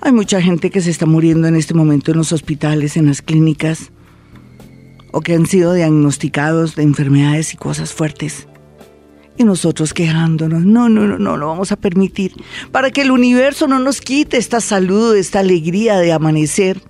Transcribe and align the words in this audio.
hay 0.00 0.12
mucha 0.12 0.40
gente 0.40 0.70
que 0.70 0.80
se 0.80 0.90
está 0.90 1.06
muriendo 1.06 1.48
en 1.48 1.56
este 1.56 1.74
momento 1.74 2.10
en 2.10 2.18
los 2.18 2.32
hospitales, 2.32 2.96
en 2.96 3.06
las 3.06 3.22
clínicas, 3.22 3.90
o 5.12 5.20
que 5.20 5.34
han 5.34 5.46
sido 5.46 5.72
diagnosticados 5.72 6.76
de 6.76 6.82
enfermedades 6.82 7.54
y 7.54 7.56
cosas 7.56 7.92
fuertes. 7.92 8.46
Y 9.38 9.44
nosotros 9.44 9.92
quejándonos, 9.92 10.64
no, 10.64 10.88
no, 10.88 11.06
no, 11.06 11.18
no 11.18 11.36
lo 11.36 11.46
vamos 11.48 11.72
a 11.72 11.76
permitir, 11.76 12.32
para 12.72 12.90
que 12.90 13.02
el 13.02 13.10
universo 13.10 13.66
no 13.66 13.78
nos 13.78 14.00
quite 14.00 14.36
esta 14.36 14.60
salud, 14.60 15.14
esta 15.16 15.40
alegría 15.40 15.98
de 15.98 16.12
amanecer 16.12 16.80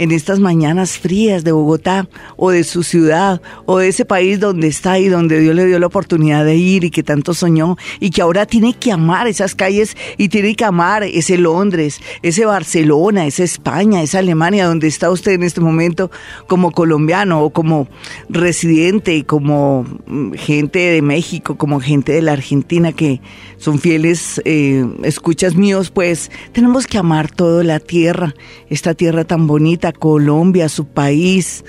en 0.00 0.12
estas 0.12 0.40
mañanas 0.40 0.98
frías 0.98 1.44
de 1.44 1.52
Bogotá 1.52 2.08
o 2.36 2.50
de 2.50 2.64
su 2.64 2.82
ciudad 2.82 3.42
o 3.66 3.76
de 3.78 3.88
ese 3.88 4.06
país 4.06 4.40
donde 4.40 4.66
está 4.66 4.98
y 4.98 5.08
donde 5.08 5.38
Dios 5.38 5.54
le 5.54 5.66
dio 5.66 5.78
la 5.78 5.88
oportunidad 5.88 6.42
de 6.42 6.56
ir 6.56 6.84
y 6.84 6.90
que 6.90 7.02
tanto 7.02 7.34
soñó 7.34 7.76
y 8.00 8.08
que 8.08 8.22
ahora 8.22 8.46
tiene 8.46 8.72
que 8.72 8.92
amar 8.92 9.28
esas 9.28 9.54
calles 9.54 9.98
y 10.16 10.30
tiene 10.30 10.56
que 10.56 10.64
amar 10.64 11.02
ese 11.02 11.36
Londres, 11.36 12.00
ese 12.22 12.46
Barcelona, 12.46 13.26
esa 13.26 13.44
España, 13.44 14.02
esa 14.02 14.20
Alemania 14.20 14.66
donde 14.66 14.88
está 14.88 15.10
usted 15.10 15.32
en 15.32 15.42
este 15.42 15.60
momento 15.60 16.10
como 16.46 16.70
colombiano 16.70 17.42
o 17.42 17.50
como 17.50 17.86
residente, 18.30 19.26
como 19.26 19.84
mm, 20.06 20.32
gente 20.32 20.78
de 20.78 21.02
México, 21.02 21.58
como 21.58 21.78
gente 21.78 22.12
de 22.12 22.22
la 22.22 22.32
Argentina 22.32 22.92
que 22.92 23.20
son 23.60 23.78
fieles 23.78 24.40
eh, 24.46 24.86
escuchas 25.02 25.54
míos, 25.54 25.90
pues 25.90 26.30
tenemos 26.52 26.86
que 26.86 26.96
amar 26.96 27.30
toda 27.30 27.62
la 27.62 27.78
tierra, 27.78 28.34
esta 28.70 28.94
tierra 28.94 29.24
tan 29.24 29.46
bonita, 29.46 29.92
Colombia, 29.92 30.70
su 30.70 30.86
país, 30.86 31.62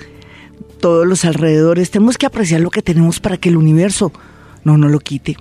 todos 0.80 1.06
los 1.06 1.26
alrededores. 1.26 1.90
Tenemos 1.90 2.16
que 2.16 2.24
apreciar 2.24 2.62
lo 2.62 2.70
que 2.70 2.80
tenemos 2.80 3.20
para 3.20 3.36
que 3.36 3.50
el 3.50 3.58
universo 3.58 4.10
no 4.64 4.78
nos 4.78 4.90
lo 4.90 5.00
quite. 5.00 5.36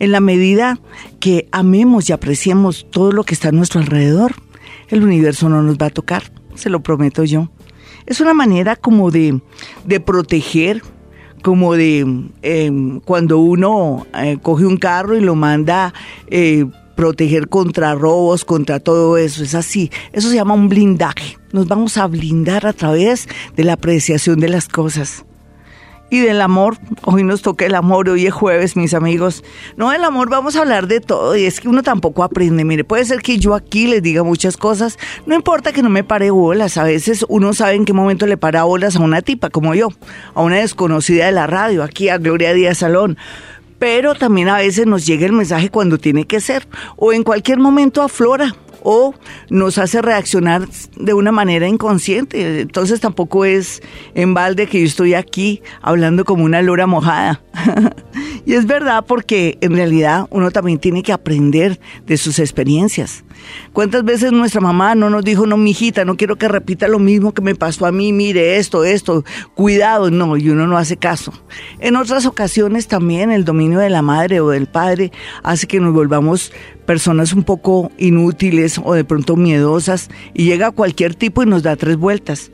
En 0.00 0.10
la 0.10 0.18
medida 0.18 0.80
que 1.20 1.48
amemos 1.52 2.10
y 2.10 2.12
apreciemos 2.12 2.88
todo 2.90 3.12
lo 3.12 3.22
que 3.22 3.34
está 3.34 3.50
a 3.50 3.52
nuestro 3.52 3.80
alrededor, 3.80 4.34
el 4.88 5.04
universo 5.04 5.48
no 5.48 5.62
nos 5.62 5.78
va 5.78 5.86
a 5.86 5.90
tocar, 5.90 6.24
se 6.56 6.70
lo 6.70 6.82
prometo 6.82 7.22
yo. 7.22 7.52
Es 8.06 8.20
una 8.20 8.34
manera 8.34 8.74
como 8.74 9.12
de, 9.12 9.40
de 9.86 10.00
proteger 10.00 10.82
como 11.44 11.74
de 11.74 12.06
em, 12.40 13.00
cuando 13.00 13.38
uno 13.38 14.06
eh, 14.14 14.38
coge 14.42 14.64
un 14.64 14.78
carro 14.78 15.14
y 15.14 15.20
lo 15.20 15.34
manda 15.34 15.92
eh, 16.28 16.64
proteger 16.96 17.48
contra 17.48 17.94
robos, 17.94 18.46
contra 18.46 18.80
todo 18.80 19.18
eso. 19.18 19.44
Es 19.44 19.54
así. 19.54 19.90
Eso 20.14 20.30
se 20.30 20.36
llama 20.36 20.54
un 20.54 20.70
blindaje. 20.70 21.36
Nos 21.52 21.68
vamos 21.68 21.98
a 21.98 22.06
blindar 22.06 22.66
a 22.66 22.72
través 22.72 23.28
de 23.56 23.64
la 23.64 23.74
apreciación 23.74 24.40
de 24.40 24.48
las 24.48 24.68
cosas 24.68 25.26
y 26.14 26.20
del 26.20 26.40
amor. 26.40 26.78
Hoy 27.02 27.24
nos 27.24 27.42
toca 27.42 27.66
el 27.66 27.74
amor, 27.74 28.08
hoy 28.08 28.26
es 28.26 28.32
jueves, 28.32 28.76
mis 28.76 28.94
amigos. 28.94 29.42
No, 29.76 29.92
el 29.92 30.04
amor 30.04 30.30
vamos 30.30 30.56
a 30.56 30.60
hablar 30.60 30.86
de 30.86 31.00
todo 31.00 31.36
y 31.36 31.44
es 31.44 31.60
que 31.60 31.68
uno 31.68 31.82
tampoco 31.82 32.22
aprende. 32.22 32.64
Mire, 32.64 32.84
puede 32.84 33.04
ser 33.04 33.20
que 33.20 33.38
yo 33.38 33.54
aquí 33.54 33.86
les 33.86 34.02
diga 34.02 34.22
muchas 34.22 34.56
cosas, 34.56 34.98
no 35.26 35.34
importa 35.34 35.72
que 35.72 35.82
no 35.82 35.90
me 35.90 36.04
pare 36.04 36.30
bolas. 36.30 36.76
A 36.76 36.84
veces 36.84 37.24
uno 37.28 37.52
sabe 37.52 37.74
en 37.74 37.84
qué 37.84 37.92
momento 37.92 38.26
le 38.26 38.36
para 38.36 38.64
bolas 38.64 38.96
a 38.96 39.00
una 39.00 39.22
tipa 39.22 39.50
como 39.50 39.74
yo, 39.74 39.88
a 40.34 40.42
una 40.42 40.56
desconocida 40.56 41.26
de 41.26 41.32
la 41.32 41.46
radio, 41.46 41.82
aquí 41.82 42.08
a 42.08 42.18
Gloria 42.18 42.52
Díaz 42.54 42.78
Salón 42.78 43.18
pero 43.76 44.14
también 44.14 44.48
a 44.48 44.58
veces 44.58 44.86
nos 44.86 45.04
llega 45.04 45.26
el 45.26 45.32
mensaje 45.32 45.68
cuando 45.68 45.98
tiene 45.98 46.26
que 46.26 46.40
ser, 46.40 46.66
o 46.96 47.12
en 47.12 47.22
cualquier 47.22 47.58
momento 47.58 48.00
aflora 48.00 48.54
o 48.84 49.14
nos 49.50 49.78
hace 49.78 50.00
reaccionar 50.00 50.68
de 50.96 51.14
una 51.14 51.32
manera 51.32 51.66
inconsciente. 51.66 52.60
Entonces 52.60 53.00
tampoco 53.00 53.44
es 53.44 53.82
en 54.14 54.34
balde 54.34 54.68
que 54.68 54.78
yo 54.78 54.86
estoy 54.86 55.14
aquí 55.14 55.62
hablando 55.82 56.24
como 56.24 56.44
una 56.44 56.62
lora 56.62 56.86
mojada. 56.86 57.42
y 58.46 58.54
es 58.54 58.66
verdad 58.66 59.04
porque 59.08 59.58
en 59.60 59.74
realidad 59.74 60.28
uno 60.30 60.50
también 60.52 60.78
tiene 60.78 61.02
que 61.02 61.12
aprender 61.12 61.80
de 62.06 62.16
sus 62.16 62.38
experiencias. 62.38 63.24
¿Cuántas 63.72 64.04
veces 64.04 64.32
nuestra 64.32 64.60
mamá 64.60 64.94
no 64.94 65.10
nos 65.10 65.24
dijo, 65.24 65.46
no, 65.46 65.56
mijita, 65.56 66.04
no 66.04 66.16
quiero 66.16 66.36
que 66.36 66.48
repita 66.48 66.86
lo 66.86 66.98
mismo 66.98 67.32
que 67.32 67.42
me 67.42 67.54
pasó 67.54 67.86
a 67.86 67.92
mí, 67.92 68.12
mire 68.12 68.56
esto, 68.56 68.84
esto, 68.84 69.24
cuidado? 69.54 70.10
No, 70.10 70.36
y 70.36 70.50
uno 70.50 70.66
no 70.66 70.78
hace 70.78 70.96
caso. 70.96 71.32
En 71.80 71.96
otras 71.96 72.26
ocasiones 72.26 72.86
también 72.86 73.32
el 73.32 73.44
dominio 73.44 73.78
de 73.78 73.90
la 73.90 74.02
madre 74.02 74.40
o 74.40 74.50
del 74.50 74.66
padre 74.66 75.10
hace 75.42 75.66
que 75.66 75.80
nos 75.80 75.92
volvamos 75.92 76.52
personas 76.86 77.32
un 77.32 77.42
poco 77.44 77.90
inútiles 77.98 78.80
o 78.82 78.94
de 78.94 79.04
pronto 79.04 79.36
miedosas 79.36 80.08
y 80.32 80.44
llega 80.44 80.70
cualquier 80.70 81.14
tipo 81.14 81.42
y 81.42 81.46
nos 81.46 81.62
da 81.62 81.76
tres 81.76 81.96
vueltas 81.96 82.50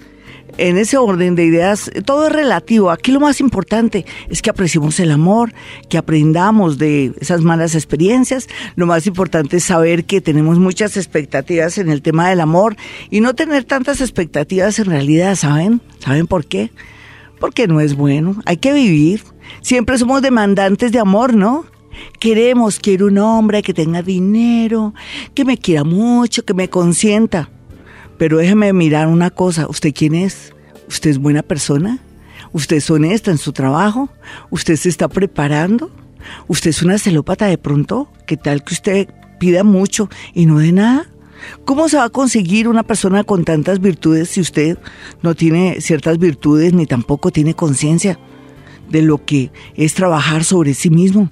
en 0.58 0.76
ese 0.76 0.96
orden 0.98 1.34
de 1.34 1.44
ideas, 1.44 1.90
todo 2.04 2.26
es 2.26 2.32
relativo. 2.32 2.90
Aquí 2.90 3.12
lo 3.12 3.20
más 3.20 3.40
importante 3.40 4.04
es 4.28 4.42
que 4.42 4.50
apreciemos 4.50 5.00
el 5.00 5.10
amor, 5.10 5.52
que 5.88 5.98
aprendamos 5.98 6.78
de 6.78 7.12
esas 7.20 7.42
malas 7.42 7.74
experiencias. 7.74 8.48
Lo 8.76 8.86
más 8.86 9.06
importante 9.06 9.58
es 9.58 9.64
saber 9.64 10.04
que 10.04 10.20
tenemos 10.20 10.58
muchas 10.58 10.96
expectativas 10.96 11.78
en 11.78 11.90
el 11.90 12.02
tema 12.02 12.28
del 12.28 12.40
amor 12.40 12.76
y 13.10 13.20
no 13.20 13.34
tener 13.34 13.64
tantas 13.64 14.00
expectativas 14.00 14.78
en 14.78 14.86
realidad, 14.86 15.34
¿saben? 15.36 15.80
¿Saben 15.98 16.26
por 16.26 16.44
qué? 16.46 16.70
Porque 17.38 17.66
no 17.66 17.80
es 17.80 17.94
bueno. 17.94 18.36
Hay 18.44 18.58
que 18.58 18.72
vivir. 18.72 19.22
Siempre 19.62 19.98
somos 19.98 20.22
demandantes 20.22 20.92
de 20.92 20.98
amor, 20.98 21.34
¿no? 21.34 21.64
Queremos, 22.18 22.78
quiero 22.78 23.06
un 23.06 23.18
hombre 23.18 23.62
que 23.62 23.74
tenga 23.74 24.02
dinero, 24.02 24.94
que 25.34 25.44
me 25.44 25.58
quiera 25.58 25.84
mucho, 25.84 26.44
que 26.44 26.54
me 26.54 26.68
consienta. 26.68 27.50
Pero 28.18 28.38
déjeme 28.38 28.72
mirar 28.72 29.08
una 29.08 29.30
cosa, 29.30 29.66
¿usted 29.68 29.94
quién 29.94 30.14
es? 30.14 30.52
¿Usted 30.88 31.10
es 31.10 31.18
buena 31.18 31.42
persona? 31.42 32.00
¿Usted 32.52 32.76
es 32.76 32.90
honesta 32.90 33.30
en 33.30 33.38
su 33.38 33.52
trabajo? 33.52 34.10
¿Usted 34.50 34.76
se 34.76 34.88
está 34.88 35.08
preparando? 35.08 35.90
¿Usted 36.48 36.70
es 36.70 36.82
una 36.82 36.98
celópata 36.98 37.46
de 37.46 37.58
pronto? 37.58 38.10
¿Qué 38.26 38.36
tal 38.36 38.64
que 38.64 38.74
usted 38.74 39.08
pida 39.38 39.64
mucho 39.64 40.10
y 40.34 40.46
no 40.46 40.58
de 40.58 40.72
nada? 40.72 41.06
¿Cómo 41.64 41.88
se 41.88 41.96
va 41.96 42.04
a 42.04 42.10
conseguir 42.10 42.68
una 42.68 42.82
persona 42.82 43.24
con 43.24 43.44
tantas 43.44 43.80
virtudes 43.80 44.28
si 44.28 44.40
usted 44.40 44.78
no 45.22 45.34
tiene 45.34 45.80
ciertas 45.80 46.18
virtudes 46.18 46.74
ni 46.74 46.86
tampoco 46.86 47.30
tiene 47.30 47.54
conciencia 47.54 48.18
de 48.90 49.02
lo 49.02 49.24
que 49.24 49.50
es 49.76 49.94
trabajar 49.94 50.44
sobre 50.44 50.74
sí 50.74 50.90
mismo? 50.90 51.30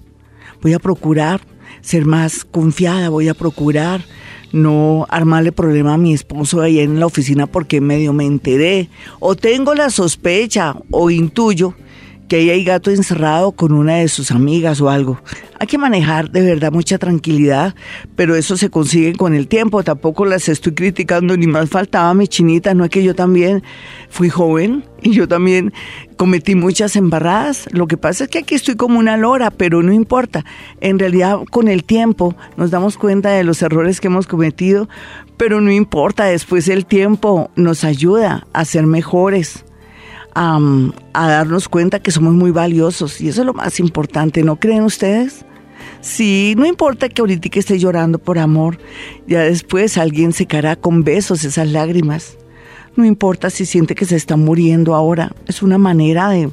Voy 0.62 0.72
a 0.72 0.78
procurar 0.78 1.40
ser 1.80 2.04
más 2.04 2.44
confiada, 2.44 3.08
voy 3.08 3.28
a 3.28 3.34
procurar 3.34 4.02
no 4.52 5.06
armarle 5.10 5.52
problema 5.52 5.94
a 5.94 5.98
mi 5.98 6.14
esposo 6.14 6.60
ahí 6.60 6.80
en 6.80 7.00
la 7.00 7.06
oficina 7.06 7.46
porque 7.46 7.80
medio 7.80 8.12
me 8.12 8.24
enteré, 8.24 8.88
o 9.20 9.34
tengo 9.36 9.74
la 9.74 9.90
sospecha 9.90 10.76
o 10.90 11.10
intuyo 11.10 11.74
que 12.28 12.36
ahí 12.36 12.50
hay 12.50 12.62
gato 12.62 12.90
encerrado 12.90 13.52
con 13.52 13.72
una 13.72 13.96
de 13.96 14.08
sus 14.08 14.30
amigas 14.30 14.80
o 14.80 14.90
algo. 14.90 15.18
Hay 15.58 15.66
que 15.66 15.78
manejar 15.78 16.30
de 16.30 16.42
verdad 16.42 16.70
mucha 16.70 16.98
tranquilidad, 16.98 17.74
pero 18.14 18.36
eso 18.36 18.56
se 18.56 18.70
consigue 18.70 19.14
con 19.14 19.34
el 19.34 19.48
tiempo. 19.48 19.82
Tampoco 19.82 20.24
las 20.24 20.48
estoy 20.48 20.74
criticando, 20.74 21.36
ni 21.36 21.46
más 21.46 21.68
faltaba 21.70 22.14
mi 22.14 22.28
chinita. 22.28 22.74
No 22.74 22.84
es 22.84 22.90
que 22.90 23.02
yo 23.02 23.14
también 23.14 23.64
fui 24.10 24.28
joven 24.28 24.84
y 25.02 25.14
yo 25.14 25.26
también 25.26 25.72
cometí 26.16 26.54
muchas 26.54 26.94
embarradas. 26.96 27.66
Lo 27.72 27.86
que 27.86 27.96
pasa 27.96 28.24
es 28.24 28.30
que 28.30 28.38
aquí 28.38 28.54
estoy 28.54 28.76
como 28.76 28.98
una 28.98 29.16
lora, 29.16 29.50
pero 29.50 29.82
no 29.82 29.92
importa. 29.92 30.44
En 30.80 30.98
realidad, 30.98 31.38
con 31.50 31.66
el 31.66 31.82
tiempo 31.82 32.36
nos 32.56 32.70
damos 32.70 32.98
cuenta 32.98 33.30
de 33.30 33.42
los 33.42 33.62
errores 33.62 34.00
que 34.00 34.08
hemos 34.08 34.26
cometido, 34.26 34.88
pero 35.38 35.60
no 35.60 35.72
importa. 35.72 36.26
Después 36.26 36.68
el 36.68 36.84
tiempo 36.84 37.50
nos 37.56 37.84
ayuda 37.84 38.46
a 38.52 38.64
ser 38.64 38.86
mejores 38.86 39.64
a, 40.38 41.28
darnos 41.28 41.68
cuenta 41.68 41.98
que 41.98 42.12
somos 42.12 42.32
muy 42.34 42.52
valiosos 42.52 43.20
y 43.20 43.28
eso 43.28 43.40
es 43.40 43.46
lo 43.46 43.54
más 43.54 43.80
importante, 43.80 44.42
¿no 44.42 44.56
creen 44.56 44.84
ustedes? 44.84 45.44
Sí, 46.00 46.54
no 46.56 46.64
importa 46.64 47.08
que 47.08 47.20
ahorita 47.20 47.48
esté 47.58 47.78
llorando 47.78 48.18
por 48.18 48.38
amor, 48.38 48.78
ya 49.26 49.40
después 49.40 49.98
alguien 49.98 50.32
secará 50.32 50.76
con 50.76 51.02
besos 51.02 51.44
esas 51.44 51.68
lágrimas. 51.68 52.38
No 52.94 53.04
importa 53.04 53.50
si 53.50 53.66
siente 53.66 53.94
que 53.94 54.04
se 54.04 54.16
está 54.16 54.36
muriendo 54.36 54.94
ahora, 54.94 55.32
es 55.46 55.62
una 55.62 55.78
manera 55.78 56.30
de, 56.30 56.50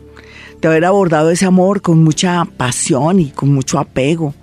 de 0.61 0.67
haber 0.67 0.85
abordado 0.85 1.29
ese 1.29 1.45
amor 1.45 1.81
con 1.81 2.03
mucha 2.03 2.45
pasión 2.57 3.19
y 3.19 3.29
con 3.31 3.53
mucho 3.53 3.79
apego 3.79 4.33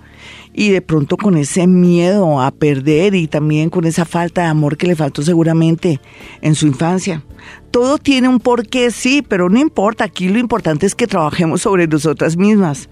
y 0.53 0.69
de 0.69 0.81
pronto 0.81 1.17
con 1.17 1.35
ese 1.37 1.67
miedo 1.67 2.39
a 2.39 2.51
perder 2.51 3.15
y 3.15 3.27
también 3.27 3.69
con 3.69 3.85
esa 3.85 4.05
falta 4.05 4.41
de 4.43 4.47
amor 4.47 4.77
que 4.77 4.87
le 4.87 4.95
faltó 4.95 5.23
seguramente 5.23 5.99
en 6.41 6.55
su 6.55 6.67
infancia. 6.67 7.23
Todo 7.71 7.97
tiene 7.97 8.27
un 8.29 8.39
porqué, 8.39 8.91
sí, 8.91 9.23
pero 9.27 9.49
no 9.49 9.59
importa, 9.59 10.03
aquí 10.03 10.29
lo 10.29 10.37
importante 10.37 10.85
es 10.85 10.93
que 10.93 11.07
trabajemos 11.07 11.63
sobre 11.63 11.87
nosotras 11.87 12.37
mismas. 12.37 12.87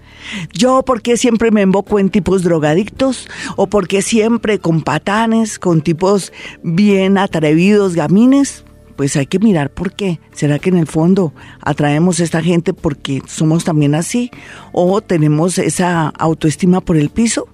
Yo, 0.52 0.82
¿por 0.82 1.02
qué 1.02 1.16
siempre 1.16 1.52
me 1.52 1.62
emboco 1.62 2.00
en 2.00 2.10
tipos 2.10 2.42
drogadictos? 2.42 3.28
¿O 3.56 3.68
por 3.68 3.86
qué 3.86 4.02
siempre 4.02 4.58
con 4.58 4.82
patanes, 4.82 5.58
con 5.58 5.82
tipos 5.82 6.32
bien 6.62 7.16
atrevidos, 7.16 7.94
gamines? 7.94 8.64
Pues 9.02 9.16
hay 9.16 9.26
que 9.26 9.40
mirar 9.40 9.72
por 9.72 9.94
qué. 9.94 10.20
¿Será 10.30 10.60
que 10.60 10.70
en 10.70 10.76
el 10.76 10.86
fondo 10.86 11.32
atraemos 11.60 12.20
a 12.20 12.22
esta 12.22 12.40
gente 12.40 12.72
porque 12.72 13.20
somos 13.26 13.64
también 13.64 13.96
así? 13.96 14.30
¿O 14.70 15.00
tenemos 15.00 15.58
esa 15.58 16.06
autoestima 16.10 16.80
por 16.80 16.96
el 16.96 17.10
piso? 17.10 17.48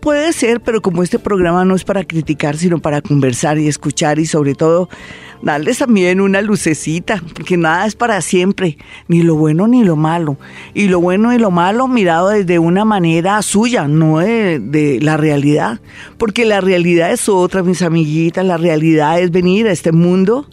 Puede 0.00 0.32
ser, 0.32 0.62
pero 0.62 0.80
como 0.80 1.02
este 1.02 1.18
programa 1.18 1.66
no 1.66 1.74
es 1.74 1.84
para 1.84 2.02
criticar, 2.04 2.56
sino 2.56 2.78
para 2.78 3.02
conversar 3.02 3.58
y 3.58 3.68
escuchar 3.68 4.18
y 4.18 4.24
sobre 4.24 4.54
todo 4.54 4.88
darles 5.42 5.76
también 5.76 6.18
una 6.22 6.40
lucecita, 6.40 7.22
porque 7.34 7.58
nada 7.58 7.84
es 7.84 7.94
para 7.94 8.22
siempre, 8.22 8.78
ni 9.06 9.20
lo 9.20 9.34
bueno 9.34 9.68
ni 9.68 9.84
lo 9.84 9.96
malo. 9.96 10.38
Y 10.72 10.88
lo 10.88 10.98
bueno 11.02 11.34
y 11.34 11.38
lo 11.38 11.50
malo 11.50 11.88
mirado 11.88 12.30
desde 12.30 12.58
una 12.58 12.86
manera 12.86 13.42
suya, 13.42 13.86
no 13.86 14.20
de, 14.20 14.60
de 14.60 14.98
la 15.02 15.18
realidad. 15.18 15.78
Porque 16.16 16.46
la 16.46 16.62
realidad 16.62 17.12
es 17.12 17.28
otra, 17.28 17.62
mis 17.62 17.82
amiguitas, 17.82 18.46
la 18.46 18.56
realidad 18.56 19.20
es 19.20 19.30
venir 19.30 19.66
a 19.66 19.72
este 19.72 19.92
mundo 19.92 20.48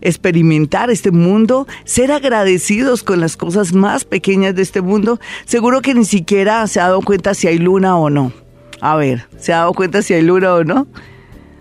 experimentar 0.00 0.90
este 0.90 1.10
mundo, 1.10 1.66
ser 1.84 2.12
agradecidos 2.12 3.02
con 3.02 3.20
las 3.20 3.36
cosas 3.36 3.72
más 3.72 4.04
pequeñas 4.04 4.54
de 4.54 4.62
este 4.62 4.80
mundo, 4.80 5.20
seguro 5.44 5.82
que 5.82 5.94
ni 5.94 6.04
siquiera 6.04 6.66
se 6.66 6.80
ha 6.80 6.84
dado 6.84 7.02
cuenta 7.02 7.34
si 7.34 7.46
hay 7.46 7.58
luna 7.58 7.96
o 7.96 8.10
no. 8.10 8.32
A 8.80 8.96
ver, 8.96 9.26
¿se 9.38 9.52
ha 9.52 9.58
dado 9.58 9.72
cuenta 9.72 10.02
si 10.02 10.14
hay 10.14 10.22
luna 10.22 10.54
o 10.54 10.64
no? 10.64 10.86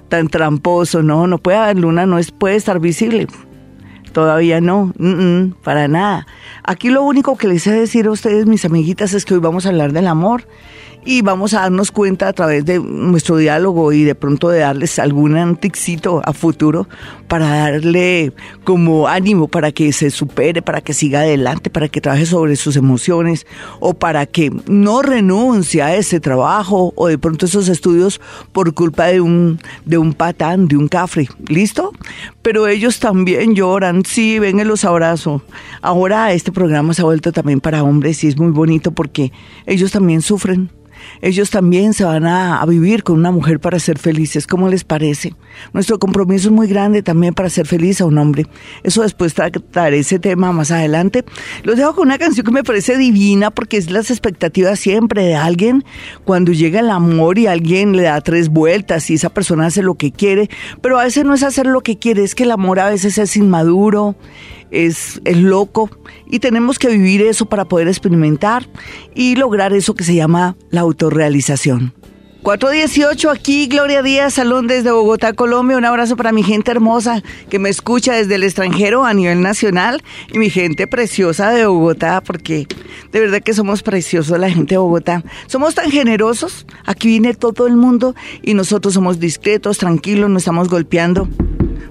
Tan 0.10 0.28
tramposo, 0.28 1.02
no, 1.02 1.28
no 1.28 1.38
puede 1.38 1.58
haber 1.58 1.80
luna, 1.80 2.06
no 2.06 2.20
es, 2.20 2.32
puede 2.32 2.56
estar 2.56 2.80
visible. 2.80 3.28
Todavía 4.12 4.62
no, 4.62 4.94
para 5.64 5.88
nada. 5.88 6.26
Aquí 6.64 6.90
lo 6.90 7.04
único 7.04 7.38
que 7.38 7.50
les 7.50 7.68
he 7.68 7.72
de 7.72 7.82
decir 7.82 8.08
a 8.08 8.12
ustedes, 8.12 8.46
mis 8.46 8.64
amiguitas, 8.64 9.14
es 9.14 9.26
que 9.26 9.34
hoy 9.34 9.42
vamos 9.42 9.66
a 9.66 9.70
hablar 9.70 9.92
del 9.92 10.08
amor 10.08 10.48
y 11.06 11.22
vamos 11.22 11.54
a 11.54 11.62
darnos 11.62 11.92
cuenta 11.92 12.28
a 12.28 12.34
través 12.34 12.66
de 12.66 12.80
nuestro 12.80 13.38
diálogo 13.38 13.94
y 13.94 14.04
de 14.04 14.16
pronto 14.16 14.50
de 14.50 14.60
darles 14.60 14.98
algún 14.98 15.38
anticito 15.38 16.22
a 16.26 16.34
futuro 16.34 16.90
para 17.28 17.48
darle 17.48 18.34
como 18.64 19.08
ánimo 19.08 19.48
para 19.48 19.72
que 19.72 19.94
se 19.94 20.10
supere, 20.10 20.64
para 20.64 20.82
que 20.82 20.94
siga 20.94 21.20
adelante, 21.22 21.70
para 21.70 21.90
que 21.90 22.02
trabaje 22.02 22.26
sobre 22.26 22.56
sus 22.56 22.76
emociones 22.76 23.46
o 23.80 23.94
para 23.94 24.26
que 24.26 24.52
no 24.68 25.04
renuncie 25.04 25.84
a 25.84 25.96
ese 25.96 26.20
trabajo 26.20 26.92
o 26.96 27.08
de 27.08 27.20
pronto 27.20 27.46
esos 27.46 27.70
estudios 27.70 28.20
por 28.52 28.74
culpa 28.74 29.06
de 29.06 29.22
un, 29.22 29.60
de 29.86 30.00
un 30.00 30.14
patán, 30.14 30.68
de 30.68 30.76
un 30.76 30.88
cafre. 30.88 31.28
¿Listo? 31.48 31.92
Pero 32.42 32.68
ellos 32.68 33.00
también 33.00 33.54
lloran, 33.54 34.04
sí, 34.06 34.40
ven 34.40 34.66
los 34.68 34.86
abrazo. 34.86 35.44
Ahora 35.82 36.34
este 36.34 36.52
programa 36.52 36.96
se 36.96 37.04
ha 37.04 37.06
vuelto 37.06 37.32
también 37.32 37.62
para 37.62 37.84
hombres 37.84 38.24
y 38.24 38.28
es 38.28 38.38
muy 38.38 38.52
bonito 38.52 38.92
porque 38.92 39.32
ellos 39.68 39.92
también 39.92 40.24
sufren 40.24 40.72
ellos 41.22 41.50
también 41.50 41.94
se 41.94 42.04
van 42.04 42.26
a, 42.26 42.66
vivir 42.66 43.04
con 43.04 43.18
una 43.18 43.32
mujer 43.32 43.60
para 43.60 43.80
ser 43.80 44.00
felices. 44.00 44.48
¿Cómo 44.48 44.68
les 44.70 44.84
parece? 44.84 45.36
Nuestro 45.74 46.00
compromiso 46.00 46.50
es 46.50 46.54
muy 46.54 46.68
grande 46.68 47.04
también 47.04 47.34
para 47.34 47.50
ser 47.50 47.68
feliz 47.68 48.02
a 48.02 48.06
un 48.06 48.18
hombre. 48.18 48.48
Eso 48.84 49.04
después 49.04 49.34
trataré 49.34 50.00
ese 50.00 50.20
tema 50.20 50.52
más 50.52 50.72
adelante. 50.72 51.26
Los 51.64 51.78
dejo 51.78 51.96
con 51.96 52.08
una 52.08 52.18
canción 52.18 52.46
que 52.46 52.52
me 52.52 52.64
parece 52.64 52.98
divina 52.98 53.52
porque 53.52 53.78
es 53.78 53.92
las 53.92 54.10
expectativas 54.10 54.80
siempre 54.80 55.24
de 55.24 55.36
alguien 55.36 55.84
cuando 56.24 56.52
llega 56.52 56.80
el 56.80 56.90
amor 56.90 57.38
y 57.38 57.48
alguien 57.48 57.96
le 57.96 58.04
da 58.04 58.22
tres 58.22 58.50
vueltas 58.50 59.10
y 59.10 59.16
esa 59.16 59.30
persona 59.30 59.68
hace 59.68 59.82
lo 59.82 59.96
que 59.96 60.12
quiere, 60.12 60.50
pero 60.82 61.00
a 61.00 61.04
veces 61.04 61.26
no 61.26 61.34
es 61.34 61.44
hacer 61.44 61.68
lo 61.68 61.82
que 61.82 61.98
quiere, 61.98 62.24
es 62.24 62.36
que 62.36 62.44
el 62.44 62.52
amor 62.52 62.80
a 62.80 62.90
veces 62.90 63.18
es 63.18 63.38
inmaduro, 63.38 64.16
es, 64.72 65.22
es 65.26 65.38
loco 65.38 65.90
y 66.28 66.40
tenemos 66.40 66.80
que 66.80 66.90
vivir 66.90 67.22
eso 67.22 67.46
para 67.46 67.66
poder 67.66 67.88
experimentar 67.88 68.68
y 69.14 69.36
lograr 69.36 69.74
eso 69.74 69.96
que 69.96 70.04
se 70.04 70.16
llama 70.16 70.56
la 70.70 70.82
autorrealización. 70.82 71.94
418 72.46 73.32
aquí, 73.32 73.66
Gloria 73.66 74.04
Díaz, 74.04 74.36
Salón 74.36 74.68
desde 74.68 74.92
Bogotá, 74.92 75.34
Colombia. 75.34 75.78
Un 75.78 75.86
abrazo 75.86 76.16
para 76.16 76.32
mi 76.32 76.44
gente 76.44 76.70
hermosa 76.70 77.24
que 77.50 77.58
me 77.58 77.70
escucha 77.70 78.14
desde 78.14 78.36
el 78.36 78.44
extranjero 78.44 79.04
a 79.04 79.16
nivel 79.16 79.42
nacional 79.42 80.04
y 80.32 80.38
mi 80.38 80.52
gente 80.52 80.86
preciosa 80.86 81.50
de 81.50 81.66
Bogotá, 81.66 82.22
porque 82.22 82.68
de 83.12 83.20
verdad 83.20 83.42
que 83.42 83.56
somos 83.56 83.82
preciosos 83.82 84.38
la 84.38 84.52
gente 84.52 84.76
de 84.76 84.78
Bogotá. 84.78 85.24
Somos 85.48 85.74
tan 85.74 85.90
generosos, 85.90 86.68
aquí 86.86 87.08
viene 87.08 87.34
todo 87.34 87.66
el 87.66 87.78
mundo 87.78 88.14
y 88.44 88.54
nosotros 88.54 88.94
somos 88.94 89.20
discretos, 89.20 89.80
tranquilos, 89.80 90.30
no 90.30 90.38
estamos 90.38 90.70
golpeando. 90.70 91.28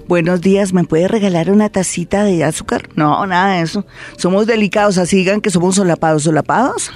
Buenos 0.07 0.41
días, 0.41 0.71
¿me 0.71 0.83
puede 0.83 1.07
regalar 1.07 1.49
una 1.49 1.69
tacita 1.69 2.23
de 2.23 2.43
azúcar? 2.43 2.89
No, 2.95 3.25
nada 3.25 3.55
de 3.55 3.63
eso. 3.63 3.87
Somos 4.17 4.45
delicados, 4.45 4.99
así 4.99 5.17
digan 5.17 5.41
que 5.41 5.49
somos 5.49 5.75
solapados. 5.75 6.21
¿Solapados? 6.21 6.91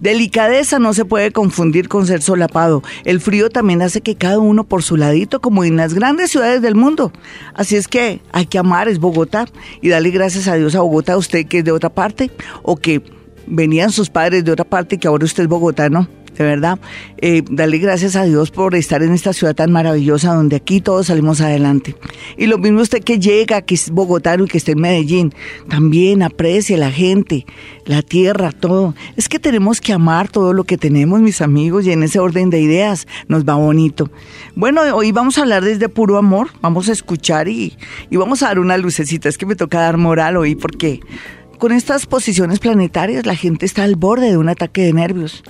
Delicadeza 0.00 0.78
no 0.78 0.92
se 0.92 1.06
puede 1.06 1.32
confundir 1.32 1.88
con 1.88 2.06
ser 2.06 2.20
solapado. 2.20 2.82
El 3.04 3.22
frío 3.22 3.48
también 3.48 3.80
hace 3.80 4.02
que 4.02 4.16
cada 4.16 4.38
uno 4.38 4.64
por 4.64 4.82
su 4.82 4.98
ladito, 4.98 5.40
como 5.40 5.64
en 5.64 5.76
las 5.76 5.94
grandes 5.94 6.30
ciudades 6.30 6.60
del 6.60 6.74
mundo. 6.74 7.10
Así 7.54 7.74
es 7.74 7.88
que 7.88 8.20
hay 8.32 8.44
que 8.44 8.58
amar, 8.58 8.88
es 8.88 8.98
Bogotá, 8.98 9.46
y 9.80 9.88
darle 9.88 10.10
gracias 10.10 10.46
a 10.46 10.56
Dios 10.56 10.74
a 10.74 10.82
Bogotá, 10.82 11.16
usted 11.16 11.46
que 11.46 11.60
es 11.60 11.64
de 11.64 11.72
otra 11.72 11.88
parte, 11.88 12.30
o 12.62 12.76
que 12.76 13.02
venían 13.46 13.92
sus 13.92 14.10
padres 14.10 14.44
de 14.44 14.52
otra 14.52 14.66
parte 14.66 14.96
y 14.96 14.98
que 14.98 15.08
ahora 15.08 15.24
usted 15.24 15.44
es 15.44 15.48
bogotano 15.48 16.06
de 16.36 16.44
verdad, 16.44 16.78
eh, 17.18 17.42
darle 17.50 17.78
gracias 17.78 18.16
a 18.16 18.24
Dios 18.24 18.50
por 18.50 18.74
estar 18.74 19.02
en 19.02 19.12
esta 19.12 19.32
ciudad 19.32 19.54
tan 19.54 19.72
maravillosa 19.72 20.34
donde 20.34 20.56
aquí 20.56 20.80
todos 20.80 21.06
salimos 21.06 21.40
adelante. 21.40 21.96
Y 22.36 22.46
lo 22.46 22.58
mismo 22.58 22.80
usted 22.80 23.02
que 23.02 23.18
llega, 23.18 23.62
que 23.62 23.74
es 23.74 23.90
bogotano 23.90 24.44
y 24.44 24.48
que 24.48 24.58
está 24.58 24.72
en 24.72 24.80
Medellín, 24.80 25.34
también 25.68 26.22
aprecie 26.22 26.76
la 26.76 26.90
gente, 26.90 27.46
la 27.84 28.02
tierra, 28.02 28.52
todo. 28.52 28.94
Es 29.16 29.28
que 29.28 29.38
tenemos 29.38 29.80
que 29.80 29.92
amar 29.92 30.28
todo 30.28 30.52
lo 30.52 30.64
que 30.64 30.78
tenemos, 30.78 31.20
mis 31.20 31.40
amigos, 31.40 31.86
y 31.86 31.92
en 31.92 32.02
ese 32.02 32.18
orden 32.18 32.50
de 32.50 32.60
ideas 32.60 33.06
nos 33.28 33.44
va 33.44 33.54
bonito. 33.54 34.10
Bueno, 34.54 34.82
hoy 34.94 35.12
vamos 35.12 35.38
a 35.38 35.42
hablar 35.42 35.64
desde 35.64 35.88
puro 35.88 36.18
amor, 36.18 36.48
vamos 36.60 36.88
a 36.88 36.92
escuchar 36.92 37.48
y, 37.48 37.76
y 38.10 38.16
vamos 38.16 38.42
a 38.42 38.46
dar 38.46 38.58
una 38.58 38.76
lucecita. 38.76 39.28
Es 39.28 39.38
que 39.38 39.46
me 39.46 39.56
toca 39.56 39.80
dar 39.80 39.96
moral 39.96 40.36
hoy 40.36 40.54
porque 40.54 41.00
con 41.58 41.72
estas 41.72 42.06
posiciones 42.06 42.58
planetarias 42.58 43.26
la 43.26 43.34
gente 43.34 43.66
está 43.66 43.84
al 43.84 43.96
borde 43.96 44.30
de 44.30 44.36
un 44.36 44.48
ataque 44.48 44.82
de 44.82 44.92
nervios. 44.92 45.42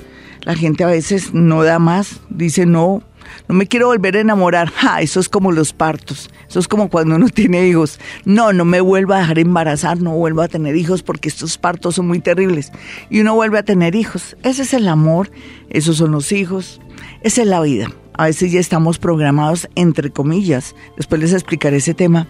La 0.47 0.55
gente 0.55 0.85
a 0.85 0.87
veces 0.87 1.35
no 1.35 1.65
da 1.65 1.81
más, 1.81 2.21
dice 2.31 2.67
no, 2.67 3.03
no 3.49 3.55
me 3.57 3.67
quiero 3.67 3.89
volver 3.89 4.17
a 4.17 4.21
enamorar. 4.21 4.71
Ja, 4.71 5.01
eso 5.01 5.19
es 5.19 5.29
como 5.29 5.51
los 5.51 5.73
partos. 5.73 6.31
Eso 6.49 6.61
es 6.61 6.69
como 6.69 6.89
cuando 6.89 7.17
uno 7.17 7.29
tiene 7.35 7.67
hijos. 7.67 7.99
No, 8.25 8.53
no 8.53 8.65
me 8.65 8.81
vuelvo 8.81 9.15
a 9.15 9.19
dejar 9.19 9.41
embarazar, 9.41 10.01
no 10.01 10.13
vuelvo 10.13 10.43
a 10.43 10.49
tener 10.49 10.77
hijos 10.77 11.03
porque 11.03 11.29
estos 11.29 11.59
partos 11.59 11.97
son 11.97 12.07
muy 12.07 12.21
terribles. 12.21 12.71
Y 13.11 13.23
uno 13.23 13.35
vuelve 13.35 13.59
a 13.59 13.65
tener 13.65 13.97
hijos. 13.97 14.37
Ese 14.45 14.63
es 14.63 14.73
el 14.73 14.87
amor, 14.87 15.33
esos 15.69 15.97
son 15.97 16.13
los 16.13 16.31
hijos, 16.31 16.81
esa 17.23 17.43
es 17.43 17.49
la 17.49 17.61
vida. 17.61 17.91
A 18.17 18.27
veces 18.27 18.53
ya 18.53 18.61
estamos 18.61 19.01
programados 19.01 19.69
entre 19.75 20.11
comillas. 20.11 20.77
Después 20.97 21.21
les 21.21 21.33
explicaré 21.33 21.79
ese 21.79 21.95
tema 21.95 22.29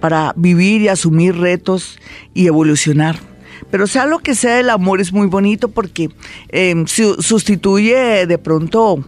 para 0.00 0.32
vivir 0.34 0.80
y 0.80 0.88
asumir 0.88 1.36
retos 1.36 1.98
y 2.32 2.46
evolucionar. 2.46 3.29
Pero 3.70 3.86
sea 3.86 4.06
lo 4.06 4.18
que 4.18 4.34
sea, 4.34 4.60
el 4.60 4.70
amor 4.70 5.00
es 5.00 5.12
muy 5.12 5.26
bonito 5.26 5.68
porque 5.68 6.10
em, 6.48 6.86
sustituye 6.86 8.26
de 8.26 8.38
pronto 8.38 9.04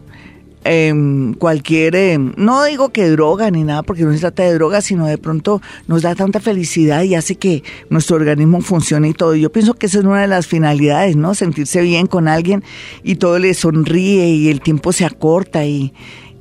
em, 0.64 1.34
cualquier, 1.34 1.96
em, 1.96 2.32
no 2.36 2.62
digo 2.64 2.90
que 2.90 3.08
droga 3.10 3.50
ni 3.50 3.64
nada, 3.64 3.82
porque 3.82 4.04
no 4.04 4.12
se 4.12 4.20
trata 4.20 4.44
de 4.44 4.54
droga, 4.54 4.80
sino 4.80 5.06
de 5.06 5.18
pronto 5.18 5.60
nos 5.88 6.02
da 6.02 6.14
tanta 6.14 6.40
felicidad 6.40 7.02
y 7.02 7.14
hace 7.14 7.34
que 7.34 7.64
nuestro 7.90 8.16
organismo 8.16 8.60
funcione 8.60 9.08
y 9.08 9.14
todo. 9.14 9.34
Yo 9.34 9.50
pienso 9.50 9.74
que 9.74 9.86
esa 9.86 9.98
es 9.98 10.04
una 10.04 10.20
de 10.20 10.28
las 10.28 10.46
finalidades, 10.46 11.16
¿no? 11.16 11.34
Sentirse 11.34 11.80
bien 11.82 12.06
con 12.06 12.28
alguien 12.28 12.62
y 13.02 13.16
todo 13.16 13.38
le 13.38 13.54
sonríe 13.54 14.28
y 14.28 14.48
el 14.48 14.60
tiempo 14.60 14.92
se 14.92 15.04
acorta 15.04 15.64
y, 15.64 15.92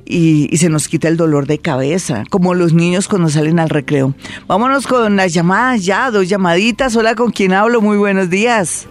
y, 0.04 0.56
se 0.56 0.68
nos 0.68 0.88
quita 0.88 1.08
el 1.08 1.16
dolor 1.16 1.46
de 1.46 1.58
cabeza, 1.58 2.24
como 2.30 2.54
los 2.54 2.72
niños 2.72 3.08
cuando 3.08 3.28
salen 3.28 3.58
al 3.58 3.70
recreo. 3.70 4.14
Vámonos 4.46 4.86
con 4.86 5.16
las 5.16 5.32
llamadas 5.32 5.84
ya, 5.84 6.10
dos 6.10 6.28
llamaditas. 6.28 6.96
Hola, 6.96 7.14
¿con 7.14 7.30
quién 7.30 7.52
hablo? 7.52 7.80
Muy 7.80 7.96
buenos 7.96 8.30
días. 8.30 8.88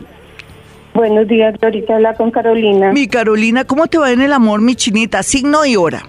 Buenos 0.93 1.27
días, 1.27 1.55
ahorita 1.61 1.95
habla 1.95 2.13
con 2.15 2.31
Carolina. 2.31 2.91
Mi 2.91 3.07
Carolina, 3.07 3.63
¿cómo 3.63 3.87
te 3.87 3.97
va 3.97 4.11
en 4.11 4.21
el 4.21 4.33
amor, 4.33 4.61
mi 4.61 4.75
chinita? 4.75 5.23
Signo 5.23 5.65
y 5.65 5.75
hora. 5.75 6.03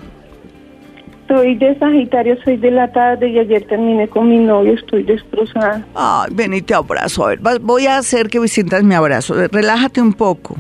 Soy 1.29 1.55
de 1.55 1.79
Sagitario, 1.79 2.37
soy 2.45 2.57
de 2.57 2.71
la 2.73 2.93
tarde 2.93 3.29
y 3.29 3.39
ayer 3.39 3.65
terminé 3.67 4.09
con 4.09 4.29
mi 4.29 4.39
novio, 4.39 4.75
estoy 4.75 5.05
destrozada. 5.05 5.87
Ay, 5.95 6.31
ven 6.35 6.53
y 6.53 6.63
te 6.63 6.75
abrazo. 6.75 7.25
A 7.25 7.29
ver, 7.29 7.41
voy 7.61 7.87
a 7.87 7.97
hacer 7.97 8.29
que 8.29 8.41
me 8.41 8.49
sientas 8.49 8.83
mi 8.83 8.95
abrazo. 8.95 9.35
Relájate 9.51 10.03
un 10.03 10.13
poco. 10.13 10.57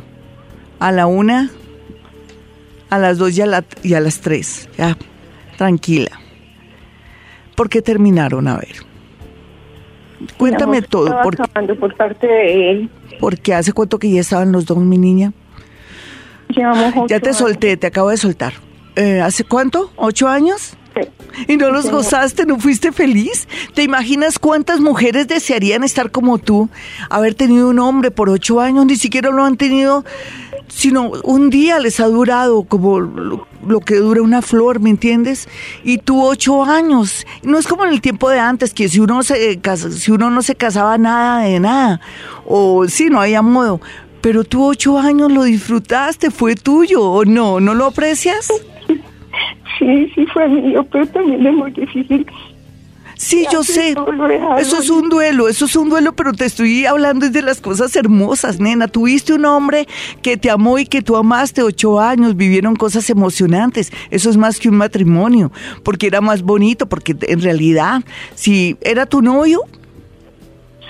A 0.78 0.92
la 0.92 1.06
una, 1.06 1.50
a 2.92 2.98
las 2.98 3.16
dos 3.16 3.38
y 3.38 3.40
a, 3.40 3.64
y 3.82 3.94
a 3.94 4.00
las 4.00 4.20
tres. 4.20 4.68
Ya, 4.76 4.98
tranquila. 5.56 6.10
¿Por 7.56 7.70
qué 7.70 7.80
terminaron? 7.80 8.46
A 8.48 8.56
ver. 8.56 8.76
Cuéntame 10.36 10.82
todo. 10.82 11.10
Porque, 11.22 11.42
por 11.74 11.96
parte 11.96 12.26
de 12.26 12.70
él. 12.70 12.90
Porque 13.18 13.54
hace 13.54 13.72
cuánto 13.72 13.98
que 13.98 14.10
ya 14.10 14.20
estaban 14.20 14.52
los 14.52 14.66
dos, 14.66 14.76
mi 14.76 14.98
niña. 14.98 15.32
ya 17.08 17.18
te 17.18 17.32
solté, 17.32 17.78
te 17.78 17.86
acabo 17.86 18.10
de 18.10 18.18
soltar. 18.18 18.52
Eh, 18.94 19.22
¿Hace 19.22 19.44
cuánto? 19.44 19.90
¿Ocho 19.96 20.28
años? 20.28 20.74
Sí. 20.94 21.08
¿Y 21.48 21.56
no 21.56 21.70
los 21.70 21.90
gozaste? 21.90 22.44
¿No 22.44 22.58
fuiste 22.58 22.92
feliz? 22.92 23.48
¿Te 23.72 23.82
imaginas 23.82 24.38
cuántas 24.38 24.80
mujeres 24.80 25.28
desearían 25.28 25.82
estar 25.82 26.10
como 26.10 26.36
tú? 26.36 26.68
Haber 27.08 27.34
tenido 27.34 27.70
un 27.70 27.78
hombre 27.78 28.10
por 28.10 28.28
ocho 28.28 28.60
años, 28.60 28.84
ni 28.84 28.96
siquiera 28.96 29.30
lo 29.30 29.42
han 29.42 29.56
tenido 29.56 30.04
sino 30.74 31.10
un 31.24 31.50
día 31.50 31.78
les 31.78 32.00
ha 32.00 32.06
durado 32.06 32.64
como 32.64 32.98
lo, 33.00 33.80
que 33.80 33.96
dura 33.96 34.22
una 34.22 34.42
flor, 34.42 34.80
¿me 34.80 34.90
entiendes? 34.90 35.48
Y 35.84 35.98
tú 35.98 36.24
ocho 36.24 36.64
años. 36.64 37.26
No 37.42 37.58
es 37.58 37.66
como 37.66 37.84
en 37.84 37.92
el 37.92 38.00
tiempo 38.00 38.30
de 38.30 38.40
antes, 38.40 38.72
que 38.72 38.88
si 38.88 38.98
uno, 38.98 39.22
se, 39.22 39.60
si 39.90 40.10
uno 40.10 40.30
no 40.30 40.42
se 40.42 40.54
casaba 40.54 40.98
nada 40.98 41.42
de 41.42 41.60
nada, 41.60 42.00
o 42.46 42.88
sí, 42.88 43.10
no 43.10 43.20
había 43.20 43.42
modo. 43.42 43.80
Pero 44.22 44.44
tú 44.44 44.64
ocho 44.64 44.98
años 44.98 45.30
lo 45.30 45.44
disfrutaste, 45.44 46.30
fue 46.30 46.54
tuyo, 46.54 47.02
¿o 47.02 47.24
no? 47.24 47.60
¿No 47.60 47.74
lo 47.74 47.86
aprecias? 47.86 48.50
Sí, 49.78 50.10
sí 50.14 50.26
fue 50.32 50.48
mío, 50.48 50.86
pero 50.90 51.06
también 51.06 51.46
es 51.46 51.54
muy 51.54 51.70
difícil 51.72 52.26
Sí, 53.22 53.46
yo 53.52 53.62
sé. 53.62 53.94
Eso 54.58 54.78
es 54.78 54.90
un 54.90 55.08
duelo, 55.08 55.48
eso 55.48 55.66
es 55.66 55.76
un 55.76 55.88
duelo, 55.88 56.12
pero 56.12 56.32
te 56.32 56.44
estoy 56.44 56.86
hablando 56.86 57.30
de 57.30 57.40
las 57.40 57.60
cosas 57.60 57.94
hermosas, 57.94 58.58
nena. 58.58 58.88
Tuviste 58.88 59.32
un 59.32 59.44
hombre 59.44 59.86
que 60.22 60.36
te 60.36 60.50
amó 60.50 60.76
y 60.80 60.86
que 60.86 61.02
tú 61.02 61.14
amaste 61.14 61.62
ocho 61.62 62.00
años, 62.00 62.34
vivieron 62.34 62.74
cosas 62.74 63.08
emocionantes. 63.10 63.92
Eso 64.10 64.28
es 64.28 64.36
más 64.36 64.58
que 64.58 64.68
un 64.68 64.74
matrimonio, 64.74 65.52
porque 65.84 66.08
era 66.08 66.20
más 66.20 66.42
bonito, 66.42 66.88
porque 66.88 67.16
en 67.20 67.40
realidad, 67.40 68.02
si 68.34 68.76
era 68.80 69.06
tu 69.06 69.22
novio, 69.22 69.60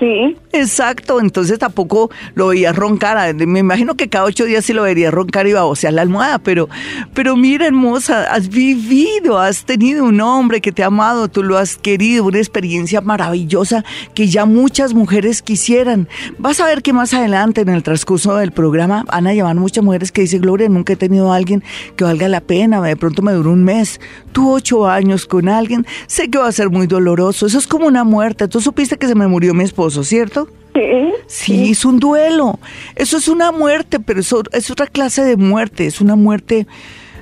Sí. 0.03 0.37
Exacto, 0.51 1.21
entonces 1.21 1.61
tampoco 1.61 2.11
lo 2.35 2.49
veía 2.49 2.73
roncar. 2.73 3.33
Me 3.37 3.61
imagino 3.61 3.95
que 3.95 4.09
cada 4.09 4.25
ocho 4.25 4.45
días 4.45 4.65
sí 4.65 4.73
lo 4.73 4.83
vería 4.83 5.13
roncar 5.13 5.47
y 5.47 5.53
babosear 5.53 5.93
la 5.93 6.03
almohada, 6.03 6.41
pero, 6.41 6.69
pero 7.15 7.37
mira, 7.37 7.69
hermosa, 7.69 8.25
has 8.25 8.49
vivido, 8.49 9.39
has 9.39 9.65
tenido 9.65 10.05
un 10.05 10.21
hombre 10.21 10.61
que 10.61 10.73
te 10.73 10.83
ha 10.83 10.87
amado, 10.87 11.29
tú 11.29 11.45
lo 11.45 11.57
has 11.57 11.77
querido, 11.77 12.25
una 12.25 12.39
experiencia 12.39 13.01
maravillosa 13.01 13.85
que 14.13 14.27
ya 14.27 14.45
muchas 14.45 14.93
mujeres 14.93 15.41
quisieran. 15.41 16.09
Vas 16.37 16.59
a 16.59 16.67
ver 16.67 16.83
que 16.83 16.93
más 16.93 17.15
adelante 17.15 17.61
en 17.61 17.69
el 17.69 17.85
transcurso 17.85 18.35
del 18.35 18.51
programa 18.51 19.05
van 19.05 19.29
a 19.29 19.35
llamar 19.35 19.55
muchas 19.55 19.85
mujeres 19.85 20.11
que 20.11 20.23
dicen, 20.23 20.41
Gloria, 20.41 20.69
nunca 20.69 20.95
he 20.95 20.97
tenido 20.97 21.33
a 21.33 21.37
alguien 21.37 21.63
que 21.95 22.03
valga 22.03 22.27
la 22.27 22.41
pena, 22.41 22.83
de 22.83 22.97
pronto 22.97 23.23
me 23.23 23.33
duró 23.33 23.53
un 23.53 23.63
mes. 23.63 24.01
Tú 24.33 24.51
ocho 24.51 24.89
años 24.89 25.27
con 25.27 25.49
alguien, 25.49 25.87
sé 26.09 26.29
que 26.29 26.39
va 26.39 26.49
a 26.49 26.53
ser 26.53 26.71
muy 26.71 26.89
doloroso, 26.89 27.47
eso 27.47 27.59
es 27.59 27.69
como 27.69 27.87
una 27.87 28.03
muerte. 28.03 28.49
Tú 28.49 28.61
supiste 28.61 28.97
que 28.97 29.07
se 29.07 29.15
me 29.15 29.29
murió 29.29 29.55
mi 29.55 29.63
esposo 29.63 29.92
¿cierto? 30.05 30.49
Sí. 30.75 31.13
Sí, 31.27 31.71
es 31.73 31.85
un 31.85 31.99
duelo. 31.99 32.59
Eso 32.97 33.19
es 33.19 33.29
una 33.29 33.53
muerte, 33.53 34.01
pero 34.01 34.21
eso 34.21 34.43
es 34.53 34.71
otra 34.71 34.87
clase 34.87 35.23
de 35.23 35.37
muerte. 35.37 35.87
Es 35.87 36.01
una 36.01 36.17
muerte 36.17 36.67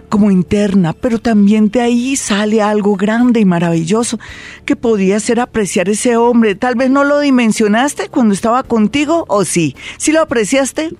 como 0.08 0.30
interna, 0.30 0.92
pero 0.92 1.18
también 1.18 1.70
de 1.70 1.80
ahí 1.80 2.16
sale 2.16 2.60
algo 2.60 2.96
grande 2.96 3.40
y 3.40 3.44
maravilloso 3.44 4.18
que 4.66 4.76
podía 4.76 5.18
ser 5.20 5.40
apreciar 5.40 5.88
ese 5.88 6.16
hombre. 6.16 6.56
Tal 6.56 6.74
vez 6.74 6.90
no 6.90 7.04
lo 7.04 7.20
dimensionaste 7.20 8.08
cuando 8.08 8.34
estaba 8.34 8.62
contigo, 8.64 9.24
o 9.28 9.44
sí. 9.44 9.76
¿Sí 9.96 10.12
lo 10.12 10.20
apreciaste? 10.20 10.90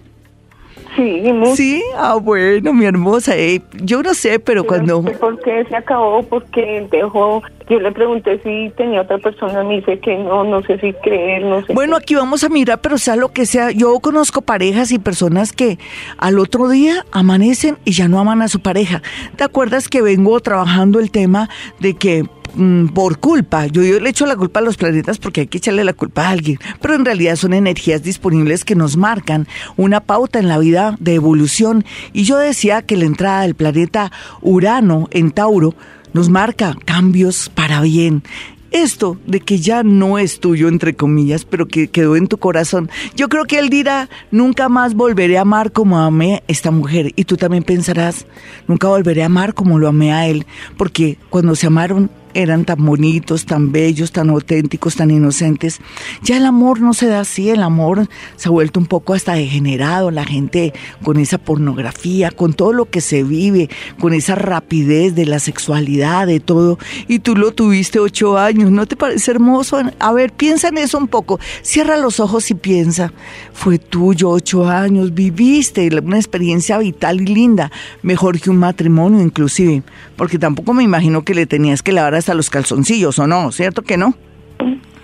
Sí, 0.96 1.22
Sí, 1.54 1.82
ah, 1.96 2.16
bueno, 2.16 2.72
mi 2.72 2.84
hermosa. 2.84 3.36
Eh, 3.36 3.62
yo 3.82 4.02
no 4.02 4.14
sé, 4.14 4.40
pero, 4.40 4.64
cuando... 4.64 5.02
¿Por 5.02 5.40
qué 5.40 5.64
se 5.68 5.76
acabó? 5.76 6.22
Porque 6.22 6.86
dejó... 6.90 7.42
Yo 7.68 7.78
le 7.78 7.92
pregunté 7.92 8.40
si 8.42 8.72
tenía 8.76 9.02
otra 9.02 9.18
persona, 9.18 9.62
me 9.62 9.76
dice 9.76 10.00
que 10.00 10.16
no, 10.16 10.42
no 10.42 10.60
sé 10.62 10.80
si 10.80 10.92
creer, 10.94 11.44
no 11.44 11.64
sé. 11.64 11.72
Bueno, 11.72 11.94
aquí 11.94 12.16
vamos 12.16 12.42
a 12.42 12.48
mirar, 12.48 12.80
pero 12.80 12.98
sea 12.98 13.14
lo 13.14 13.28
que 13.28 13.46
sea, 13.46 13.70
yo 13.70 13.96
conozco 14.00 14.42
parejas 14.42 14.90
y 14.90 14.98
personas 14.98 15.52
que 15.52 15.78
al 16.18 16.40
otro 16.40 16.68
día 16.68 17.06
amanecen 17.12 17.78
y 17.84 17.92
ya 17.92 18.08
no 18.08 18.18
aman 18.18 18.42
a 18.42 18.48
su 18.48 18.58
pareja. 18.58 19.02
¿Te 19.36 19.44
acuerdas 19.44 19.88
que 19.88 20.02
vengo 20.02 20.40
trabajando 20.40 20.98
el 20.98 21.12
tema 21.12 21.48
de 21.78 21.94
que 21.94 22.24
Mm, 22.54 22.88
por 22.88 23.18
culpa. 23.18 23.66
Yo, 23.66 23.82
yo, 23.82 24.00
le 24.00 24.10
echo 24.10 24.26
la 24.26 24.36
culpa 24.36 24.60
a 24.60 24.62
los 24.62 24.76
planetas 24.76 25.18
porque 25.18 25.42
hay 25.42 25.46
que 25.46 25.58
echarle 25.58 25.84
la 25.84 25.92
culpa 25.92 26.26
a 26.26 26.30
alguien, 26.30 26.58
pero 26.80 26.94
en 26.94 27.04
realidad 27.04 27.36
son 27.36 27.52
energías 27.52 28.02
disponibles 28.02 28.64
que 28.64 28.74
nos 28.74 28.96
marcan 28.96 29.46
una 29.76 30.00
pauta 30.00 30.38
en 30.38 30.48
la 30.48 30.58
vida 30.58 30.96
de 31.00 31.14
evolución. 31.14 31.84
Y 32.12 32.24
yo 32.24 32.38
decía 32.38 32.82
que 32.82 32.96
la 32.96 33.04
entrada 33.04 33.42
del 33.42 33.54
planeta 33.54 34.10
Urano 34.42 35.08
en 35.10 35.30
Tauro 35.30 35.74
nos 36.12 36.28
marca 36.28 36.76
cambios 36.84 37.48
para 37.50 37.80
bien 37.82 38.22
esto 38.70 39.18
de 39.26 39.40
que 39.40 39.58
ya 39.58 39.82
no 39.82 40.18
es 40.18 40.40
tuyo, 40.40 40.68
entre 40.68 40.94
comillas, 40.94 41.44
pero 41.44 41.66
que 41.66 41.88
quedó 41.88 42.16
en 42.16 42.28
tu 42.28 42.38
corazón, 42.38 42.88
yo 43.16 43.28
creo 43.28 43.44
que 43.44 43.58
él 43.58 43.68
dirá, 43.68 44.08
nunca 44.30 44.68
más 44.68 44.94
volveré 44.94 45.38
a 45.38 45.42
amar 45.42 45.72
como 45.72 45.98
amé 45.98 46.42
esta 46.46 46.70
mujer. 46.70 47.12
Y 47.16 47.24
tú 47.24 47.36
también 47.36 47.64
pensarás, 47.64 48.26
nunca 48.68 48.88
volveré 48.88 49.22
a 49.22 49.26
amar 49.26 49.54
como 49.54 49.78
lo 49.78 49.88
amé 49.88 50.12
a 50.12 50.28
él, 50.28 50.46
porque 50.76 51.18
cuando 51.30 51.56
se 51.56 51.66
amaron 51.66 52.10
eran 52.34 52.64
tan 52.64 52.84
bonitos, 52.84 53.46
tan 53.46 53.72
bellos, 53.72 54.12
tan 54.12 54.30
auténticos, 54.30 54.96
tan 54.96 55.10
inocentes. 55.10 55.80
Ya 56.22 56.36
el 56.36 56.46
amor 56.46 56.80
no 56.80 56.94
se 56.94 57.06
da 57.06 57.20
así, 57.20 57.50
el 57.50 57.62
amor 57.62 58.08
se 58.36 58.48
ha 58.48 58.52
vuelto 58.52 58.80
un 58.80 58.86
poco 58.86 59.14
hasta 59.14 59.34
degenerado, 59.34 60.10
la 60.10 60.24
gente 60.24 60.72
con 61.02 61.18
esa 61.18 61.38
pornografía, 61.38 62.30
con 62.30 62.52
todo 62.54 62.72
lo 62.72 62.90
que 62.90 63.00
se 63.00 63.22
vive, 63.22 63.68
con 63.98 64.12
esa 64.12 64.34
rapidez 64.34 65.14
de 65.14 65.26
la 65.26 65.38
sexualidad, 65.38 66.26
de 66.26 66.40
todo. 66.40 66.78
Y 67.08 67.20
tú 67.20 67.36
lo 67.36 67.52
tuviste 67.52 67.98
ocho 67.98 68.38
años, 68.38 68.70
¿no 68.70 68.86
te 68.86 68.96
parece 68.96 69.30
hermoso? 69.30 69.80
A 69.98 70.12
ver, 70.12 70.32
piensa 70.32 70.68
en 70.68 70.78
eso 70.78 70.98
un 70.98 71.08
poco, 71.08 71.40
cierra 71.62 71.96
los 71.96 72.20
ojos 72.20 72.50
y 72.50 72.54
piensa, 72.54 73.12
fue 73.52 73.78
tuyo 73.78 74.30
ocho 74.30 74.68
años, 74.68 75.14
viviste 75.14 75.88
una 76.02 76.16
experiencia 76.16 76.78
vital 76.78 77.20
y 77.20 77.26
linda, 77.26 77.70
mejor 78.02 78.40
que 78.40 78.50
un 78.50 78.56
matrimonio 78.58 79.20
inclusive, 79.20 79.82
porque 80.16 80.38
tampoco 80.38 80.72
me 80.74 80.82
imagino 80.82 81.24
que 81.24 81.34
le 81.34 81.46
tenías 81.46 81.82
que 81.82 81.92
lavar 81.92 82.14
hasta 82.20 82.34
los 82.34 82.50
calzoncillos, 82.50 83.18
¿o 83.18 83.26
no? 83.26 83.50
¿Cierto 83.52 83.82
que 83.82 83.96
no? 83.96 84.14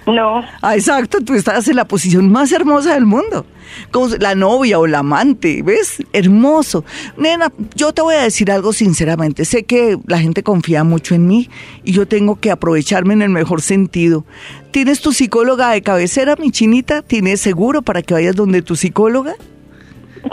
No. 0.07 0.45
Ah, 0.63 0.77
exacto, 0.77 1.19
tú 1.21 1.35
estás 1.35 1.67
en 1.67 1.75
la 1.75 1.85
posición 1.85 2.31
más 2.31 2.53
hermosa 2.53 2.95
del 2.95 3.07
mundo. 3.07 3.45
Como 3.91 4.09
la 4.21 4.37
novia 4.37 4.79
o 4.79 4.87
la 4.87 5.01
amante, 5.01 5.63
¿ves? 5.63 6.01
Hermoso. 6.13 6.85
Nena, 7.17 7.53
yo 7.75 7.93
te 7.93 8.03
voy 8.03 8.15
a 8.15 8.23
decir 8.23 8.53
algo 8.53 8.73
sinceramente. 8.73 9.45
Sé 9.45 9.65
que 9.65 9.99
la 10.07 10.21
gente 10.21 10.45
confía 10.45 10.85
mucho 10.85 11.17
en 11.17 11.27
mí 11.27 11.51
y 11.83 11.91
yo 11.91 12.07
tengo 12.07 12.37
que 12.37 12.53
aprovecharme 12.53 13.15
en 13.15 13.23
el 13.23 13.31
mejor 13.31 13.63
sentido. 13.63 14.25
¿Tienes 14.71 15.01
tu 15.01 15.13
psicóloga 15.13 15.71
de 15.71 15.83
cabecera, 15.83 16.37
mi 16.37 16.53
chinita? 16.53 17.03
¿Tienes 17.03 17.41
seguro 17.41 17.83
para 17.83 18.03
que 18.03 18.15
vayas 18.15 18.37
donde 18.37 18.63
tu 18.63 18.77
psicóloga? 18.77 19.35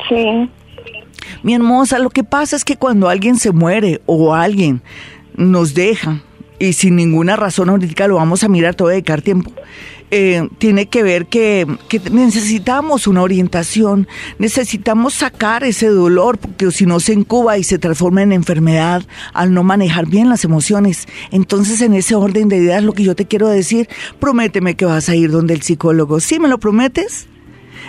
Sí. 0.08 0.50
Mi 1.42 1.56
hermosa, 1.56 1.98
lo 1.98 2.12
que 2.12 2.24
pasa 2.24 2.56
es 2.56 2.64
que 2.64 2.78
cuando 2.78 3.10
alguien 3.10 3.38
se 3.38 3.52
muere 3.52 4.02
o 4.06 4.36
alguien 4.36 4.84
nos 5.36 5.74
deja, 5.74 6.22
y 6.68 6.74
sin 6.74 6.96
ninguna 6.96 7.36
razón 7.36 7.70
ahorita 7.70 8.08
lo 8.08 8.16
vamos 8.16 8.44
a 8.44 8.48
mirar, 8.48 8.76
todo 8.76 8.88
dedicar 8.88 9.22
tiempo. 9.22 9.52
Eh, 10.12 10.48
tiene 10.60 10.86
que 10.86 11.02
ver 11.02 11.26
que, 11.26 11.68
que, 11.90 12.00
necesitamos 12.12 13.08
una 13.08 13.24
orientación, 13.24 14.08
necesitamos 14.38 15.16
sacar 15.16 15.64
ese 15.64 15.88
dolor, 15.88 16.38
porque 16.38 16.72
si 16.72 16.86
no 16.86 17.00
se 17.00 17.14
incuba 17.14 17.58
y 17.58 17.64
se 17.64 17.80
transforma 17.80 18.22
en 18.22 18.32
enfermedad 18.32 19.04
al 19.34 19.54
no 19.54 19.64
manejar 19.64 20.06
bien 20.06 20.30
las 20.30 20.46
emociones. 20.46 21.08
Entonces, 21.32 21.82
en 21.82 21.96
ese 21.96 22.16
orden 22.16 22.48
de 22.48 22.58
ideas, 22.58 22.84
lo 22.84 22.94
que 22.94 23.04
yo 23.04 23.16
te 23.16 23.26
quiero 23.26 23.50
decir, 23.50 23.90
prométeme 24.20 24.76
que 24.76 24.86
vas 24.86 25.10
a 25.10 25.16
ir 25.16 25.32
donde 25.32 25.56
el 25.56 25.64
psicólogo. 25.64 26.20
¿Sí 26.20 26.40
me 26.40 26.48
lo 26.48 26.60
prometes? 26.60 27.28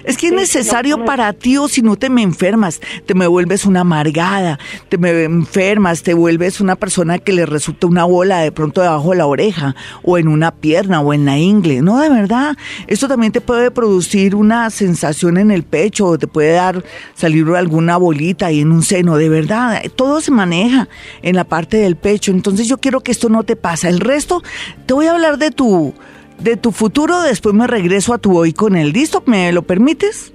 Es 0.04 0.18
que 0.18 0.26
es 0.26 0.32
necesario 0.32 1.04
para 1.04 1.32
ti 1.32 1.56
o 1.56 1.66
si 1.66 1.80
no 1.80 1.96
te 1.96 2.10
me 2.10 2.22
enfermas, 2.22 2.80
te 3.06 3.14
me 3.14 3.26
vuelves 3.26 3.64
una 3.64 3.80
amargada, 3.80 4.58
te 4.88 4.98
me 4.98 5.24
enfermas, 5.24 6.02
te 6.02 6.12
vuelves 6.12 6.60
una 6.60 6.76
persona 6.76 7.18
que 7.18 7.32
le 7.32 7.46
resulta 7.46 7.86
una 7.86 8.04
bola 8.04 8.40
de 8.40 8.52
pronto 8.52 8.82
debajo 8.82 9.10
de 9.10 9.16
la 9.16 9.26
oreja 9.26 9.74
o 10.02 10.18
en 10.18 10.28
una 10.28 10.50
pierna 10.50 11.00
o 11.00 11.14
en 11.14 11.24
la 11.24 11.38
ingle. 11.38 11.80
No, 11.80 11.98
de 11.98 12.10
verdad, 12.10 12.56
esto 12.86 13.08
también 13.08 13.32
te 13.32 13.40
puede 13.40 13.70
producir 13.70 14.34
una 14.34 14.68
sensación 14.70 15.38
en 15.38 15.50
el 15.50 15.62
pecho 15.62 16.06
o 16.06 16.18
te 16.18 16.26
puede 16.26 16.52
dar 16.52 16.84
salir 17.14 17.46
alguna 17.56 17.96
bolita 17.96 18.46
ahí 18.46 18.60
en 18.60 18.72
un 18.72 18.82
seno, 18.82 19.16
de 19.16 19.28
verdad. 19.28 19.82
Todo 19.96 20.20
se 20.20 20.30
maneja 20.30 20.88
en 21.22 21.36
la 21.36 21.44
parte 21.44 21.78
del 21.78 21.96
pecho, 21.96 22.30
entonces 22.30 22.68
yo 22.68 22.78
quiero 22.78 23.00
que 23.00 23.12
esto 23.12 23.28
no 23.28 23.44
te 23.44 23.56
pase. 23.56 23.88
El 23.88 24.00
resto, 24.00 24.42
te 24.86 24.94
voy 24.94 25.06
a 25.06 25.12
hablar 25.12 25.38
de 25.38 25.50
tu 25.50 25.94
de 26.38 26.56
tu 26.56 26.72
futuro, 26.72 27.20
después 27.22 27.54
me 27.54 27.66
regreso 27.66 28.14
a 28.14 28.18
tu 28.18 28.36
hoy 28.36 28.52
con 28.52 28.76
el 28.76 28.92
listo, 28.92 29.22
¿me 29.26 29.52
lo 29.52 29.62
permites? 29.62 30.32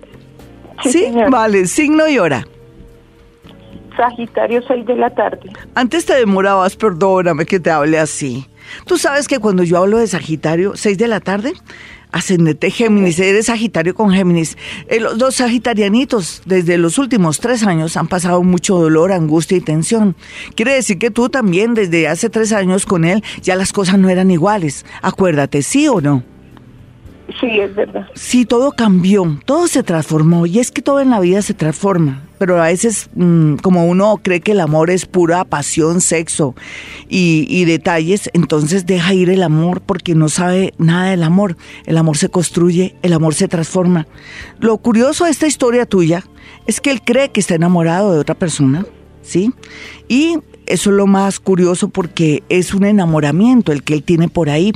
Sí, 0.84 1.12
vale, 1.30 1.68
signo 1.68 2.08
y 2.08 2.20
hora. 2.20 2.48
Sagitario 3.96 4.62
6 4.66 4.86
de 4.86 4.96
la 4.96 5.10
tarde. 5.10 5.52
Antes 5.76 6.06
te 6.06 6.16
demorabas, 6.16 6.76
perdóname 6.78 7.46
que 7.46 7.60
te 7.60 7.70
hable 7.70 8.00
así. 8.00 8.48
Tú 8.86 8.98
sabes 8.98 9.28
que 9.28 9.40
cuando 9.40 9.64
yo 9.64 9.78
hablo 9.78 9.98
de 9.98 10.08
Sagitario, 10.08 10.74
6 10.76 10.98
de 10.98 11.08
la 11.08 11.20
tarde, 11.20 11.54
ascendente 12.12 12.72
Géminis, 12.72 13.20
eres 13.20 13.48
Sagitario 13.48 13.94
con 13.94 14.12
Géminis. 14.12 14.58
Eh, 14.88 15.00
los 15.00 15.18
dos 15.18 15.36
sagitarianitos 15.36 16.42
desde 16.46 16.78
los 16.78 16.98
últimos 16.98 17.40
tres 17.40 17.64
años 17.64 17.98
han 17.98 18.08
pasado 18.08 18.44
mucho 18.44 18.78
dolor, 18.78 19.12
angustia 19.12 19.58
y 19.58 19.62
tensión. 19.62 20.16
Quiere 20.56 20.74
decir 20.74 20.98
que 20.98 21.12
tú 21.12 21.30
también 21.30 21.74
desde 21.74 22.08
hace 22.08 22.30
tres 22.30 22.52
años 22.52 22.86
con 22.86 23.06
él 23.06 23.24
ya 23.42 23.56
las 23.56 23.74
cosas 23.74 24.00
no 24.00 24.10
eran 24.10 24.32
iguales. 24.32 24.86
Acuérdate, 25.02 25.62
¿sí 25.62 25.88
o 25.88 26.02
no? 26.02 26.24
Sí, 27.40 27.60
es 27.60 27.76
verdad. 27.76 28.08
Sí, 28.16 28.46
todo 28.46 28.72
cambió, 28.72 29.40
todo 29.46 29.68
se 29.68 29.84
transformó 29.84 30.46
y 30.46 30.60
es 30.60 30.72
que 30.72 30.82
todo 30.82 31.00
en 31.00 31.10
la 31.10 31.20
vida 31.20 31.42
se 31.42 31.54
transforma, 31.54 32.24
pero 32.38 32.62
a 32.62 32.68
veces 32.68 33.10
mm, 33.16 33.56
como 33.56 33.86
uno 33.86 34.20
cree 34.24 34.42
que 34.42 34.54
el 34.54 34.60
amor 34.60 34.90
es 34.90 35.06
pura 35.06 35.44
pasión, 35.44 36.02
sexo 36.02 36.56
y, 37.08 37.46
y 37.50 37.66
detalles, 37.66 38.30
entonces 38.34 38.86
deja 38.86 39.14
ir 39.14 39.30
el 39.30 39.44
amor 39.44 39.82
porque 39.82 40.16
no 40.16 40.30
sabe 40.30 40.74
nada 40.78 41.12
del 41.12 41.24
amor. 41.24 41.56
El 41.86 41.98
amor 41.98 42.18
se 42.18 42.30
construye, 42.30 42.96
el 43.02 43.14
amor 43.14 43.36
se 43.36 43.48
transforma. 43.48 44.08
Lo 44.60 44.78
curioso 44.78 45.26
de 45.26 45.32
esta 45.32 45.48
historia 45.48 45.86
tuya 45.86 46.24
es 46.68 46.82
que 46.82 46.92
él 46.92 47.02
cree 47.04 47.30
que 47.30 47.40
está 47.40 47.56
enamorado 47.56 48.14
de 48.14 48.20
otra 48.20 48.36
persona, 48.36 48.86
¿sí? 49.22 49.52
Y 50.08 50.38
eso 50.70 50.92
es 50.92 50.96
lo 50.96 51.08
más 51.08 51.40
curioso 51.40 51.90
porque 51.90 52.44
es 52.48 52.74
un 52.74 52.86
enamoramiento 52.86 53.72
el 53.72 53.84
que 53.84 53.96
él 53.96 54.04
tiene 54.04 54.30
por 54.30 54.50
ahí. 54.50 54.72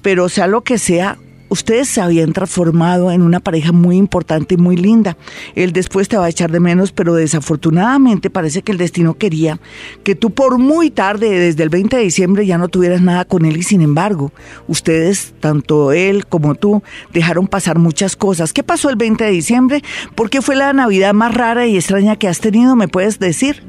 Pero 0.00 0.28
sea 0.28 0.46
lo 0.46 0.62
que 0.62 0.78
sea, 0.78 1.18
ustedes 1.54 1.88
se 1.88 2.00
habían 2.00 2.32
transformado 2.32 3.10
en 3.10 3.22
una 3.22 3.40
pareja 3.40 3.72
muy 3.72 3.96
importante 3.96 4.54
y 4.54 4.58
muy 4.58 4.76
linda. 4.76 5.16
Él 5.54 5.72
después 5.72 6.08
te 6.08 6.16
va 6.16 6.26
a 6.26 6.28
echar 6.28 6.50
de 6.50 6.60
menos, 6.60 6.90
pero 6.92 7.14
desafortunadamente 7.14 8.28
parece 8.28 8.62
que 8.62 8.72
el 8.72 8.78
destino 8.78 9.14
quería 9.14 9.60
que 10.02 10.16
tú 10.16 10.30
por 10.30 10.58
muy 10.58 10.90
tarde, 10.90 11.30
desde 11.30 11.62
el 11.62 11.68
20 11.68 11.96
de 11.96 12.02
diciembre, 12.02 12.44
ya 12.44 12.58
no 12.58 12.68
tuvieras 12.68 13.00
nada 13.00 13.24
con 13.24 13.44
él 13.44 13.56
y 13.56 13.62
sin 13.62 13.82
embargo, 13.82 14.32
ustedes, 14.66 15.32
tanto 15.40 15.92
él 15.92 16.26
como 16.26 16.56
tú, 16.56 16.82
dejaron 17.12 17.46
pasar 17.46 17.78
muchas 17.78 18.16
cosas. 18.16 18.52
¿Qué 18.52 18.62
pasó 18.64 18.90
el 18.90 18.96
20 18.96 19.24
de 19.24 19.30
diciembre? 19.30 19.82
¿Por 20.16 20.30
qué 20.30 20.42
fue 20.42 20.56
la 20.56 20.72
Navidad 20.72 21.14
más 21.14 21.34
rara 21.34 21.66
y 21.66 21.76
extraña 21.76 22.16
que 22.16 22.26
has 22.26 22.40
tenido? 22.40 22.74
¿Me 22.74 22.88
puedes 22.88 23.20
decir? 23.20 23.62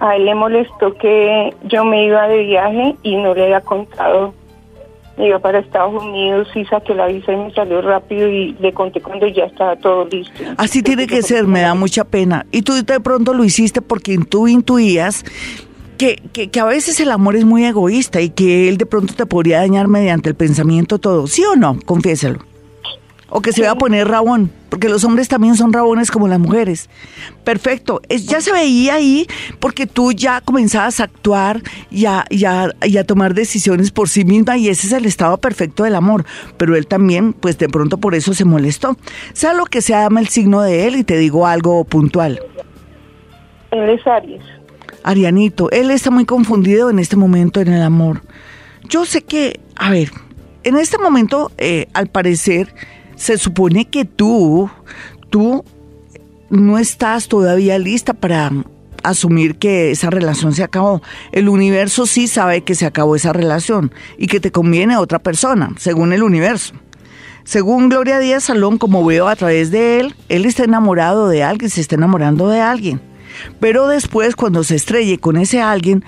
A 0.00 0.16
él 0.16 0.24
le 0.24 0.34
molestó 0.34 0.94
que 0.98 1.52
yo 1.64 1.84
me 1.84 2.06
iba 2.06 2.28
de 2.28 2.44
viaje 2.44 2.96
y 3.02 3.16
no 3.16 3.34
le 3.34 3.44
había 3.44 3.60
contado 3.60 4.34
iba 5.18 5.38
para 5.38 5.60
Estados 5.60 6.02
Unidos 6.02 6.48
y 6.54 6.64
saqué 6.64 6.94
la 6.94 7.06
visa 7.06 7.32
y 7.32 7.36
me 7.36 7.52
salió 7.52 7.80
rápido 7.82 8.28
y 8.28 8.52
le 8.60 8.72
conté 8.72 9.00
cuando 9.00 9.26
ya 9.28 9.44
estaba 9.44 9.76
todo 9.76 10.06
listo. 10.06 10.32
Así 10.56 10.82
tiene 10.82 11.06
que 11.06 11.22
ser, 11.22 11.46
me 11.46 11.60
da 11.60 11.74
mucha 11.74 12.04
pena. 12.04 12.46
Y 12.50 12.62
tú 12.62 12.72
de 12.74 13.00
pronto 13.00 13.34
lo 13.34 13.44
hiciste 13.44 13.82
porque 13.82 14.18
tú 14.18 14.48
intuías 14.48 15.24
que, 15.98 16.20
que, 16.32 16.50
que, 16.50 16.60
a 16.60 16.64
veces 16.64 16.98
el 16.98 17.10
amor 17.10 17.36
es 17.36 17.44
muy 17.44 17.64
egoísta 17.64 18.20
y 18.20 18.30
que 18.30 18.68
él 18.68 18.78
de 18.78 18.86
pronto 18.86 19.14
te 19.14 19.26
podría 19.26 19.58
dañar 19.58 19.86
mediante 19.86 20.28
el 20.28 20.34
pensamiento 20.34 20.98
todo. 20.98 21.26
¿Sí 21.26 21.44
o 21.44 21.54
no? 21.54 21.78
Confiéselo 21.84 22.53
o 23.36 23.40
que 23.40 23.52
se 23.52 23.62
va 23.62 23.72
a 23.72 23.74
poner 23.74 24.06
rabón, 24.06 24.48
porque 24.70 24.88
los 24.88 25.02
hombres 25.02 25.26
también 25.26 25.56
son 25.56 25.72
rabones 25.72 26.12
como 26.12 26.28
las 26.28 26.38
mujeres. 26.38 26.88
Perfecto, 27.42 28.00
es, 28.08 28.26
ya 28.26 28.40
se 28.40 28.52
veía 28.52 28.94
ahí 28.94 29.26
porque 29.58 29.88
tú 29.88 30.12
ya 30.12 30.40
comenzabas 30.40 31.00
a 31.00 31.04
actuar 31.04 31.60
y 31.90 32.06
a, 32.06 32.24
y, 32.30 32.44
a, 32.44 33.04
tomar 33.04 33.34
decisiones 33.34 33.90
por 33.90 34.08
sí 34.08 34.24
misma 34.24 34.56
y 34.56 34.68
ese 34.68 34.86
es 34.86 34.92
el 34.92 35.04
estado 35.04 35.38
perfecto 35.38 35.82
del 35.82 35.96
amor, 35.96 36.24
pero 36.56 36.76
él 36.76 36.86
también, 36.86 37.32
pues 37.32 37.58
de 37.58 37.68
pronto 37.68 37.98
por 37.98 38.14
eso 38.14 38.34
se 38.34 38.44
molestó. 38.44 38.96
Sea 39.32 39.52
lo 39.52 39.64
que 39.64 39.82
sea, 39.82 40.02
dame 40.02 40.20
el 40.20 40.28
signo 40.28 40.62
de 40.62 40.86
él 40.86 40.94
y 40.94 41.02
te 41.02 41.18
digo 41.18 41.44
algo 41.44 41.82
puntual. 41.82 42.40
Él 43.72 43.90
es 43.90 44.06
Aries. 44.06 44.44
Arianito, 45.02 45.72
él 45.72 45.90
está 45.90 46.12
muy 46.12 46.24
confundido 46.24 46.88
en 46.88 47.00
este 47.00 47.16
momento 47.16 47.60
en 47.60 47.72
el 47.72 47.82
amor. 47.82 48.22
Yo 48.88 49.04
sé 49.04 49.22
que, 49.22 49.58
a 49.74 49.90
ver, 49.90 50.12
en 50.62 50.76
este 50.76 50.98
momento, 50.98 51.50
eh, 51.58 51.88
al 51.94 52.06
parecer, 52.06 52.72
se 53.16 53.38
supone 53.38 53.86
que 53.86 54.04
tú, 54.04 54.70
tú 55.30 55.64
no 56.50 56.78
estás 56.78 57.28
todavía 57.28 57.78
lista 57.78 58.14
para 58.14 58.50
asumir 59.02 59.56
que 59.56 59.90
esa 59.90 60.10
relación 60.10 60.54
se 60.54 60.64
acabó. 60.64 61.02
El 61.32 61.48
universo 61.48 62.06
sí 62.06 62.26
sabe 62.26 62.62
que 62.62 62.74
se 62.74 62.86
acabó 62.86 63.16
esa 63.16 63.32
relación 63.32 63.92
y 64.18 64.26
que 64.26 64.40
te 64.40 64.50
conviene 64.50 64.94
a 64.94 65.00
otra 65.00 65.18
persona, 65.18 65.70
según 65.78 66.12
el 66.12 66.22
universo. 66.22 66.74
Según 67.44 67.90
Gloria 67.90 68.18
Díaz 68.18 68.44
Salón, 68.44 68.78
como 68.78 69.04
veo 69.04 69.28
a 69.28 69.36
través 69.36 69.70
de 69.70 70.00
él, 70.00 70.14
él 70.30 70.46
está 70.46 70.64
enamorado 70.64 71.28
de 71.28 71.42
alguien, 71.42 71.70
se 71.70 71.82
está 71.82 71.94
enamorando 71.94 72.48
de 72.48 72.60
alguien. 72.60 73.02
Pero 73.60 73.86
después, 73.88 74.34
cuando 74.34 74.64
se 74.64 74.76
estrelle 74.76 75.18
con 75.18 75.36
ese 75.36 75.60
alguien, 75.60 76.04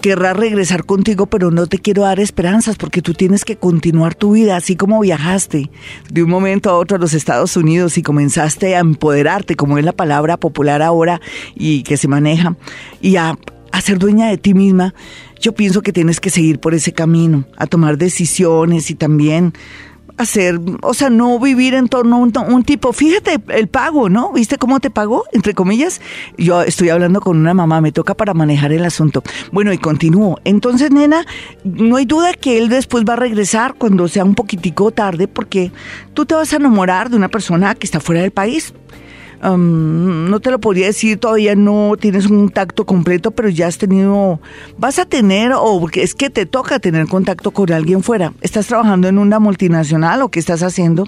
querrá 0.00 0.32
regresar 0.32 0.84
contigo, 0.84 1.26
pero 1.26 1.50
no 1.50 1.66
te 1.66 1.78
quiero 1.78 2.02
dar 2.02 2.20
esperanzas 2.20 2.76
porque 2.76 3.02
tú 3.02 3.14
tienes 3.14 3.44
que 3.44 3.56
continuar 3.56 4.14
tu 4.14 4.32
vida, 4.32 4.56
así 4.56 4.76
como 4.76 5.00
viajaste 5.00 5.70
de 6.10 6.22
un 6.22 6.30
momento 6.30 6.70
a 6.70 6.78
otro 6.78 6.96
a 6.96 7.00
los 7.00 7.14
Estados 7.14 7.56
Unidos 7.56 7.98
y 7.98 8.02
comenzaste 8.02 8.76
a 8.76 8.80
empoderarte, 8.80 9.56
como 9.56 9.78
es 9.78 9.84
la 9.84 9.92
palabra 9.92 10.36
popular 10.36 10.82
ahora 10.82 11.20
y 11.54 11.82
que 11.82 11.96
se 11.96 12.08
maneja, 12.08 12.56
y 13.00 13.16
a, 13.16 13.36
a 13.70 13.80
ser 13.80 13.98
dueña 13.98 14.28
de 14.28 14.38
ti 14.38 14.54
misma. 14.54 14.94
Yo 15.40 15.52
pienso 15.52 15.82
que 15.82 15.92
tienes 15.92 16.20
que 16.20 16.30
seguir 16.30 16.60
por 16.60 16.74
ese 16.74 16.92
camino, 16.92 17.44
a 17.56 17.66
tomar 17.66 17.98
decisiones 17.98 18.90
y 18.90 18.94
también 18.94 19.54
hacer, 20.22 20.58
o 20.82 20.94
sea, 20.94 21.10
no 21.10 21.38
vivir 21.38 21.74
en 21.74 21.88
torno 21.88 22.16
a 22.16 22.40
un, 22.40 22.64
tipo, 22.64 22.92
fíjate 22.92 23.40
el 23.48 23.68
pago, 23.68 24.08
¿no? 24.08 24.32
¿Viste 24.32 24.58
cómo 24.58 24.80
te 24.80 24.90
pagó? 24.90 25.24
Entre 25.32 25.54
comillas, 25.54 26.00
yo 26.38 26.62
estoy 26.62 26.88
hablando 26.88 27.20
con 27.20 27.36
una 27.36 27.54
mamá, 27.54 27.80
me 27.80 27.92
toca 27.92 28.14
para 28.14 28.34
manejar 28.34 28.72
el 28.72 28.84
asunto. 28.84 29.22
Bueno, 29.50 29.72
y 29.72 29.78
continúo. 29.78 30.38
Entonces, 30.44 30.90
nena, 30.90 31.26
no 31.64 31.96
hay 31.96 32.04
duda 32.04 32.32
que 32.34 32.58
él 32.58 32.68
después 32.68 33.04
va 33.08 33.14
a 33.14 33.16
regresar 33.16 33.74
cuando 33.74 34.08
sea 34.08 34.24
un 34.24 34.34
poquitico 34.34 34.90
tarde, 34.90 35.28
porque 35.28 35.72
tú 36.14 36.26
te 36.26 36.34
vas 36.34 36.52
a 36.52 36.56
enamorar 36.56 37.10
de 37.10 37.16
una 37.16 37.28
persona 37.28 37.74
que 37.74 37.86
está 37.86 38.00
fuera 38.00 38.22
del 38.22 38.30
país 38.30 38.72
no 39.42 40.40
te 40.40 40.50
lo 40.50 40.60
podría 40.60 40.86
decir, 40.86 41.18
todavía 41.18 41.54
no 41.56 41.96
tienes 41.98 42.26
un 42.30 42.46
contacto 42.46 42.86
completo, 42.86 43.32
pero 43.32 43.48
ya 43.48 43.66
has 43.66 43.78
tenido, 43.78 44.40
vas 44.78 44.98
a 44.98 45.04
tener, 45.04 45.52
o 45.56 45.84
es 45.94 46.14
que 46.14 46.30
te 46.30 46.46
toca 46.46 46.78
tener 46.78 47.06
contacto 47.08 47.50
con 47.50 47.72
alguien 47.72 48.02
fuera. 48.02 48.32
¿Estás 48.40 48.68
trabajando 48.68 49.08
en 49.08 49.18
una 49.18 49.40
multinacional 49.40 50.22
o 50.22 50.28
qué 50.28 50.38
estás 50.38 50.62
haciendo? 50.62 51.06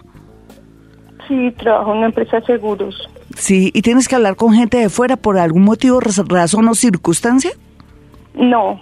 Sí, 1.28 1.52
trabajo 1.58 1.92
en 1.92 1.98
una 1.98 2.06
empresa 2.06 2.40
de 2.40 2.46
seguros. 2.46 3.08
Sí, 3.36 3.70
¿y 3.72 3.82
tienes 3.82 4.08
que 4.08 4.16
hablar 4.16 4.36
con 4.36 4.52
gente 4.52 4.78
de 4.78 4.88
fuera 4.88 5.16
por 5.16 5.38
algún 5.38 5.62
motivo, 5.62 6.00
razón 6.00 6.68
o 6.68 6.74
circunstancia? 6.74 7.52
No, 8.34 8.80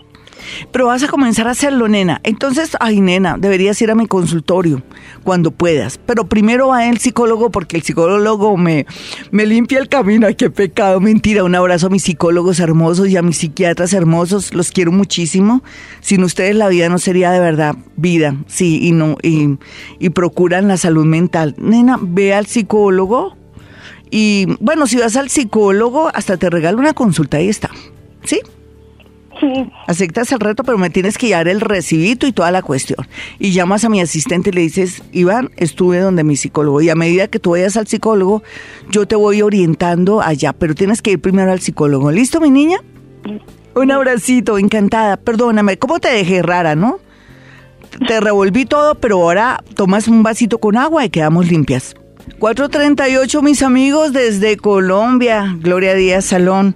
pero 0.70 0.86
vas 0.86 1.02
a 1.02 1.08
comenzar 1.08 1.48
a 1.48 1.52
hacerlo, 1.52 1.88
nena. 1.88 2.20
Entonces, 2.24 2.76
ay, 2.80 3.00
nena, 3.00 3.36
deberías 3.38 3.80
ir 3.82 3.90
a 3.90 3.94
mi 3.94 4.06
consultorio 4.06 4.82
cuando 5.22 5.50
puedas. 5.50 5.98
Pero 5.98 6.26
primero 6.26 6.68
va 6.68 6.86
el 6.88 6.98
psicólogo 6.98 7.50
porque 7.50 7.76
el 7.76 7.82
psicólogo 7.82 8.56
me, 8.56 8.86
me 9.30 9.46
limpia 9.46 9.78
el 9.78 9.88
camino. 9.88 10.26
Ay, 10.26 10.34
qué 10.34 10.50
pecado, 10.50 11.00
mentira. 11.00 11.44
Un 11.44 11.54
abrazo 11.54 11.86
a 11.86 11.90
mis 11.90 12.02
psicólogos 12.02 12.60
hermosos 12.60 13.08
y 13.08 13.16
a 13.16 13.22
mis 13.22 13.38
psiquiatras 13.38 13.92
hermosos. 13.92 14.54
Los 14.54 14.70
quiero 14.70 14.92
muchísimo. 14.92 15.62
Sin 16.00 16.24
ustedes 16.24 16.56
la 16.56 16.68
vida 16.68 16.88
no 16.88 16.98
sería 16.98 17.30
de 17.30 17.40
verdad 17.40 17.76
vida. 17.96 18.36
Sí, 18.46 18.80
y 18.82 18.92
no, 18.92 19.16
y, 19.22 19.58
y 19.98 20.10
procuran 20.10 20.68
la 20.68 20.76
salud 20.76 21.04
mental. 21.04 21.54
Nena, 21.58 21.98
ve 22.00 22.34
al 22.34 22.46
psicólogo. 22.46 23.36
Y 24.10 24.46
bueno, 24.60 24.86
si 24.86 24.98
vas 24.98 25.16
al 25.16 25.30
psicólogo, 25.30 26.10
hasta 26.12 26.36
te 26.36 26.50
regalo 26.50 26.78
una 26.78 26.92
consulta, 26.92 27.38
ahí 27.38 27.48
está. 27.48 27.70
¿Sí? 28.24 28.40
Aceptas 29.86 30.30
el 30.32 30.40
reto, 30.40 30.64
pero 30.64 30.78
me 30.78 30.90
tienes 30.90 31.18
que 31.18 31.28
llevar 31.28 31.48
el 31.48 31.60
recibito 31.60 32.26
y 32.26 32.32
toda 32.32 32.50
la 32.50 32.62
cuestión. 32.62 33.06
Y 33.38 33.52
llamas 33.52 33.84
a 33.84 33.88
mi 33.88 34.00
asistente 34.00 34.50
y 34.50 34.52
le 34.52 34.60
dices, 34.60 35.02
Iván, 35.12 35.50
estuve 35.56 35.98
donde 35.98 36.24
mi 36.24 36.36
psicólogo. 36.36 36.80
Y 36.80 36.90
a 36.90 36.94
medida 36.94 37.28
que 37.28 37.38
tú 37.38 37.50
vayas 37.50 37.76
al 37.76 37.86
psicólogo, 37.86 38.42
yo 38.90 39.06
te 39.06 39.16
voy 39.16 39.42
orientando 39.42 40.20
allá, 40.20 40.52
pero 40.52 40.74
tienes 40.74 41.02
que 41.02 41.12
ir 41.12 41.20
primero 41.20 41.52
al 41.52 41.60
psicólogo. 41.60 42.10
¿Listo, 42.10 42.40
mi 42.40 42.50
niña? 42.50 42.78
Un 43.74 43.90
abracito, 43.90 44.58
encantada. 44.58 45.16
Perdóname, 45.16 45.78
¿cómo 45.78 45.98
te 45.98 46.08
dejé 46.08 46.42
rara, 46.42 46.74
no? 46.74 47.00
Te 48.06 48.20
revolví 48.20 48.64
todo, 48.64 48.94
pero 48.94 49.16
ahora 49.16 49.62
tomas 49.74 50.08
un 50.08 50.22
vasito 50.22 50.58
con 50.58 50.76
agua 50.76 51.04
y 51.04 51.10
quedamos 51.10 51.48
limpias. 51.50 51.94
438, 52.38 53.42
mis 53.42 53.62
amigos, 53.62 54.12
desde 54.12 54.56
Colombia. 54.56 55.56
Gloria 55.60 55.94
Díaz 55.94 56.26
Salón. 56.26 56.74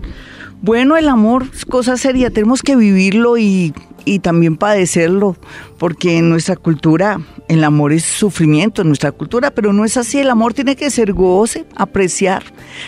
Bueno, 0.63 0.97
el 0.97 1.09
amor 1.09 1.47
es 1.55 1.65
cosa 1.65 1.97
seria, 1.97 2.31
tenemos 2.31 2.63
que 2.63 2.77
vivirlo 2.77 3.37
y, 3.37 3.75
y 4.05 4.21
también 4.21 4.57
padecerlo, 4.57 5.37
porque 5.79 6.19
en 6.19 6.31
nuestra 6.31 6.57
cultura 6.57 7.21
el 7.49 7.63
amor 7.63 7.93
es 7.93 8.05
sufrimiento, 8.05 8.83
en 8.83 8.89
nuestra 8.89 9.13
cultura, 9.13 9.51
pero 9.51 9.73
no 9.73 9.85
es 9.85 9.97
así, 9.97 10.19
el 10.19 10.31
amor 10.31 10.55
tiene 10.55 10.75
que 10.75 10.91
ser 10.91 11.13
goce, 11.13 11.67
apreciar. 11.77 12.43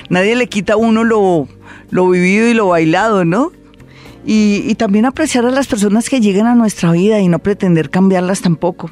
Nadie 0.09 0.35
le 0.35 0.49
quita 0.49 0.75
a 0.75 0.77
uno 0.77 1.05
lo, 1.05 1.47
lo 1.91 2.09
vivido 2.09 2.49
y 2.49 2.55
lo 2.55 2.69
bailado, 2.69 3.25
¿no? 3.25 3.53
Y, 4.25 4.65
y 4.67 4.75
también 4.75 5.05
apreciar 5.05 5.45
a 5.47 5.51
las 5.51 5.67
personas 5.67 6.09
que 6.09 6.21
llegan 6.21 6.47
a 6.47 6.55
nuestra 6.55 6.93
vida 6.93 7.21
y 7.21 7.29
no 7.29 7.39
pretender 7.39 7.91
cambiarlas 7.91 8.41
tampoco. 8.41 8.91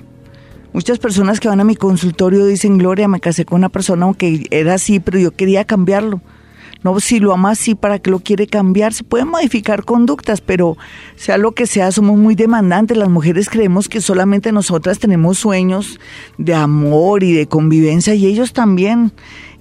Muchas 0.73 0.99
personas 0.99 1.41
que 1.41 1.49
van 1.49 1.61
a 1.61 1.65
mi 1.65 1.75
consultorio 1.75 2.45
dicen, 2.45 2.77
Gloria, 2.77 3.09
me 3.09 3.21
casé 3.21 3.45
con 3.45 3.59
una 3.59 3.71
persona 3.71 4.05
aunque 4.05 4.47
era 4.51 4.75
así, 4.75 5.01
pero 5.01 5.19
yo 5.19 5.31
quería 5.31 5.65
cambiarlo. 5.65 6.21
No, 6.83 6.99
si 7.01 7.19
lo 7.19 7.33
ama 7.33 7.51
así, 7.51 7.75
¿para 7.75 7.99
que 7.99 8.11
lo 8.11 8.21
quiere 8.21 8.47
cambiar? 8.47 8.93
Se 8.93 9.05
pueden 9.05 9.29
modificar 9.29 9.85
conductas, 9.85 10.41
pero 10.41 10.77
sea 11.17 11.39
lo 11.39 11.53
que 11.53 11.67
sea, 11.67 11.91
somos 11.91 12.17
muy 12.17 12.35
demandantes. 12.35 12.97
Las 12.97 13.09
mujeres 13.09 13.49
creemos 13.49 13.89
que 13.89 14.01
solamente 14.01 14.53
nosotras 14.53 14.99
tenemos 14.99 15.39
sueños 15.39 15.99
de 16.39 16.55
amor 16.55 17.23
y 17.23 17.33
de 17.33 17.47
convivencia 17.47 18.15
y 18.15 18.27
ellos 18.27 18.53
también. 18.53 19.13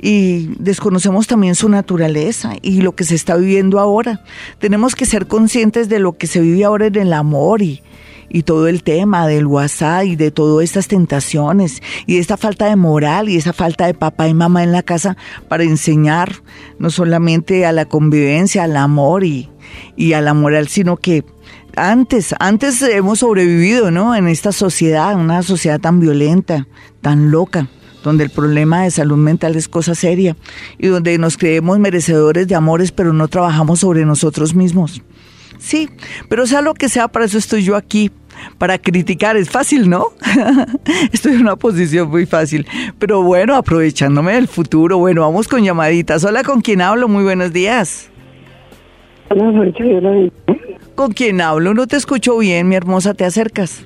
Y 0.02 0.50
desconocemos 0.60 1.26
también 1.26 1.56
su 1.56 1.70
naturaleza 1.70 2.54
y 2.62 2.82
lo 2.82 2.96
que 2.96 3.06
se 3.06 3.16
está 3.16 3.38
viviendo 3.38 3.80
ahora. 3.80 4.22
Tenemos 4.60 4.94
que 4.94 5.06
ser 5.06 5.26
conscientes 5.26 5.90
de 5.90 6.00
lo 6.00 6.18
que 6.18 6.28
se 6.28 6.42
vive 6.42 6.64
ahora 6.64 6.88
en 6.88 6.96
el 6.96 7.14
amor 7.14 7.62
y, 7.62 7.82
y 8.36 8.44
todo 8.44 8.68
el 8.68 8.84
tema 8.84 9.28
del 9.28 9.46
WhatsApp 9.46 10.04
y 10.04 10.18
de 10.18 10.30
todas 10.30 10.66
estas 10.66 10.90
tentaciones 10.90 11.82
y 12.06 12.18
esta 12.18 12.36
falta 12.36 12.66
de 12.66 12.76
moral 12.76 13.30
y 13.30 13.38
esa 13.38 13.54
falta 13.54 13.86
de 13.86 13.94
papá 13.94 14.28
y 14.28 14.34
mamá 14.34 14.62
en 14.62 14.74
la 14.74 14.84
casa 14.84 15.16
para 15.48 15.64
enseñar 15.64 16.34
no 16.78 16.90
solamente 16.90 17.66
a 17.66 17.72
la 17.72 17.86
convivencia, 17.86 18.66
al 18.66 18.76
amor 18.76 19.24
y, 19.24 19.50
y 19.96 20.12
a 20.12 20.20
la 20.20 20.34
moral, 20.34 20.68
sino 20.68 20.98
que 20.98 21.24
antes, 21.78 22.36
antes 22.38 22.82
hemos 22.82 23.20
sobrevivido, 23.20 23.90
¿no? 23.90 24.14
En 24.18 24.28
esta 24.28 24.52
sociedad, 24.52 25.16
una 25.16 25.42
sociedad 25.42 25.80
tan 25.80 26.02
violenta, 26.02 26.68
tan 27.00 27.32
loca 27.32 27.70
donde 28.04 28.26
el 28.26 28.32
problema 28.32 28.84
de 28.84 28.92
salud 28.92 29.16
mental 29.16 29.56
es 29.56 29.70
cosa 29.70 29.96
seria 29.96 30.36
y 30.78 30.88
donde 30.88 31.18
nos 31.18 31.38
creemos 31.38 31.80
merecedores 31.80 32.50
de 32.50 32.56
amores 32.56 32.92
pero 32.92 33.14
no 33.14 33.30
trabajamos 33.30 33.80
sobre 33.80 34.06
nosotros 34.06 34.56
mismos. 34.56 35.02
Sí, 35.58 35.90
pero 36.30 36.46
sea 36.46 36.62
lo 36.62 36.74
que 36.74 36.90
sea, 36.90 37.08
para 37.08 37.26
eso 37.26 37.38
estoy 37.38 37.64
yo 37.64 37.76
aquí, 37.76 38.12
para 38.58 38.78
criticar. 38.78 39.38
Es 39.38 39.50
fácil, 39.50 39.90
¿no? 39.90 40.08
estoy 41.12 41.34
en 41.34 41.42
una 41.42 41.56
posición 41.56 42.10
muy 42.10 42.26
fácil. 42.26 42.66
Pero 43.00 43.24
bueno, 43.24 43.56
aprovechándome 43.56 44.34
del 44.34 44.48
futuro, 44.48 44.98
bueno, 44.98 45.22
vamos 45.22 45.48
con 45.48 45.64
llamaditas. 45.64 46.24
Hola, 46.24 46.44
¿con 46.44 46.62
quién 46.62 46.82
hablo? 46.82 47.08
Muy 47.08 47.24
buenos 47.24 47.54
días. 47.54 48.10
Hola, 49.30 50.32
¿Con 50.96 51.12
quién 51.12 51.42
hablo? 51.42 51.74
No 51.74 51.88
te 51.88 51.98
escucho 51.98 52.38
bien, 52.38 52.70
mi 52.70 52.76
hermosa, 52.76 53.14
¿te 53.14 53.26
acercas? 53.26 53.86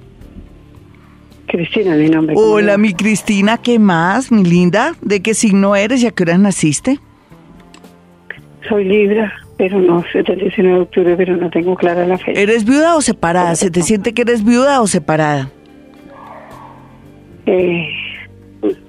Cristina, 1.48 1.96
mi 1.96 2.08
nombre. 2.10 2.36
Hola, 2.38 2.78
mi 2.78 2.94
Cristina, 2.94 3.58
¿qué 3.58 3.80
más, 3.80 4.32
mi 4.32 4.44
linda? 4.44 4.94
¿De 5.02 5.22
qué 5.22 5.34
signo 5.34 5.76
eres 5.76 6.04
y 6.04 6.08
a 6.08 6.12
qué 6.12 6.24
hora 6.24 6.38
naciste? 6.38 7.00
Soy 8.68 8.86
Libra, 8.86 9.34
pero 9.60 9.78
no 9.82 10.06
sé 10.14 10.24
del 10.24 10.40
19 10.40 10.74
de 10.74 10.82
octubre, 10.84 11.16
pero 11.18 11.36
no 11.36 11.50
tengo 11.50 11.76
clara 11.76 12.08
la 12.08 12.18
fecha. 12.18 12.40
¿Eres 12.40 12.64
viuda 12.64 12.96
o 12.96 13.02
separada? 13.02 13.56
¿Se 13.56 13.70
te 13.70 13.82
siente 13.82 14.14
que 14.14 14.22
eres 14.22 14.46
viuda 14.46 14.80
o 14.80 14.88
separada? 14.88 15.52
Eh, 17.46 17.90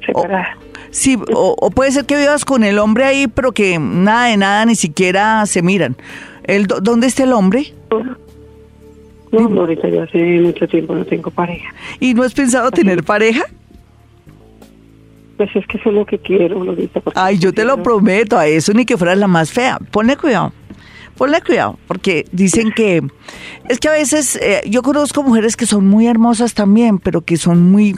separada. 0.06 0.56
Sí, 0.90 1.18
o, 1.34 1.70
puede 1.72 1.90
ser 1.90 2.04
que 2.04 2.16
vivas 2.16 2.44
con 2.44 2.62
el 2.62 2.78
hombre 2.78 3.02
ahí, 3.04 3.26
pero 3.26 3.50
que 3.50 3.80
nada 3.80 4.26
de 4.26 4.36
nada, 4.36 4.64
ni 4.64 4.76
siquiera 4.76 5.44
se 5.46 5.60
miran. 5.60 5.96
El, 6.44 6.68
¿Dónde 6.68 7.08
está 7.08 7.24
el 7.24 7.32
hombre? 7.32 7.74
No, 9.32 9.60
ahorita 9.60 9.88
ya 9.88 10.04
hace 10.04 10.18
mucho 10.38 10.68
tiempo 10.68 10.94
no 10.94 11.04
tengo 11.04 11.32
pareja. 11.32 11.68
¿Y 11.98 12.14
no 12.14 12.22
has 12.22 12.32
pensado 12.32 12.70
tener 12.70 13.02
pareja? 13.02 13.42
Pues 15.36 15.50
es 15.56 15.66
que 15.66 15.78
eso 15.78 15.88
es 15.88 15.96
lo 15.96 16.06
que 16.06 16.18
quiero, 16.18 16.62
Lorita. 16.62 17.02
Ay, 17.16 17.38
yo 17.38 17.52
te 17.52 17.64
lo 17.64 17.82
prometo, 17.82 18.38
a 18.38 18.46
eso 18.46 18.72
ni 18.72 18.84
que 18.84 18.96
fueras 18.96 19.18
la 19.18 19.26
más 19.26 19.50
fea. 19.50 19.80
Ponle 19.90 20.16
cuidado. 20.16 20.52
Ponle 21.20 21.42
cuidado, 21.42 21.78
porque 21.86 22.24
dicen 22.32 22.72
que 22.74 23.02
es 23.68 23.78
que 23.78 23.88
a 23.88 23.92
veces 23.92 24.36
eh, 24.36 24.62
yo 24.64 24.80
conozco 24.80 25.22
mujeres 25.22 25.54
que 25.54 25.66
son 25.66 25.86
muy 25.86 26.06
hermosas 26.06 26.54
también, 26.54 26.98
pero 26.98 27.20
que 27.20 27.36
son 27.36 27.70
muy 27.70 27.94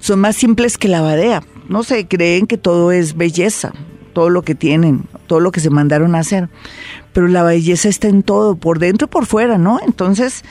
son 0.00 0.20
más 0.20 0.36
simples 0.36 0.78
que 0.78 0.88
la 0.88 1.02
badea. 1.02 1.42
No 1.68 1.82
sé, 1.82 2.08
creen 2.08 2.46
que 2.46 2.56
todo 2.56 2.90
es 2.90 3.18
belleza, 3.18 3.74
todo 4.14 4.30
lo 4.30 4.40
que 4.40 4.54
tienen, 4.54 5.04
todo 5.26 5.40
lo 5.40 5.52
que 5.52 5.60
se 5.60 5.68
mandaron 5.68 6.14
a 6.14 6.20
hacer 6.20 6.48
pero 7.14 7.28
la 7.28 7.44
belleza 7.44 7.88
está 7.88 8.08
en 8.08 8.22
todo, 8.22 8.56
por 8.56 8.78
dentro 8.78 9.06
y 9.06 9.08
por 9.08 9.24
fuera, 9.24 9.56
¿no? 9.56 9.78
Entonces, 9.86 10.42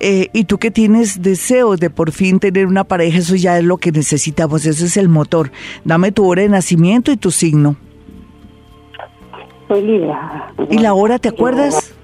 eh, 0.00 0.28
y 0.34 0.44
tú 0.44 0.58
que 0.58 0.70
tienes 0.70 1.22
deseos 1.22 1.80
de 1.80 1.90
por 1.90 2.12
fin 2.12 2.40
tener 2.40 2.66
una 2.66 2.84
pareja, 2.84 3.18
eso 3.18 3.36
ya 3.36 3.56
es 3.56 3.64
lo 3.64 3.78
que 3.78 3.92
necesitamos, 3.92 4.66
eso 4.66 4.84
es 4.84 4.96
el 4.96 5.08
motor. 5.08 5.52
Dame 5.84 6.12
tu 6.12 6.26
hora 6.26 6.42
de 6.42 6.48
nacimiento 6.48 7.12
y 7.12 7.16
tu 7.16 7.30
signo. 7.30 7.76
Soy 9.68 9.82
libre. 9.82 10.12
¿Y 10.70 10.78
la 10.78 10.94
hora, 10.94 11.18
te 11.18 11.28
acuerdas? 11.28 11.94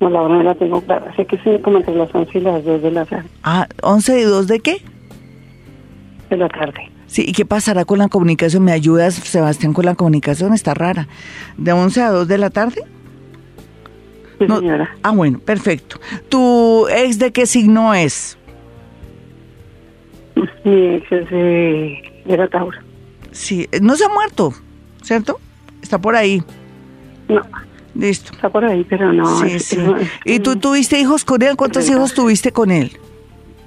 No, 0.00 0.10
la 0.10 0.20
hora 0.20 0.34
no 0.36 0.42
la 0.42 0.54
tengo 0.54 0.82
clara. 0.82 1.14
Sé 1.16 1.24
que 1.24 1.38
sí, 1.38 1.50
como 1.62 1.78
entre 1.78 1.94
las 1.94 2.14
11 2.14 2.38
y 2.38 2.40
las 2.42 2.64
2 2.64 2.82
de 2.82 2.90
la 2.90 3.04
tarde. 3.06 3.28
Ah, 3.42 3.66
¿11 3.78 4.20
y 4.20 4.22
2 4.24 4.46
de 4.46 4.60
qué? 4.60 4.82
De 6.28 6.36
la 6.36 6.48
tarde. 6.48 6.90
Sí, 7.06 7.24
¿y 7.26 7.32
qué 7.32 7.46
pasará 7.46 7.84
con 7.86 7.98
la 7.98 8.08
comunicación? 8.08 8.64
¿Me 8.64 8.72
ayudas, 8.72 9.14
Sebastián, 9.14 9.72
con 9.72 9.86
la 9.86 9.94
comunicación? 9.94 10.52
Está 10.52 10.74
rara. 10.74 11.08
¿De 11.56 11.72
11 11.72 12.02
a 12.02 12.10
2 12.10 12.28
de 12.28 12.38
la 12.38 12.50
tarde? 12.50 12.82
Sí, 14.38 14.46
señora. 14.46 14.94
Ah, 15.02 15.12
bueno, 15.12 15.38
perfecto. 15.38 15.98
¿Tu 16.28 16.86
ex 16.88 17.18
de 17.18 17.32
qué 17.32 17.46
signo 17.46 17.94
es? 17.94 18.36
Mi 20.64 20.96
ex 20.96 21.10
es 21.10 21.30
de, 21.30 22.22
de 22.26 22.48
Tauro. 22.48 22.78
Sí, 23.30 23.66
no 23.80 23.96
se 23.96 24.04
ha 24.04 24.08
muerto, 24.08 24.52
¿cierto? 25.02 25.40
Está 25.86 26.00
por 26.00 26.16
ahí. 26.16 26.42
No. 27.28 27.42
Listo. 27.94 28.32
Está 28.32 28.50
por 28.50 28.64
ahí, 28.64 28.84
pero 28.90 29.12
no. 29.12 29.38
Sí, 29.38 29.60
sí. 29.60 29.78
¿Y 30.24 30.40
tú 30.40 30.56
tuviste 30.56 30.98
hijos 30.98 31.24
con 31.24 31.40
él? 31.42 31.54
¿Cuántos 31.54 31.88
hijos 31.88 32.12
tuviste 32.12 32.50
con 32.50 32.72
él? 32.72 32.98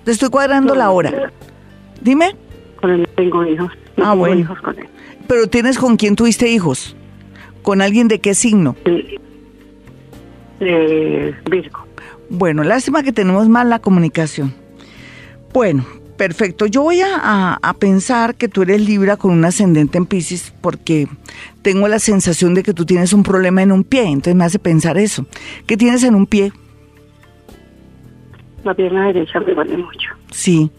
Te 0.03 0.11
estoy 0.11 0.29
cuadrando 0.29 0.75
la 0.75 0.91
hora. 0.91 1.31
Dime 2.01 2.35
con 2.81 2.91
él 2.91 3.07
tengo 3.15 3.45
hijos. 3.45 3.71
ah, 4.03 4.13
bueno. 4.15 4.41
hijos 4.41 4.59
con 4.59 4.77
él. 4.77 4.89
¿Pero 5.29 5.47
tienes 5.47 5.77
con 5.77 5.95
quién 5.95 6.17
tuviste 6.17 6.49
hijos? 6.49 6.93
¿Con 7.61 7.81
alguien 7.81 8.09
de 8.09 8.19
qué 8.19 8.35
signo? 8.35 8.75
De 10.59 11.33
Virgo. 11.49 11.85
Bueno, 12.29 12.65
lástima 12.65 13.01
que 13.01 13.13
tenemos 13.13 13.47
mal 13.47 13.69
la 13.69 13.79
comunicación. 13.79 14.53
Bueno, 15.53 15.85
perfecto. 16.19 16.65
Yo 16.65 16.83
voy 16.83 16.99
a, 16.99 17.53
a, 17.53 17.73
pensar 17.75 18.35
que 18.35 18.49
tú 18.49 18.63
eres 18.63 18.81
Libra 18.81 19.15
con 19.15 19.31
un 19.31 19.45
ascendente 19.45 19.97
en 19.97 20.05
Pisces 20.05 20.53
porque 20.59 21.07
tengo 21.61 21.87
la 21.87 21.97
sensación 21.97 22.53
de 22.53 22.61
que 22.61 22.73
tú 22.73 22.85
tienes 22.85 23.13
un 23.13 23.23
problema 23.23 23.61
en 23.61 23.71
un 23.71 23.85
pie. 23.85 24.03
Entonces 24.03 24.35
me 24.35 24.43
hace 24.43 24.59
pensar 24.59 24.97
eso. 24.97 25.25
¿Qué 25.65 25.77
tienes 25.77 26.03
en 26.03 26.15
un 26.15 26.25
pie? 26.25 26.51
La 28.65 28.73
pierna 28.73 29.07
derecha 29.07 29.39
me 29.39 29.53
duele 29.53 29.77
mucho. 29.77 30.09
Sí. 30.29 30.69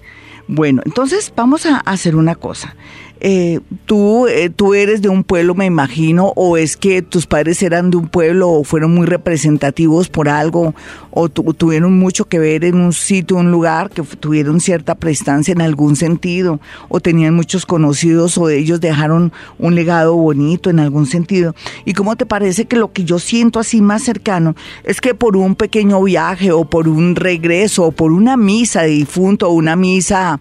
Bueno, 0.46 0.82
entonces 0.84 1.32
vamos 1.34 1.64
a 1.64 1.78
hacer 1.78 2.16
una 2.16 2.34
cosa. 2.34 2.76
Eh, 3.20 3.60
tú, 3.84 4.26
eh, 4.26 4.48
tú 4.48 4.72
eres 4.72 5.02
de 5.02 5.10
un 5.10 5.24
pueblo, 5.24 5.54
me 5.54 5.66
imagino, 5.66 6.32
o 6.36 6.56
es 6.56 6.76
que 6.76 7.02
tus 7.02 7.26
padres 7.26 7.62
eran 7.62 7.90
de 7.90 7.98
un 7.98 8.08
pueblo 8.08 8.48
o 8.48 8.64
fueron 8.64 8.94
muy 8.94 9.06
representativos 9.06 10.08
por 10.08 10.28
algo, 10.28 10.74
o 11.10 11.28
tuvieron 11.28 11.98
mucho 11.98 12.24
que 12.26 12.38
ver 12.38 12.64
en 12.64 12.76
un 12.76 12.92
sitio, 12.92 13.36
un 13.36 13.50
lugar, 13.50 13.90
que 13.90 14.02
tuvieron 14.02 14.60
cierta 14.60 14.94
prestancia 14.94 15.52
en 15.52 15.60
algún 15.60 15.96
sentido, 15.96 16.60
o 16.88 17.00
tenían 17.00 17.34
muchos 17.34 17.66
conocidos, 17.66 18.38
o 18.38 18.48
ellos 18.48 18.80
dejaron 18.80 19.32
un 19.58 19.74
legado 19.74 20.16
bonito 20.16 20.70
en 20.70 20.80
algún 20.80 21.06
sentido. 21.06 21.54
¿Y 21.84 21.92
cómo 21.92 22.16
te 22.16 22.24
parece 22.26 22.64
que 22.64 22.76
lo 22.76 22.92
que 22.92 23.04
yo 23.04 23.18
siento 23.18 23.58
así 23.58 23.82
más 23.82 24.02
cercano 24.02 24.54
es 24.84 25.00
que 25.00 25.14
por 25.14 25.36
un 25.36 25.56
pequeño 25.56 26.02
viaje, 26.02 26.52
o 26.52 26.64
por 26.64 26.88
un 26.88 27.16
regreso, 27.16 27.84
o 27.84 27.92
por 27.92 28.12
una 28.12 28.38
misa 28.38 28.82
de 28.82 28.88
difunto, 28.90 29.48
o 29.48 29.52
una 29.52 29.76
misa 29.76 30.40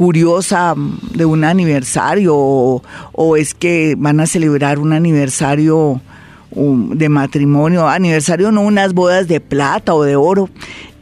curiosa 0.00 0.74
de 1.12 1.26
un 1.26 1.44
aniversario 1.44 2.34
o, 2.34 3.36
es 3.36 3.52
que 3.52 3.96
van 3.98 4.18
a 4.20 4.26
celebrar 4.26 4.78
un 4.78 4.94
aniversario 4.94 6.00
um, 6.52 6.96
de 6.96 7.10
matrimonio, 7.10 7.86
aniversario 7.86 8.50
no 8.50 8.62
unas 8.62 8.94
bodas 8.94 9.28
de 9.28 9.40
plata 9.40 9.92
o 9.92 10.02
de 10.02 10.16
oro, 10.16 10.48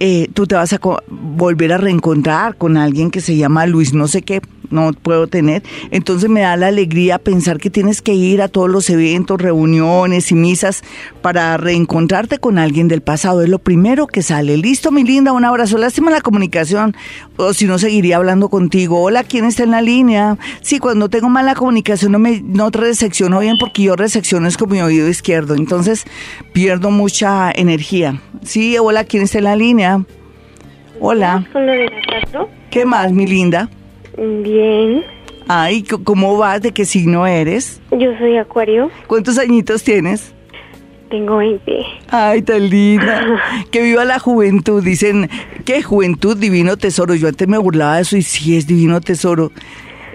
eh, 0.00 0.26
tú 0.34 0.48
te 0.48 0.56
vas 0.56 0.72
a 0.72 0.80
volver 1.08 1.72
a 1.74 1.78
reencontrar 1.78 2.56
con 2.56 2.76
alguien 2.76 3.12
que 3.12 3.20
se 3.20 3.36
llama 3.36 3.66
Luis 3.66 3.94
no 3.94 4.08
sé 4.08 4.22
qué, 4.22 4.42
no 4.70 4.92
puedo 4.92 5.26
tener. 5.26 5.62
Entonces 5.90 6.28
me 6.28 6.40
da 6.40 6.56
la 6.56 6.68
alegría 6.68 7.18
pensar 7.18 7.58
que 7.58 7.70
tienes 7.70 8.02
que 8.02 8.14
ir 8.14 8.42
a 8.42 8.48
todos 8.48 8.68
los 8.68 8.88
eventos, 8.90 9.40
reuniones 9.40 10.30
y 10.30 10.34
misas 10.34 10.82
para 11.22 11.56
reencontrarte 11.56 12.38
con 12.38 12.58
alguien 12.58 12.88
del 12.88 13.00
pasado. 13.00 13.42
Es 13.42 13.48
lo 13.48 13.58
primero 13.58 14.06
que 14.06 14.22
sale. 14.22 14.56
Listo, 14.56 14.90
mi 14.90 15.04
linda, 15.04 15.32
un 15.32 15.44
abrazo. 15.44 15.78
Lástima 15.78 16.10
la 16.10 16.20
comunicación, 16.20 16.96
o 17.36 17.52
si 17.52 17.66
no 17.66 17.78
seguiría 17.78 18.16
hablando 18.16 18.48
contigo. 18.48 19.02
Hola, 19.02 19.24
¿quién 19.24 19.44
está 19.44 19.62
en 19.62 19.70
la 19.70 19.82
línea? 19.82 20.38
Sí, 20.60 20.78
cuando 20.78 21.08
tengo 21.08 21.28
mala 21.28 21.54
comunicación 21.54 22.12
no 22.12 22.18
me 22.18 22.40
no 22.42 22.70
resecciono 22.70 23.40
bien 23.40 23.56
porque 23.58 23.82
yo 23.82 23.96
resecciono 23.96 24.48
es 24.48 24.56
con 24.56 24.70
mi 24.70 24.80
oído 24.80 25.08
izquierdo. 25.08 25.54
Entonces 25.54 26.04
pierdo 26.52 26.90
mucha 26.90 27.50
energía. 27.50 28.20
Sí, 28.42 28.76
hola, 28.78 29.04
¿quién 29.04 29.22
está 29.22 29.38
en 29.38 29.44
la 29.44 29.56
línea? 29.56 30.04
Hola. 31.00 31.46
¿Qué 32.70 32.84
más, 32.84 33.12
mi 33.12 33.26
linda? 33.26 33.70
Bien. 34.18 35.04
Ay, 35.46 35.82
¿cómo 35.82 36.36
vas? 36.36 36.60
¿De 36.60 36.72
qué 36.72 36.84
signo 36.84 37.26
eres? 37.26 37.80
Yo 37.92 38.16
soy 38.18 38.36
Acuario. 38.36 38.90
¿Cuántos 39.06 39.38
añitos 39.38 39.82
tienes? 39.82 40.34
Tengo 41.08 41.38
20. 41.38 41.72
Ay, 42.08 42.42
tan 42.42 42.68
linda. 42.68 43.40
que 43.70 43.80
viva 43.82 44.04
la 44.04 44.18
juventud. 44.18 44.82
Dicen, 44.82 45.30
¿qué 45.64 45.82
juventud, 45.82 46.36
divino 46.36 46.76
tesoro? 46.76 47.14
Yo 47.14 47.28
antes 47.28 47.48
me 47.48 47.56
burlaba 47.56 47.96
de 47.96 48.02
eso 48.02 48.16
y 48.16 48.22
sí 48.22 48.56
es 48.56 48.66
divino 48.66 49.00
tesoro 49.00 49.50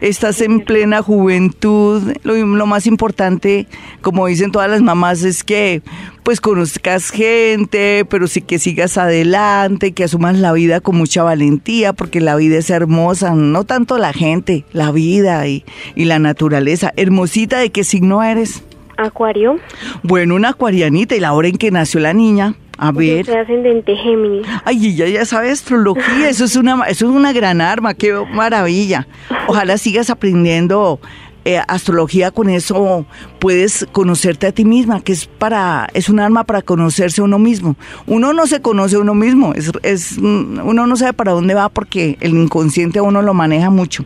estás 0.04 0.42
en 0.42 0.60
plena 0.60 1.02
juventud. 1.02 2.14
Lo, 2.24 2.66
más 2.66 2.86
importante, 2.88 3.68
como 4.02 4.28
dicen 4.28 4.52
todas 4.52 4.70
las 4.70 4.82
mamás, 4.82 5.24
es 5.24 5.44
que 5.44 5.82
pues 6.24 6.42
conozcas 6.42 7.10
gente, 7.10 8.06
pero 8.10 8.28
sí 8.28 8.42
que 8.42 8.60
sigas 8.60 8.98
adelante, 8.98 9.94
que 9.94 10.04
asumas 10.04 10.38
la 10.38 10.54
vida 10.54 10.82
con 10.82 10.98
mucha 10.98 11.24
valentía, 11.24 11.94
porque 11.94 12.22
la 12.22 12.36
vida 12.36 12.58
es 12.58 12.70
hermosa, 12.70 13.34
no 13.34 13.64
tanto 13.64 13.98
la 13.98 14.14
gente, 14.14 14.66
la 14.74 14.92
vida 14.92 15.48
y, 15.48 15.66
y 15.96 16.06
la 16.06 16.20
naturaleza. 16.20 16.94
Hermosita, 16.96 17.60
¿de 17.60 17.72
qué 17.72 17.84
signo 17.84 18.24
eres? 18.24 18.64
Acuario. 18.98 19.58
Bueno, 20.04 20.36
una 20.36 20.50
acuarianita 20.50 21.16
y 21.16 21.20
la 21.20 21.34
hora 21.34 21.48
en 21.48 21.58
que 21.58 21.72
nació 21.72 22.00
la 22.00 22.14
niña. 22.14 22.56
A 22.78 22.92
ver. 22.92 23.26
Yo 23.26 23.40
ascendente 23.40 23.96
Géminis. 23.96 24.46
Ay, 24.66 24.88
ella 24.88 25.08
ya 25.08 25.26
sabe 25.26 25.52
astrología, 25.52 26.30
eso 26.30 26.46
es 26.46 26.56
una 26.56 26.84
eso 26.88 27.08
es 27.08 27.16
una 27.16 27.32
gran 27.34 27.62
arma, 27.62 27.94
qué 27.94 28.14
maravilla. 28.34 29.08
Ojalá 29.48 29.78
sigas 29.78 30.10
aprendiendo 30.10 31.00
eh, 31.46 31.60
astrología 31.68 32.32
con 32.32 32.50
eso 32.50 33.06
puedes 33.40 33.86
conocerte 33.92 34.48
a 34.48 34.52
ti 34.54 34.64
misma, 34.64 35.02
que 35.02 35.12
es 35.12 35.26
para 35.26 35.90
es 35.94 36.08
un 36.08 36.22
arma 36.22 36.46
para 36.46 36.62
conocerse 36.62 37.20
a 37.22 37.26
uno 37.26 37.38
mismo. 37.38 37.76
Uno 38.08 38.32
no 38.32 38.48
se 38.48 38.62
conoce 38.62 38.96
a 38.96 39.00
uno 39.00 39.14
mismo, 39.14 39.54
es, 39.54 39.72
es 39.84 40.18
uno 40.18 40.88
no 40.88 40.96
sabe 40.96 41.12
para 41.14 41.34
dónde 41.34 41.54
va 41.54 41.68
porque 41.68 42.18
el 42.22 42.32
inconsciente 42.32 43.00
a 43.00 43.04
uno 43.04 43.22
lo 43.22 43.34
maneja 43.34 43.70
mucho. 43.70 44.06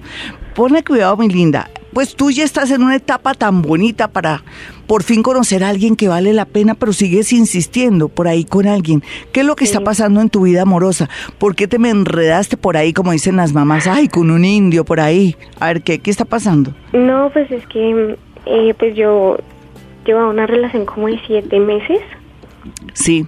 Ponle 0.57 0.83
cuidado, 0.83 1.15
mi 1.17 1.29
linda. 1.29 1.69
pues 1.93 2.15
tú 2.15 2.31
ya 2.31 2.43
estás 2.43 2.71
en 2.71 2.81
una 2.81 2.95
etapa 2.95 3.33
tan 3.35 3.61
bonita 3.61 4.07
para 4.07 4.43
por 4.87 5.03
fin 5.03 5.21
conocer 5.21 5.63
a 5.63 5.69
alguien 5.69 5.95
que 5.95 6.07
vale 6.07 6.33
la 6.33 6.45
pena, 6.45 6.73
pero 6.73 6.93
sigues 6.93 7.31
insistiendo 7.31 8.07
por 8.09 8.27
ahí 8.27 8.43
con 8.43 8.65
alguien. 8.67 9.03
¿Qué 9.31 9.41
es 9.41 9.45
lo 9.45 9.55
que 9.55 9.65
está 9.65 9.81
pasando 9.81 10.19
en 10.19 10.29
tu 10.31 10.41
vida 10.41 10.63
amorosa? 10.63 11.09
¿Por 11.37 11.55
qué 11.55 11.67
te 11.67 11.77
me 11.77 11.89
enredaste 11.91 12.57
por 12.57 12.75
ahí, 12.75 12.91
como 12.91 13.11
dicen 13.11 13.35
las 13.35 13.53
mamás? 13.53 13.85
Ay, 13.87 14.07
con 14.07 14.31
un 14.31 14.45
indio 14.45 14.83
por 14.83 14.99
ahí. 14.99 15.35
A 15.59 15.67
ver, 15.67 15.83
¿qué, 15.83 15.99
qué 15.99 16.09
está 16.09 16.25
pasando? 16.25 16.73
No, 16.91 17.29
pues 17.31 17.51
es 17.51 17.65
que 17.67 18.17
eh, 18.47 18.73
pues 18.79 18.95
yo 18.95 19.37
llevaba 20.05 20.29
una 20.29 20.47
relación 20.47 20.85
como 20.87 21.07
de 21.07 21.19
siete 21.27 21.59
meses, 21.59 21.99
Sí. 22.93 23.25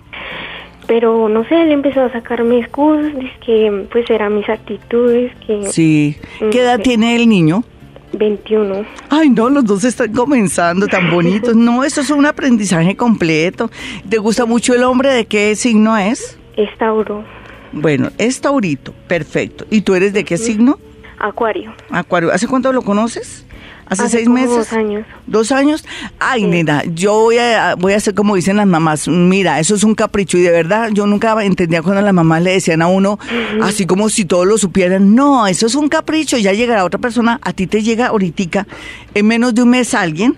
Pero 0.89 1.29
no 1.29 1.45
sé, 1.47 1.61
él 1.61 1.71
empezó 1.71 2.01
a 2.01 2.11
sacarme 2.11 2.59
excusas, 2.59 3.13
que 3.45 3.85
pues 3.91 4.09
eran 4.09 4.35
mis 4.35 4.49
actitudes, 4.49 5.31
que 5.47 5.63
Sí. 5.71 6.17
¿Qué 6.51 6.59
edad 6.61 6.77
Sí. 6.77 6.83
tiene 6.83 7.15
el 7.15 7.29
niño? 7.29 7.63
21. 8.11 8.85
Ay, 9.09 9.29
no, 9.29 9.49
los 9.51 9.63
dos 9.65 9.83
están 9.83 10.11
comenzando 10.11 10.87
tan 10.87 11.09
bonitos. 11.11 11.55
No, 11.55 11.83
eso 11.83 12.01
es 12.01 12.09
un 12.09 12.25
aprendizaje 12.25 12.95
completo. 12.97 13.69
¿Te 14.09 14.17
gusta 14.17 14.45
mucho 14.47 14.73
el 14.73 14.83
hombre? 14.83 15.09
¿De 15.13 15.25
qué 15.25 15.55
signo 15.55 15.95
es? 15.95 16.37
Es 16.57 16.75
Tauro, 16.77 17.23
Bueno, 17.71 18.09
es 18.17 18.41
Taurito, 18.41 18.93
perfecto. 19.07 19.65
¿Y 19.69 19.81
tú 19.81 19.93
eres 19.93 20.11
de 20.11 20.23
qué 20.25 20.37
signo? 20.37 20.79
Acuario. 21.19 21.71
Acuario. 21.91 22.31
¿Hace 22.33 22.47
cuánto 22.47 22.73
lo 22.73 22.81
conoces? 22.81 23.45
¿Hace, 23.89 24.03
Hace 24.03 24.17
seis 24.17 24.25
como 24.27 24.35
meses? 24.35 24.55
dos 24.55 24.73
años. 24.73 25.05
¿Dos 25.25 25.51
años? 25.51 25.85
Ay, 26.19 26.45
nena, 26.45 26.83
yo 26.93 27.13
voy 27.13 27.37
a, 27.39 27.75
voy 27.75 27.93
a 27.93 27.97
hacer 27.97 28.13
como 28.13 28.35
dicen 28.35 28.57
las 28.57 28.67
mamás. 28.67 29.07
Mira, 29.07 29.59
eso 29.59 29.75
es 29.75 29.83
un 29.83 29.95
capricho. 29.95 30.37
Y 30.37 30.41
de 30.41 30.51
verdad, 30.51 30.89
yo 30.91 31.07
nunca 31.07 31.35
entendía 31.43 31.81
cuando 31.81 32.01
las 32.01 32.13
mamás 32.13 32.43
le 32.43 32.51
decían 32.51 32.81
a 32.81 32.87
uno, 32.87 33.17
así 33.63 33.85
como 33.85 34.09
si 34.09 34.25
todos 34.25 34.45
lo 34.45 34.57
supieran. 34.57 35.15
No, 35.15 35.47
eso 35.47 35.65
es 35.65 35.75
un 35.75 35.89
capricho. 35.89 36.37
Ya 36.37 36.53
llegará 36.53 36.85
otra 36.85 36.99
persona. 36.99 37.39
A 37.41 37.51
ti 37.53 37.67
te 37.67 37.81
llega 37.81 38.07
ahorita, 38.07 38.67
en 39.13 39.25
menos 39.27 39.55
de 39.55 39.63
un 39.63 39.69
mes, 39.69 39.93
alguien 39.93 40.37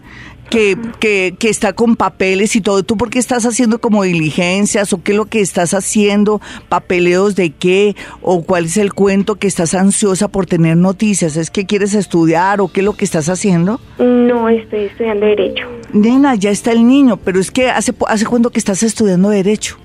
que, 0.52 0.78
que, 1.00 1.34
que 1.40 1.50
está 1.50 1.74
con 1.74 1.96
papeles 1.96 2.56
y 2.56 2.62
todo. 2.62 2.84
¿Tú 2.84 2.98
por 2.98 3.10
qué 3.10 3.18
estás 3.18 3.46
haciendo 3.46 3.80
como 3.80 4.04
diligencias 4.04 4.92
o 4.92 5.02
qué 5.02 5.14
es 5.14 5.18
lo 5.18 5.26
que 5.26 5.40
estás 5.40 5.74
haciendo? 5.74 6.42
¿Papeleos 6.68 7.36
de 7.36 7.52
qué? 7.52 7.96
¿O 8.22 8.44
cuál 8.44 8.66
es 8.66 8.76
el 8.76 8.94
cuento 8.94 9.36
que 9.36 9.48
estás 9.48 9.74
ansiosa 9.74 10.28
por 10.28 10.46
tener 10.46 10.76
noticias? 10.76 11.38
¿Es 11.38 11.50
que 11.50 11.66
quieres 11.66 11.96
estudiar 11.96 12.60
o 12.60 12.68
qué 12.68 12.82
es 12.82 12.86
lo 12.86 12.94
que 12.94 13.06
estás 13.06 13.30
haciendo? 13.30 13.80
No, 13.98 14.50
estoy 14.50 14.82
estudiando 14.82 15.26
Derecho. 15.26 15.68
Nena, 15.94 16.36
ya 16.36 16.52
está 16.52 16.74
el 16.74 16.86
niño, 16.86 17.16
pero 17.16 17.40
es 17.40 17.50
que 17.50 17.70
hace, 17.70 17.94
hace 18.08 18.26
cuánto 18.26 18.50
que 18.50 18.60
estás 18.60 18.84
estudiando 18.84 19.30
Derecho. 19.30 19.78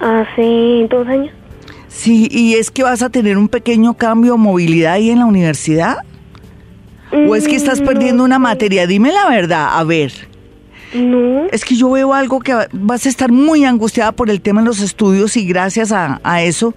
Hace 0.00 0.86
dos 0.90 1.08
años. 1.08 1.32
Sí, 1.88 2.28
y 2.30 2.54
es 2.54 2.70
que 2.70 2.82
vas 2.82 3.00
a 3.00 3.08
tener 3.08 3.38
un 3.38 3.48
pequeño 3.48 3.94
cambio 3.94 4.34
o 4.34 4.36
movilidad 4.36 4.94
ahí 4.94 5.08
en 5.08 5.20
la 5.20 5.26
universidad. 5.26 5.96
¿O 7.12 7.36
es 7.36 7.46
que 7.46 7.56
estás 7.56 7.80
Mm, 7.80 7.84
perdiendo 7.84 8.24
una 8.24 8.36
sé. 8.36 8.40
materia? 8.40 8.86
Dime 8.86 9.12
la 9.12 9.28
verdad, 9.28 9.68
a 9.78 9.84
ver. 9.84 10.12
No, 10.94 11.46
Es 11.50 11.64
que 11.64 11.74
yo 11.74 11.90
veo 11.90 12.14
algo 12.14 12.38
que 12.40 12.54
vas 12.72 13.04
a 13.06 13.08
estar 13.08 13.32
muy 13.32 13.64
angustiada 13.64 14.12
por 14.12 14.30
el 14.30 14.40
tema 14.40 14.60
de 14.60 14.68
los 14.68 14.80
estudios 14.80 15.36
y 15.36 15.44
gracias 15.46 15.90
a, 15.90 16.20
a 16.22 16.42
eso 16.42 16.74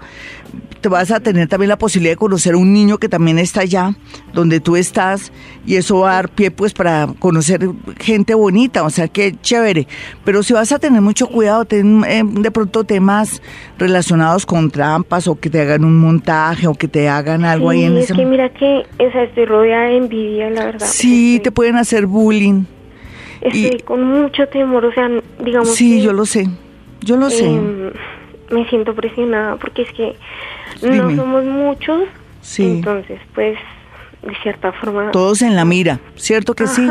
te 0.81 0.89
vas 0.89 1.11
a 1.11 1.19
tener 1.19 1.47
también 1.47 1.69
la 1.69 1.77
posibilidad 1.77 2.13
de 2.13 2.17
conocer 2.17 2.53
a 2.53 2.57
un 2.57 2.71
niño 2.73 2.97
que 2.97 3.09
también 3.09 3.39
está 3.39 3.61
allá, 3.61 3.95
donde 4.33 4.59
tú 4.59 4.75
estás, 4.75 5.31
y 5.65 5.75
eso 5.75 5.99
va 5.99 6.11
a 6.11 6.15
dar 6.15 6.29
pie 6.29 6.51
pues 6.51 6.73
para 6.73 7.07
conocer 7.19 7.67
gente 7.99 8.33
bonita, 8.35 8.83
o 8.83 8.89
sea 8.89 9.07
que 9.07 9.35
chévere. 9.41 9.87
Pero 10.23 10.43
si 10.43 10.53
vas 10.53 10.71
a 10.71 10.79
tener 10.79 11.01
mucho 11.01 11.27
cuidado, 11.27 11.65
ten 11.65 12.03
eh, 12.07 12.21
de 12.23 12.51
pronto 12.51 12.83
temas 12.83 13.41
relacionados 13.77 14.45
con 14.45 14.69
trampas 14.71 15.27
o 15.27 15.35
que 15.39 15.49
te 15.49 15.61
hagan 15.61 15.83
un 15.83 15.97
montaje 15.99 16.67
o 16.67 16.73
que 16.73 16.87
te 16.87 17.09
hagan 17.09 17.43
algo 17.45 17.69
ahí 17.69 17.83
en 17.83 17.97
es 17.97 18.05
ese... 18.05 18.13
que 18.13 18.25
mira 18.25 18.49
que, 18.49 18.83
o 18.99 19.11
sea, 19.11 19.23
estoy 19.23 19.45
rodeada 19.45 19.85
de 19.87 19.97
envidia, 19.97 20.49
la 20.49 20.65
verdad. 20.65 20.85
Sí, 20.87 21.39
te 21.43 21.51
pueden 21.51 21.75
hacer 21.75 22.05
bullying. 22.05 22.63
estoy 23.41 23.77
y- 23.77 23.79
con 23.81 24.03
mucho 24.03 24.47
temor, 24.47 24.85
o 24.85 24.91
sea, 24.93 25.09
digamos 25.43 25.69
Sí, 25.75 25.97
que, 25.97 26.01
yo 26.03 26.13
lo 26.13 26.25
sé, 26.25 26.47
yo 27.01 27.17
lo 27.17 27.29
sé. 27.29 27.45
em, 27.47 27.91
me 28.49 28.67
siento 28.69 28.95
presionada 28.95 29.57
porque 29.57 29.81
es 29.81 29.91
que 29.91 30.15
Dime. 30.81 30.97
no 31.13 31.15
somos 31.23 31.43
muchos, 31.45 32.03
Sí. 32.41 32.63
entonces, 32.63 33.19
pues, 33.33 33.57
de 34.23 34.35
cierta 34.41 34.71
forma... 34.73 35.11
Todos 35.11 35.41
en 35.41 35.55
la 35.55 35.65
mira, 35.65 35.99
¿cierto 36.15 36.53
que 36.53 36.67
sí? 36.67 36.87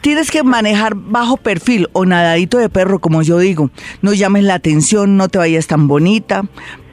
Tienes 0.00 0.30
que 0.30 0.42
manejar 0.42 0.94
bajo 0.94 1.36
perfil 1.36 1.88
o 1.92 2.04
nadadito 2.04 2.58
de 2.58 2.68
perro, 2.68 2.98
como 2.98 3.22
yo 3.22 3.38
digo. 3.38 3.70
No 4.02 4.12
llames 4.12 4.44
la 4.44 4.54
atención, 4.54 5.16
no 5.16 5.28
te 5.28 5.38
vayas 5.38 5.66
tan 5.66 5.88
bonita, 5.88 6.42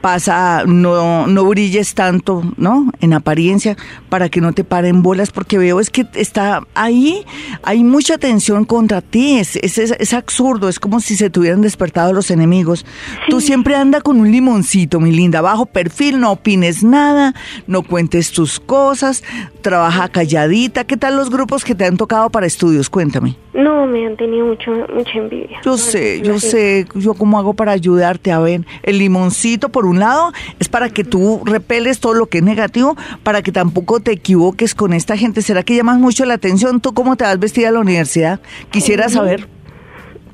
pasa, 0.00 0.62
no, 0.64 1.26
no 1.26 1.44
brilles 1.44 1.94
tanto, 1.94 2.44
¿no? 2.56 2.92
En 3.00 3.12
apariencia, 3.12 3.76
para 4.08 4.28
que 4.28 4.40
no 4.40 4.52
te 4.52 4.62
paren 4.62 5.02
bolas, 5.02 5.32
porque 5.32 5.58
veo 5.58 5.80
es 5.80 5.90
que 5.90 6.06
está 6.14 6.62
ahí, 6.74 7.24
hay 7.64 7.82
mucha 7.82 8.16
tensión 8.16 8.64
contra 8.64 9.00
ti, 9.00 9.38
es, 9.38 9.56
es, 9.56 9.76
es- 9.78 10.12
absurdo, 10.14 10.68
es 10.68 10.78
como 10.78 11.00
si 11.00 11.16
se 11.16 11.30
te 11.30 11.40
hubieran 11.40 11.62
despertado 11.62 12.12
los 12.12 12.30
enemigos. 12.30 12.86
Tú 13.28 13.40
siempre 13.40 13.74
anda 13.74 14.00
con 14.00 14.20
un 14.20 14.30
limoncito, 14.30 15.00
mi 15.00 15.10
linda, 15.10 15.40
bajo 15.40 15.66
perfil, 15.66 16.20
no 16.20 16.30
opines 16.30 16.84
nada, 16.84 17.34
no 17.66 17.82
cuentes 17.82 18.30
tus 18.30 18.60
cosas, 18.60 19.24
trabaja 19.62 20.08
calladita. 20.08 20.84
¿Qué 20.84 20.96
tal 20.96 21.16
los 21.16 21.28
grupos 21.28 21.64
que 21.64 21.74
te 21.74 21.84
han 21.84 21.96
tocado 21.96 22.30
para 22.30 22.46
estudios? 22.46 22.77
Cuéntame. 22.88 23.36
No, 23.54 23.86
me 23.86 24.06
han 24.06 24.16
tenido 24.16 24.46
mucho, 24.46 24.70
mucha 24.94 25.18
envidia. 25.18 25.60
Yo 25.64 25.76
sé, 25.76 26.20
yo 26.22 26.38
sé, 26.38 26.86
yo 26.94 27.14
cómo 27.14 27.38
hago 27.38 27.54
para 27.54 27.72
ayudarte 27.72 28.30
a 28.30 28.38
ver. 28.38 28.64
El 28.82 28.98
limoncito, 28.98 29.68
por 29.70 29.84
un 29.86 29.98
lado, 29.98 30.32
es 30.60 30.68
para 30.68 30.90
que 30.90 31.02
tú 31.04 31.42
repeles 31.44 31.98
todo 32.00 32.14
lo 32.14 32.26
que 32.26 32.38
es 32.38 32.44
negativo, 32.44 32.96
para 33.24 33.42
que 33.42 33.50
tampoco 33.50 34.00
te 34.00 34.12
equivoques 34.12 34.74
con 34.74 34.92
esta 34.92 35.16
gente. 35.16 35.42
¿Será 35.42 35.62
que 35.62 35.74
llamas 35.74 35.98
mucho 35.98 36.24
la 36.24 36.34
atención? 36.34 36.80
¿Tú 36.80 36.94
cómo 36.94 37.16
te 37.16 37.24
vas 37.24 37.38
vestida 37.38 37.70
a 37.70 37.72
la 37.72 37.80
universidad? 37.80 38.40
Quisiera 38.70 39.08
saber. 39.08 39.48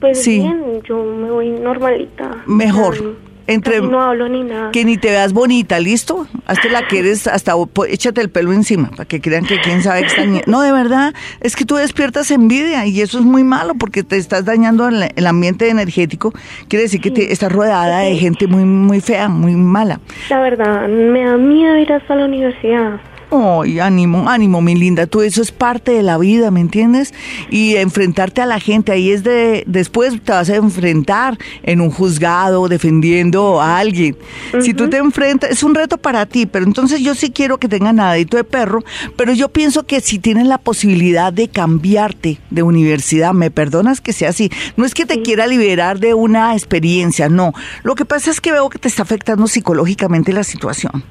Pues 0.01 0.23
Sí. 0.23 0.41
bien, 0.41 0.83
yo 0.87 1.03
me 1.03 1.31
voy 1.31 1.49
normalita. 1.49 2.43
Mejor. 2.47 3.17
Entre- 3.47 3.79
casi 3.79 3.87
no 3.87 4.01
hablo 4.01 4.29
ni 4.29 4.43
nada. 4.43 4.71
Que 4.71 4.85
ni 4.85 4.97
te 4.97 5.11
veas 5.11 5.33
bonita, 5.33 5.79
¿listo? 5.79 6.27
Hazte 6.47 6.71
la 6.71 6.83
que 6.89 7.01
eres, 7.01 7.27
hasta 7.27 7.53
échate 7.89 8.21
el 8.21 8.31
pelo 8.31 8.53
encima, 8.53 8.91
para 8.91 9.05
que 9.05 9.21
crean 9.21 9.45
que 9.45 9.61
quién 9.61 9.83
sabe 9.83 10.01
que 10.03 10.07
está 10.09 10.25
ni- 10.25 10.41
No, 10.47 10.63
de 10.63 10.73
verdad, 10.73 11.15
es 11.41 11.57
que 11.57 11.65
tú 11.65 11.77
despiertas 11.77 12.31
envidia 12.31 12.87
y 12.87 13.01
eso 13.01 13.19
es 13.19 13.25
muy 13.25 13.45
malo 13.45 13.75
porque 13.75 14.03
te 14.03 14.17
estás 14.17 14.45
dañando 14.45 14.89
el, 14.89 15.11
el 15.15 15.27
ambiente 15.27 15.69
energético. 15.69 16.33
Quiere 16.69 16.85
decir 16.85 17.01
que 17.01 17.11
te, 17.11 17.33
estás 17.33 17.53
rodeada 17.53 18.01
de 18.01 18.17
gente 18.17 18.47
muy, 18.47 18.65
muy 18.65 19.01
fea, 19.01 19.29
muy 19.29 19.55
mala. 19.55 20.01
La 20.31 20.41
verdad, 20.41 20.89
me 20.89 21.25
da 21.25 21.37
miedo 21.37 21.77
ir 21.79 21.93
hasta 21.93 22.15
la 22.15 22.25
universidad. 22.25 23.01
Ay, 23.35 23.81
ánimo, 23.81 24.29
ánimo, 24.29 24.61
mi 24.61 24.77
linda. 24.77 25.07
Tú 25.07 25.23
eso 25.23 25.43
es 25.43 25.51
parte 25.51 25.91
de 25.91 26.03
la 26.05 26.19
vida, 26.19 26.53
¿me 26.53 26.61
entiendes? 26.61 27.13
Y 27.51 27.75
enfrentarte 27.77 28.41
a 28.41 28.47
la 28.47 28.61
gente, 28.61 28.93
ahí 28.93 29.11
es 29.11 29.25
de, 29.25 29.65
después 29.67 30.23
te 30.23 30.31
vas 30.31 30.49
a 30.51 30.55
enfrentar 30.55 31.37
en 31.65 31.81
un 31.81 31.91
juzgado 31.91 32.69
defendiendo 32.69 33.61
a 33.61 33.79
alguien. 33.79 34.17
Si 34.61 34.73
tú 34.73 34.89
te 34.89 34.99
enfrentas, 34.99 35.51
es 35.51 35.65
un 35.65 35.75
reto 35.75 35.99
para 35.99 36.27
ti, 36.27 36.47
pero 36.47 36.65
entonces 36.65 37.01
yo 37.01 37.15
sí 37.17 37.31
quiero 37.31 37.59
que 37.59 37.69
tenga 37.69 37.93
nadadito 37.93 38.37
de 38.37 38.45
perro, 38.45 38.85
pero 39.17 39.33
yo 39.33 39.49
pienso 39.49 39.85
que 39.85 40.01
si 40.01 40.21
tienes 40.21 40.47
la 40.47 40.59
posibilidad 40.59 41.33
de 41.33 41.49
cambiarte 41.49 42.39
de 42.51 42.63
universidad, 42.63 43.33
me 43.33 43.51
perdonas 43.51 44.01
que 44.01 44.13
sea 44.13 44.29
así. 44.29 44.51
No 44.77 44.85
es 44.85 44.95
que 44.95 45.07
te 45.07 45.23
quiera 45.23 45.47
liberar 45.47 45.99
de 45.99 46.15
una 46.15 46.53
experiencia, 46.53 47.29
no. 47.29 47.53
Lo 47.83 47.97
que 47.97 48.05
pasa 48.05 48.31
es 48.31 48.41
que 48.41 48.53
veo 48.53 48.69
que 48.69 48.79
te 48.79 48.89
está 48.89 49.03
afectando 49.03 49.49
psicológicamente 49.49 50.33
la 50.33 50.45
situación. 50.45 51.03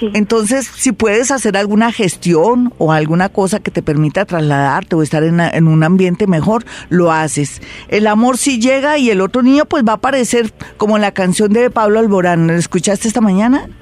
Sí. 0.00 0.10
Entonces, 0.14 0.70
si 0.76 0.92
puedes 0.92 1.30
hacer 1.30 1.56
alguna 1.56 1.92
gestión 1.92 2.72
o 2.78 2.92
alguna 2.92 3.28
cosa 3.28 3.60
que 3.60 3.70
te 3.70 3.82
permita 3.82 4.24
trasladarte 4.24 4.96
o 4.96 5.02
estar 5.02 5.22
en, 5.22 5.68
un 5.68 5.84
ambiente 5.84 6.26
mejor, 6.26 6.64
lo 6.88 7.12
haces. 7.12 7.60
El 7.88 8.06
amor 8.06 8.38
sí 8.38 8.58
llega 8.58 8.98
y 8.98 9.10
el 9.10 9.20
otro 9.20 9.42
niño 9.42 9.64
pues 9.64 9.84
va 9.84 9.92
a 9.92 9.96
aparecer 9.96 10.52
como 10.76 10.96
en 10.96 11.02
la 11.02 11.12
canción 11.12 11.52
de 11.52 11.70
Pablo 11.70 11.98
Alborán. 11.98 12.46
¿Lo 12.46 12.54
escuchaste 12.54 13.08
esta 13.08 13.20
mañana? 13.20 13.68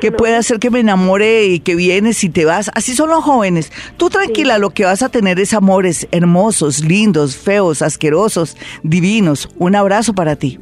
Que 0.00 0.12
puede 0.12 0.36
hacer 0.36 0.60
que 0.60 0.70
me 0.70 0.78
enamore 0.78 1.46
y 1.46 1.58
que 1.58 1.74
vienes 1.74 2.22
y 2.22 2.28
te 2.28 2.44
vas. 2.44 2.70
Así 2.72 2.94
son 2.94 3.10
los 3.10 3.24
jóvenes. 3.24 3.72
Tú 3.96 4.10
tranquila, 4.10 4.58
lo 4.58 4.70
que 4.70 4.84
vas 4.84 5.02
a 5.02 5.08
tener 5.08 5.40
es 5.40 5.54
amores 5.54 6.06
hermosos, 6.12 6.84
lindos, 6.84 7.36
feos, 7.36 7.82
asquerosos, 7.82 8.56
divinos. 8.84 9.48
Un 9.58 9.74
abrazo 9.74 10.14
para 10.14 10.36
ti. 10.36 10.60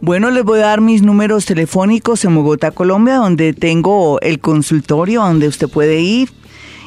Bueno, 0.00 0.30
les 0.30 0.44
voy 0.44 0.60
a 0.60 0.66
dar 0.66 0.80
mis 0.80 1.02
números 1.02 1.44
telefónicos 1.44 2.24
en 2.24 2.32
Bogotá, 2.36 2.70
Colombia, 2.70 3.16
donde 3.16 3.52
tengo 3.52 4.20
el 4.20 4.38
consultorio 4.38 5.22
donde 5.22 5.48
usted 5.48 5.68
puede 5.68 6.00
ir 6.00 6.30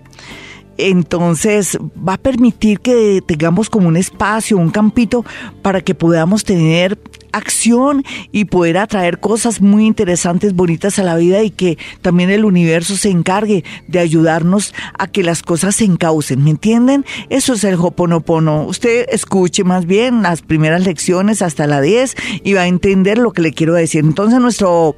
entonces 0.78 1.78
va 2.08 2.14
a 2.14 2.18
permitir 2.18 2.82
que 2.82 3.22
tengamos 3.26 3.70
como 3.70 3.88
un 3.88 3.96
espacio, 3.98 4.58
un 4.58 4.72
campito 4.72 5.24
para 5.62 5.82
que 5.82 5.96
podamos 5.96 6.44
tener 6.44 7.00
acción 7.36 8.04
y 8.32 8.45
poder 8.45 8.78
atraer 8.78 9.19
cosas 9.19 9.62
muy 9.62 9.86
interesantes, 9.86 10.54
bonitas 10.54 11.00
a 11.00 11.04
la 11.04 11.15
vida 11.15 11.43
y 11.43 11.50
que 11.50 11.78
también 12.02 12.30
el 12.30 12.45
universo 12.45 12.95
se 12.95 13.10
encargue 13.10 13.63
de 13.88 14.00
ayudarnos 14.00 14.74
a 14.98 15.08
que 15.08 15.24
las 15.24 15.43
cosas 15.43 15.76
se 15.76 15.86
encaucen, 15.86 16.43
¿me 16.43 16.52
entienden? 16.52 17.06
Eso 17.30 17.54
es 17.54 17.63
el 17.63 17.76
Hoponopono. 17.76 18.63
Usted 18.63 19.08
escuche 19.10 19.63
más 19.63 19.86
bien 19.86 20.21
las 20.21 20.41
primeras 20.41 20.86
lecciones 20.86 21.41
hasta 21.41 21.67
la 21.67 21.82
10 21.82 22.15
y 22.43 22.54
va 22.54 22.62
a 22.62 22.67
entender 22.67 23.17
lo 23.17 23.32
que 23.32 23.41
le 23.41 23.52
quiero 23.52 23.74
decir. 23.74 24.04
Entonces 24.04 24.39
nuestro, 24.39 24.95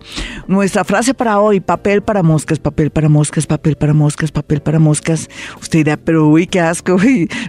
nuestra 0.47 0.83
frase 0.83 1.13
para 1.13 1.39
hoy, 1.39 1.59
papel 1.59 2.01
para 2.01 2.23
moscas, 2.23 2.59
papel 2.59 2.91
para 2.91 3.09
moscas, 3.09 3.47
papel 3.47 3.75
para 3.75 3.93
moscas, 3.93 4.31
papel 4.31 4.61
para 4.61 4.79
moscas. 4.79 5.29
Usted 5.59 5.79
dirá, 5.79 5.97
pero 5.97 6.27
uy, 6.27 6.47
qué 6.47 6.59
asco. 6.59 6.97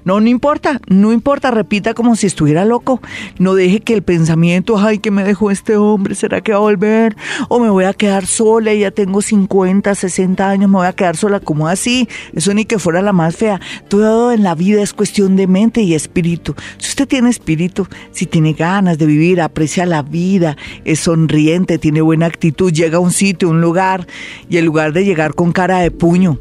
No, 0.05 0.21
no 0.21 0.29
importa, 0.29 0.81
no 0.87 1.13
importa, 1.13 1.51
repita 1.51 1.95
como 1.95 2.17
si 2.17 2.27
estuviera 2.27 2.65
loco. 2.65 3.01
No 3.39 3.55
deje 3.55 3.81
que 3.81 3.95
el 3.95 4.03
pensamiento 4.03 4.78
ay, 4.79 4.99
que 4.99 5.11
me 5.11 5.25
dejó 5.25 5.51
este 5.51 5.77
hombre, 5.77 6.15
¿será 6.15 6.41
que 6.41 6.53
va 6.53 6.59
a 6.59 6.63
volver? 6.63 7.17
O 7.49 7.61
me 7.61 7.71
voy 7.71 7.85
a 7.85 7.93
quedar 7.93 8.27
sola 8.27 8.73
ya 8.75 8.91
tengo 8.91 9.23
50, 9.23 9.95
60 9.95 10.49
años, 10.49 10.71
me 10.71 10.77
voy 10.77 10.87
a 10.87 10.93
quedar 10.93 11.17
sola, 11.17 11.41
como 11.41 11.69
así? 11.69 12.09
Eso 12.33 12.55
ni 12.55 12.65
que 12.65 12.79
fuera 12.79 13.03
la 13.03 13.13
más 13.13 13.37
fea. 13.37 13.61
Todo 13.89 14.33
en 14.33 14.43
la 14.43 14.55
vida 14.55 14.83
es 14.83 14.93
cuestión 14.93 15.37
de 15.37 15.47
mente 15.47 15.83
y 15.83 15.95
espíritu. 15.95 16.55
Si 16.79 16.91
usted 16.91 17.09
tiene 17.09 17.31
espíritu, 17.31 17.87
si 18.13 18.27
tiene 18.27 18.53
ganas 18.53 18.99
de 18.99 19.07
vivir, 19.07 19.41
aprecia 19.41 19.87
la 19.87 20.03
vida, 20.03 20.57
es 20.85 21.01
sonriente, 21.01 21.79
tiene 21.79 22.01
buena 22.01 22.27
actitud, 22.27 22.73
llega 22.73 22.99
a 22.99 23.01
un 23.01 23.13
sitio, 23.13 23.49
un 23.49 23.61
lugar, 23.61 24.07
y 24.49 24.59
en 24.59 24.65
lugar 24.65 24.93
de 24.93 25.05
llegar 25.05 25.35
con 25.35 25.53
cara 25.53 25.79
de 25.81 25.91
puño, 25.91 26.39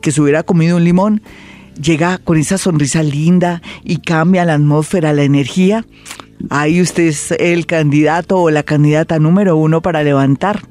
que 0.00 0.12
se 0.12 0.20
hubiera 0.20 0.42
comido 0.42 0.76
un 0.76 0.84
limón, 0.84 1.22
llega 1.80 2.18
con 2.18 2.36
esa 2.36 2.58
sonrisa 2.58 3.02
linda 3.02 3.62
y 3.84 3.98
cambia 3.98 4.44
la 4.44 4.54
atmósfera, 4.54 5.12
la 5.12 5.22
energía, 5.22 5.84
ahí 6.50 6.80
usted 6.80 7.04
es 7.04 7.30
el 7.32 7.66
candidato 7.66 8.38
o 8.38 8.50
la 8.50 8.62
candidata 8.62 9.18
número 9.18 9.56
uno 9.56 9.82
para 9.82 10.02
levantar. 10.02 10.62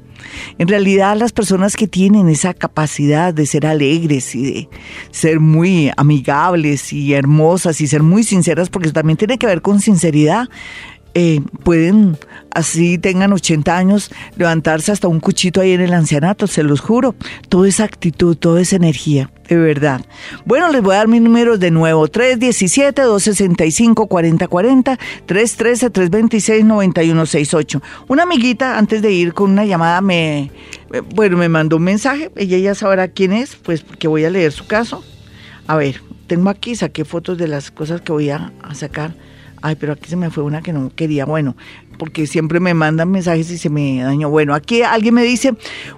En 0.58 0.68
realidad 0.68 1.16
las 1.16 1.32
personas 1.32 1.76
que 1.76 1.88
tienen 1.88 2.28
esa 2.28 2.54
capacidad 2.54 3.34
de 3.34 3.46
ser 3.46 3.66
alegres 3.66 4.34
y 4.34 4.42
de 4.42 4.68
ser 5.10 5.40
muy 5.40 5.90
amigables 5.96 6.92
y 6.92 7.14
hermosas 7.14 7.80
y 7.80 7.86
ser 7.86 8.02
muy 8.02 8.22
sinceras, 8.22 8.70
porque 8.70 8.90
también 8.92 9.16
tiene 9.16 9.38
que 9.38 9.46
ver 9.46 9.62
con 9.62 9.80
sinceridad, 9.80 10.48
eh, 11.14 11.42
pueden, 11.62 12.16
así 12.50 12.96
tengan 12.96 13.34
80 13.34 13.76
años, 13.76 14.10
levantarse 14.36 14.92
hasta 14.92 15.08
un 15.08 15.20
cuchito 15.20 15.60
ahí 15.60 15.72
en 15.72 15.82
el 15.82 15.92
ancianato, 15.92 16.46
se 16.46 16.62
los 16.62 16.80
juro. 16.80 17.14
Toda 17.48 17.68
esa 17.68 17.84
actitud, 17.84 18.34
toda 18.36 18.62
esa 18.62 18.76
energía, 18.76 19.30
de 19.48 19.56
verdad. 19.56 20.00
Bueno, 20.46 20.70
les 20.70 20.80
voy 20.82 20.94
a 20.94 20.98
dar 20.98 21.08
mis 21.08 21.20
números 21.20 21.58
de 21.60 21.70
nuevo. 21.70 22.08
317-265-4040, 22.08 24.98
313-326-9168. 25.26 27.82
Una 28.08 28.22
amiguita, 28.22 28.78
antes 28.78 29.02
de 29.02 29.12
ir 29.12 29.34
con 29.34 29.50
una 29.50 29.66
llamada, 29.66 30.00
me, 30.00 30.50
bueno, 31.14 31.36
me 31.36 31.50
mandó 31.50 31.76
un 31.76 31.84
mensaje. 31.84 32.30
Ella 32.36 32.56
ya 32.58 32.74
sabrá 32.74 33.08
quién 33.08 33.34
es, 33.34 33.54
pues 33.56 33.82
porque 33.82 34.08
voy 34.08 34.24
a 34.24 34.30
leer 34.30 34.52
su 34.52 34.66
caso. 34.66 35.04
A 35.66 35.76
ver, 35.76 36.00
tengo 36.26 36.48
aquí, 36.48 36.74
saqué 36.74 37.04
fotos 37.04 37.36
de 37.36 37.48
las 37.48 37.70
cosas 37.70 38.00
que 38.00 38.12
voy 38.12 38.30
a 38.30 38.50
sacar 38.72 39.12
Ay, 39.62 39.76
pero 39.76 39.92
aquí 39.92 40.10
se 40.10 40.16
me 40.16 40.30
fue 40.30 40.42
una 40.42 40.60
que 40.60 40.72
no 40.72 40.90
quería. 40.94 41.24
Bueno, 41.24 41.56
porque 41.98 42.26
siempre 42.26 42.58
me 42.58 42.74
mandan 42.74 43.10
mensajes 43.10 43.48
y 43.50 43.58
se 43.58 43.70
me 43.70 44.02
dañó. 44.02 44.28
Bueno, 44.28 44.54
aquí 44.54 44.82
alguien 44.82 45.14
me 45.14 45.22
dice, 45.22 45.54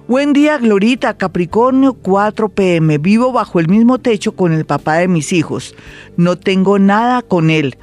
buen 0.07 0.33
día, 0.33 0.59
Glorita, 0.59 1.17
Capricornio 1.17 1.93
4 1.93 2.49
pm. 2.49 2.99
Vivo 2.99 3.31
bajo 3.31 3.59
el 3.59 3.67
mismo 3.67 3.97
techo 3.97 4.35
con 4.35 4.53
el 4.53 4.65
papá 4.65 4.97
de 4.97 5.07
mis 5.07 5.33
hijos. 5.33 5.75
No 6.15 6.37
tengo 6.37 6.77
nada 6.77 7.23
con 7.23 7.49
él 7.49 7.75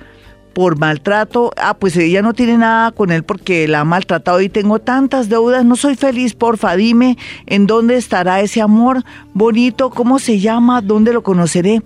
por 0.53 0.79
maltrato. 0.79 1.51
Ah, 1.57 1.75
pues 1.75 1.97
ella 1.97 2.23
no 2.23 2.33
tiene 2.33 2.59
nada 2.59 2.93
con 2.93 3.11
él 3.11 3.25
porque 3.25 3.67
la 3.67 3.81
ha 3.81 3.85
maltratado 3.85 4.41
y 4.41 4.49
tengo 4.49 4.79
tantas 4.79 5.29
deudas. 5.29 5.65
No 5.65 5.77
soy 5.77 5.97
feliz, 5.97 6.35
porfa. 6.35 6.77
Dime 6.77 7.19
en 7.47 7.67
dónde 7.67 7.97
estará 7.97 8.41
ese 8.41 8.61
amor 8.61 9.03
bonito, 9.35 9.91
cómo 9.91 10.19
se 10.19 10.39
llama, 10.39 10.81
dónde 10.81 11.13
lo 11.13 11.23
conoceré. 11.23 11.83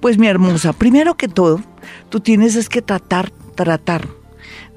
Pues 0.00 0.18
mi 0.18 0.26
hermosa, 0.26 0.72
primero 0.72 1.16
que 1.16 1.26
todo, 1.26 1.60
tú 2.08 2.20
tienes 2.20 2.56
es 2.56 2.68
que 2.68 2.82
tratar, 2.82 3.30
tratar 3.54 4.08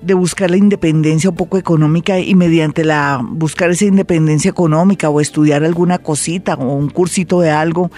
de 0.02 0.14
buscar 0.14 0.50
la 0.50 0.58
independencia 0.58 1.30
un 1.30 1.36
poco 1.36 1.58
económica 1.58 2.20
y 2.20 2.34
mediante 2.36 2.86
la 2.86 3.22
buscar 3.22 3.70
esa 3.70 3.86
independencia 3.86 4.50
económica 4.50 5.10
o 5.10 5.20
estudiar 5.20 5.64
alguna 5.64 5.98
cosita 5.98 6.54
o 6.56 6.74
un 6.74 6.90
cursito 6.90 7.42
de 7.42 7.52
algo 7.52 7.92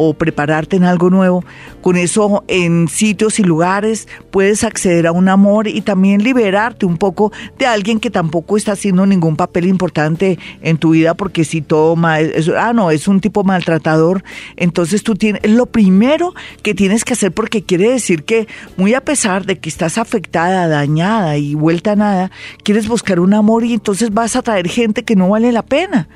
o 0.00 0.14
prepararte 0.14 0.76
en 0.76 0.84
algo 0.84 1.10
nuevo. 1.10 1.44
Con 1.82 1.96
eso 1.96 2.44
en 2.46 2.86
sitios 2.86 3.40
y 3.40 3.42
lugares 3.42 4.06
puedes 4.30 4.62
acceder 4.62 5.08
a 5.08 5.12
un 5.12 5.28
amor 5.28 5.66
y 5.66 5.80
también 5.80 6.22
liberarte 6.22 6.86
un 6.86 6.98
poco 6.98 7.32
de 7.58 7.66
alguien 7.66 7.98
que 7.98 8.08
tampoco 8.08 8.56
está 8.56 8.72
haciendo 8.72 9.06
ningún 9.06 9.34
papel 9.34 9.66
importante 9.66 10.38
en 10.62 10.78
tu 10.78 10.90
vida 10.90 11.14
porque 11.14 11.44
si 11.44 11.62
toma, 11.62 12.20
es, 12.20 12.48
ah 12.48 12.72
no, 12.72 12.92
es 12.92 13.08
un 13.08 13.20
tipo 13.20 13.42
maltratador, 13.42 14.22
entonces 14.56 15.02
tú 15.02 15.16
tienes, 15.16 15.42
lo 15.50 15.66
primero 15.66 16.32
que 16.62 16.74
tienes 16.74 17.04
que 17.04 17.14
hacer 17.14 17.32
porque 17.32 17.64
quiere 17.64 17.90
decir 17.90 18.22
que 18.22 18.46
muy 18.76 18.94
a 18.94 19.00
pesar 19.00 19.46
de 19.46 19.58
que 19.58 19.68
estás 19.68 19.98
afectada, 19.98 20.68
dañada 20.68 21.38
y 21.38 21.56
vuelta 21.56 21.92
a 21.92 21.96
nada, 21.96 22.30
quieres 22.62 22.86
buscar 22.86 23.18
un 23.18 23.34
amor 23.34 23.64
y 23.64 23.74
entonces 23.74 24.14
vas 24.14 24.36
a 24.36 24.42
traer 24.42 24.68
gente 24.68 25.02
que 25.02 25.16
no 25.16 25.30
vale 25.30 25.50
la 25.50 25.62
pena, 25.62 26.08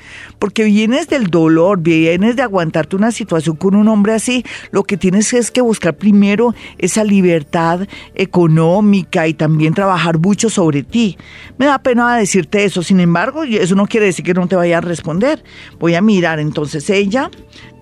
porque 0.42 0.64
vienes 0.64 1.06
del 1.06 1.28
dolor, 1.28 1.78
vienes 1.82 2.34
de 2.34 2.42
aguantarte 2.42 2.96
una 2.96 3.12
situación 3.12 3.54
con 3.54 3.76
un 3.76 3.86
hombre 3.86 4.14
así, 4.14 4.44
lo 4.72 4.82
que 4.82 4.96
tienes 4.96 5.32
es 5.34 5.52
que 5.52 5.60
buscar 5.60 5.94
primero 5.94 6.52
esa 6.78 7.04
libertad 7.04 7.86
económica 8.16 9.28
y 9.28 9.34
también 9.34 9.72
trabajar 9.72 10.18
mucho 10.18 10.50
sobre 10.50 10.82
ti. 10.82 11.16
Me 11.58 11.66
da 11.66 11.78
pena 11.78 12.16
decirte 12.16 12.64
eso, 12.64 12.82
sin 12.82 12.98
embargo, 12.98 13.44
eso 13.44 13.76
no 13.76 13.86
quiere 13.86 14.06
decir 14.06 14.24
que 14.24 14.34
no 14.34 14.48
te 14.48 14.56
vaya 14.56 14.78
a 14.78 14.80
responder. 14.80 15.44
Voy 15.78 15.94
a 15.94 16.02
mirar, 16.02 16.40
entonces 16.40 16.90
ella 16.90 17.30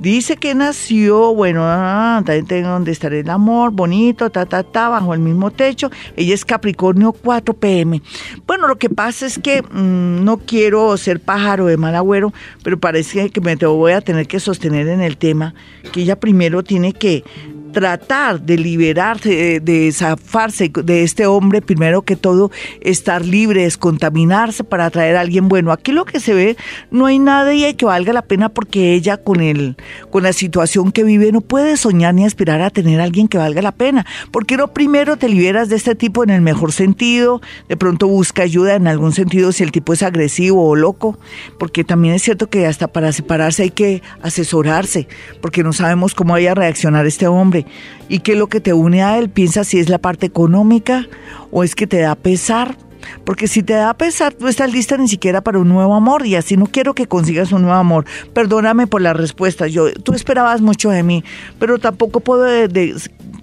dice 0.00 0.36
que 0.36 0.54
nació, 0.54 1.34
bueno, 1.34 1.62
ah, 1.64 2.22
tengo 2.24 2.68
donde 2.68 2.92
estar 2.92 3.12
el 3.12 3.30
amor, 3.30 3.70
bonito, 3.70 4.30
ta, 4.30 4.46
ta, 4.46 4.62
ta, 4.62 4.88
bajo 4.88 5.14
el 5.14 5.20
mismo 5.20 5.50
techo. 5.50 5.90
Ella 6.16 6.34
es 6.34 6.44
Capricornio 6.44 7.12
4 7.12 7.54
pm. 7.54 8.02
Bueno, 8.46 8.66
lo 8.66 8.76
que 8.76 8.90
pasa 8.90 9.26
es 9.26 9.38
que 9.38 9.62
mm, 9.62 10.24
no 10.24 10.38
quiero 10.38 10.96
ser 10.96 11.20
pájaro 11.20 11.66
de 11.66 11.76
mal 11.76 11.94
agüero, 11.94 12.32
pero 12.62 12.78
parece 12.78 13.30
que 13.30 13.40
me 13.40 13.56
voy 13.56 13.92
a 13.92 14.00
tener 14.00 14.26
que 14.26 14.40
sostener 14.40 14.88
en 14.88 15.00
el 15.00 15.16
tema 15.16 15.54
que 15.92 16.02
ella 16.02 16.18
primero 16.18 16.62
tiene 16.62 16.92
que 16.92 17.24
tratar 17.72 18.40
de 18.40 18.56
liberarse, 18.58 19.60
de, 19.60 19.92
zafarse 19.92 20.70
de 20.72 21.02
este 21.02 21.26
hombre, 21.26 21.62
primero 21.62 22.02
que 22.02 22.16
todo, 22.16 22.50
estar 22.80 23.24
libre, 23.24 23.62
descontaminarse 23.62 24.64
para 24.64 24.86
atraer 24.86 25.16
a 25.16 25.20
alguien 25.20 25.48
bueno. 25.48 25.72
Aquí 25.72 25.92
lo 25.92 26.04
que 26.04 26.20
se 26.20 26.34
ve, 26.34 26.56
no 26.90 27.06
hay 27.06 27.18
nadie 27.18 27.76
que 27.76 27.84
valga 27.84 28.12
la 28.12 28.22
pena 28.22 28.48
porque 28.48 28.94
ella 28.94 29.16
con 29.16 29.40
el, 29.40 29.76
con 30.10 30.22
la 30.22 30.32
situación 30.32 30.92
que 30.92 31.04
vive 31.04 31.32
no 31.32 31.40
puede 31.40 31.76
soñar 31.76 32.14
ni 32.14 32.24
aspirar 32.24 32.60
a 32.62 32.70
tener 32.70 33.00
a 33.00 33.04
alguien 33.04 33.28
que 33.28 33.38
valga 33.38 33.62
la 33.62 33.72
pena. 33.72 34.06
Porque 34.30 34.56
no 34.56 34.72
primero 34.72 35.16
te 35.16 35.28
liberas 35.28 35.68
de 35.68 35.76
este 35.76 35.94
tipo 35.94 36.24
en 36.24 36.30
el 36.30 36.40
mejor 36.40 36.72
sentido, 36.72 37.40
de 37.68 37.76
pronto 37.76 38.06
busca 38.06 38.42
ayuda 38.42 38.74
en 38.74 38.86
algún 38.86 39.12
sentido 39.12 39.52
si 39.52 39.62
el 39.62 39.72
tipo 39.72 39.92
es 39.92 40.02
agresivo 40.02 40.68
o 40.68 40.76
loco, 40.76 41.18
porque 41.58 41.84
también 41.84 42.14
es 42.14 42.22
cierto 42.22 42.48
que 42.48 42.66
hasta 42.66 42.88
para 42.88 43.12
separarse 43.12 43.62
hay 43.64 43.70
que 43.70 44.02
asesorarse, 44.22 45.08
porque 45.40 45.62
no 45.62 45.72
sabemos 45.72 46.14
cómo 46.14 46.34
vaya 46.34 46.52
a 46.52 46.54
reaccionar 46.54 47.06
este 47.06 47.26
hombre 47.26 47.59
y 48.08 48.20
qué 48.20 48.32
es 48.32 48.38
lo 48.38 48.48
que 48.48 48.60
te 48.60 48.72
une 48.72 49.02
a 49.02 49.18
él. 49.18 49.30
Piensa 49.30 49.64
si 49.64 49.78
es 49.78 49.88
la 49.88 49.98
parte 49.98 50.26
económica 50.26 51.06
o 51.50 51.64
es 51.64 51.74
que 51.74 51.86
te 51.86 52.00
da 52.00 52.14
pesar. 52.14 52.76
Porque 53.24 53.48
si 53.48 53.62
te 53.62 53.74
da 53.74 53.94
pesar, 53.94 54.34
no 54.38 54.48
estás 54.48 54.72
lista 54.72 54.96
ni 54.96 55.08
siquiera 55.08 55.40
para 55.40 55.58
un 55.58 55.68
nuevo 55.68 55.94
amor 55.94 56.26
y 56.26 56.36
así 56.36 56.56
no 56.56 56.66
quiero 56.66 56.94
que 56.94 57.06
consigas 57.06 57.52
un 57.52 57.62
nuevo 57.62 57.76
amor. 57.76 58.04
Perdóname 58.34 58.86
por 58.86 59.00
la 59.00 59.12
respuesta. 59.12 59.66
Yo, 59.66 59.92
tú 59.92 60.12
esperabas 60.12 60.60
mucho 60.60 60.90
de 60.90 61.02
mí, 61.02 61.24
pero 61.58 61.78
tampoco 61.78 62.20
puedo 62.20 62.46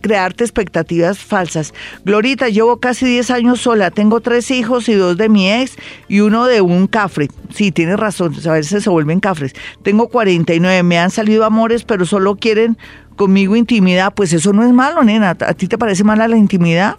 crearte 0.02 0.44
expectativas 0.44 1.20
falsas. 1.20 1.74
Glorita, 2.06 2.50
llevo 2.50 2.80
casi 2.80 3.06
10 3.06 3.32
años 3.32 3.62
sola, 3.62 3.92
tengo 3.92 4.22
tres 4.22 4.52
hijos 4.52 4.88
y 4.90 4.94
dos 4.94 5.18
de 5.18 5.30
mi 5.30 5.52
ex 5.52 5.76
y 6.08 6.22
uno 6.22 6.46
de 6.46 6.62
un 6.62 6.88
cafre. 6.88 7.28
Sí, 7.54 7.72
tienes 7.72 7.98
razón, 8.00 8.34
a 8.48 8.52
veces 8.54 8.84
se 8.84 8.90
vuelven 8.90 9.20
cafres. 9.20 9.54
Tengo 9.84 10.10
49, 10.10 10.84
me 10.84 11.00
han 11.00 11.12
salido 11.12 11.46
amores, 11.46 11.84
pero 11.84 12.06
solo 12.06 12.36
quieren 12.36 12.78
conmigo 13.16 13.56
intimidad, 13.56 14.14
pues 14.14 14.32
eso 14.32 14.54
no 14.54 14.64
es 14.64 14.72
malo, 14.72 15.04
nena. 15.04 15.32
¿A 15.32 15.54
ti 15.54 15.68
te 15.68 15.78
parece 15.78 16.04
mala 16.04 16.28
la 16.28 16.38
intimidad? 16.38 16.96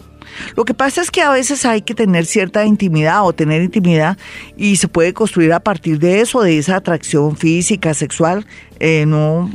Lo 0.55 0.65
que 0.65 0.73
pasa 0.73 1.01
es 1.01 1.11
que 1.11 1.21
a 1.21 1.31
veces 1.31 1.65
hay 1.65 1.81
que 1.81 1.95
tener 1.95 2.25
cierta 2.25 2.65
intimidad 2.65 3.25
o 3.25 3.33
tener 3.33 3.61
intimidad 3.61 4.17
y 4.57 4.77
se 4.77 4.87
puede 4.87 5.13
construir 5.13 5.53
a 5.53 5.59
partir 5.59 5.99
de 5.99 6.21
eso, 6.21 6.41
de 6.41 6.57
esa 6.57 6.75
atracción 6.75 7.37
física, 7.37 7.93
sexual, 7.93 8.45
eh, 8.79 9.05
no 9.05 9.49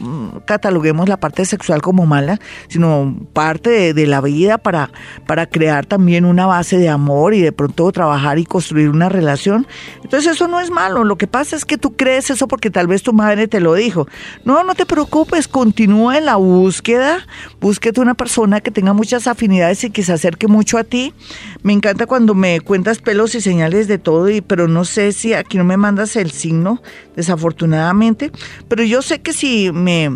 cataloguemos 0.46 1.08
la 1.08 1.18
parte 1.18 1.44
sexual 1.44 1.80
como 1.82 2.06
mala, 2.06 2.38
sino 2.68 3.16
parte 3.32 3.94
de, 3.94 4.06
la 4.06 4.20
vida 4.20 4.58
para, 4.58 4.90
para 5.26 5.46
crear 5.46 5.86
también 5.86 6.24
una 6.24 6.46
base 6.46 6.76
de 6.76 6.90
amor 6.90 7.32
y 7.32 7.40
de 7.40 7.52
pronto 7.52 7.90
trabajar 7.90 8.38
y 8.38 8.44
construir 8.44 8.90
una 8.90 9.08
relación. 9.08 9.66
Entonces 10.02 10.32
eso 10.32 10.46
no 10.46 10.60
es 10.60 10.70
malo, 10.70 11.04
lo 11.04 11.16
que 11.16 11.26
pasa 11.26 11.56
es 11.56 11.64
que 11.64 11.78
tú 11.78 11.96
crees 11.96 12.28
eso 12.30 12.48
porque 12.48 12.70
tal 12.70 12.86
vez 12.86 13.02
tu 13.02 13.12
madre 13.12 13.48
te 13.48 13.60
lo 13.60 13.74
dijo. 13.74 14.06
No, 14.44 14.62
no 14.62 14.74
te 14.74 14.84
preocupes, 14.86 15.48
continúa 15.48 16.18
en 16.18 16.26
la 16.26 16.36
búsqueda, 16.36 17.26
búsquete 17.60 18.00
una 18.00 18.14
persona 18.14 18.60
que 18.60 18.70
tenga 18.70 18.92
muchas 18.92 19.26
afinidades 19.26 19.84
y 19.84 19.90
que 19.90 20.02
se 20.02 20.12
acerque 20.12 20.48
mucho 20.48 20.76
a 20.76 20.84
ti. 20.84 21.14
Me 21.62 21.72
encanta 21.72 22.06
cuando 22.06 22.34
me 22.34 22.60
cuentas 22.60 22.98
pelos 22.98 23.34
y 23.34 23.40
señales 23.40 23.88
de 23.88 23.98
todo, 23.98 24.28
y, 24.28 24.40
pero 24.40 24.68
no 24.68 24.84
sé 24.84 25.12
si 25.12 25.32
aquí 25.32 25.56
no 25.56 25.64
me 25.64 25.76
mandas 25.76 26.16
el 26.16 26.30
signo, 26.30 26.82
desafortunadamente, 27.16 28.30
pero 28.68 28.82
yo 28.82 29.02
sé 29.02 29.20
que 29.20 29.32
si 29.32 29.70
me 29.72 30.10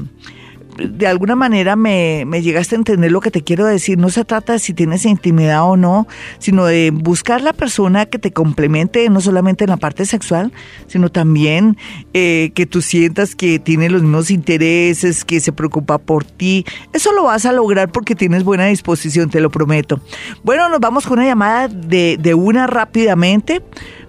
de 0.79 1.07
alguna 1.07 1.35
manera 1.35 1.77
me, 1.77 2.25
me, 2.27 2.43
llegaste 2.43 2.77
a 2.77 2.79
entender 2.79 3.11
lo 3.11 3.21
que 3.21 3.31
te 3.31 3.43
quiero 3.43 3.67
decir. 3.67 3.99
No 3.99 4.11
se 4.11 4.25
trata 4.25 4.55
de 4.55 4.59
si 4.59 4.73
tienes 4.75 5.05
intimidad 5.05 5.69
o 5.69 5.77
no, 5.77 6.07
sino 6.39 6.65
de 6.67 6.91
buscar 6.93 7.41
la 7.41 7.53
persona 7.53 8.07
que 8.07 8.19
te 8.19 8.33
complemente, 8.33 9.09
no 9.11 9.21
solamente 9.21 9.65
en 9.65 9.71
la 9.71 9.77
parte 9.77 10.05
sexual, 10.07 10.53
sino 10.87 11.11
también 11.11 11.77
eh, 12.15 12.53
que 12.55 12.67
tú 12.67 12.81
sientas 12.81 13.35
que 13.35 13.59
tiene 13.59 13.91
los 13.91 14.03
mismos 14.03 14.31
intereses, 14.31 15.25
que 15.25 15.41
se 15.41 15.53
preocupa 15.53 15.99
por 15.99 16.25
ti. 16.25 16.65
Eso 16.93 17.13
lo 17.13 17.25
vas 17.25 17.45
a 17.47 17.53
lograr 17.53 17.91
porque 17.91 18.15
tienes 18.15 18.45
buena 18.45 18.67
disposición, 18.67 19.31
te 19.31 19.41
lo 19.41 19.51
prometo. 19.51 20.01
Bueno, 20.45 20.69
nos 20.69 20.81
vamos 20.81 21.07
con 21.07 21.19
una 21.19 21.27
llamada 21.27 21.69
de, 21.69 22.19
de 22.21 22.35
una 22.35 22.67
rápidamente 22.67 23.63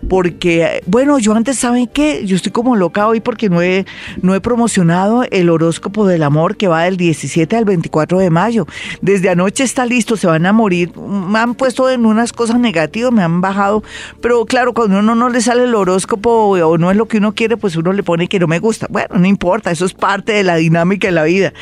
porque, 0.08 0.82
bueno, 0.86 1.20
yo 1.20 1.34
antes, 1.34 1.58
¿saben 1.58 1.88
qué? 1.88 2.26
Yo 2.26 2.36
estoy 2.36 2.52
como 2.52 2.76
loca 2.76 3.08
hoy 3.08 3.20
porque 3.20 3.50
no 3.50 3.62
he, 3.62 3.86
no 4.22 4.34
he 4.34 4.42
promocionado 4.42 5.24
el 5.30 5.50
horóscopo 5.50 6.08
del 6.08 6.24
amor 6.24 6.56
que 6.56 6.68
va 6.68 6.84
del 6.84 6.98
17 6.98 7.56
al 7.56 7.66
24 7.66 8.20
de 8.20 8.30
mayo. 8.30 8.68
Desde 9.02 9.30
anoche 9.30 9.64
está 9.64 9.86
listo, 9.86 10.16
se 10.16 10.28
van 10.28 10.46
a 10.46 10.54
morir. 10.54 10.96
Me 10.98 11.40
han 11.40 11.56
puesto 11.56 11.90
en 11.90 12.06
unas 12.06 12.34
cosas 12.34 12.60
negativas, 12.60 13.12
me 13.12 13.24
han 13.24 13.42
bajado, 13.42 13.84
pero 14.22 14.46
claro, 14.46 14.74
cuando 14.74 15.00
uno 15.00 15.16
no 15.16 15.30
le 15.30 15.42
sale 15.42 15.64
el 15.64 15.76
horóscopo 15.76 16.30
o 16.30 16.78
no 16.78 16.92
es 16.92 16.98
lo 16.98 17.08
que 17.08 17.18
uno 17.18 17.34
quiere, 17.34 17.58
pues 17.58 17.76
uno 17.76 17.94
le 17.94 18.04
pone 18.04 18.28
que 18.28 18.40
no 18.40 18.48
me 18.48 18.60
gusta. 18.60 18.88
Bueno, 18.90 19.16
no 19.18 19.28
importa, 19.28 19.72
eso 19.72 19.86
es 19.86 19.94
parte 19.94 20.34
de 20.34 20.44
la 20.44 20.56
dinámica 20.56 21.08
de 21.08 21.14
la 21.14 21.24
vida. 21.24 21.54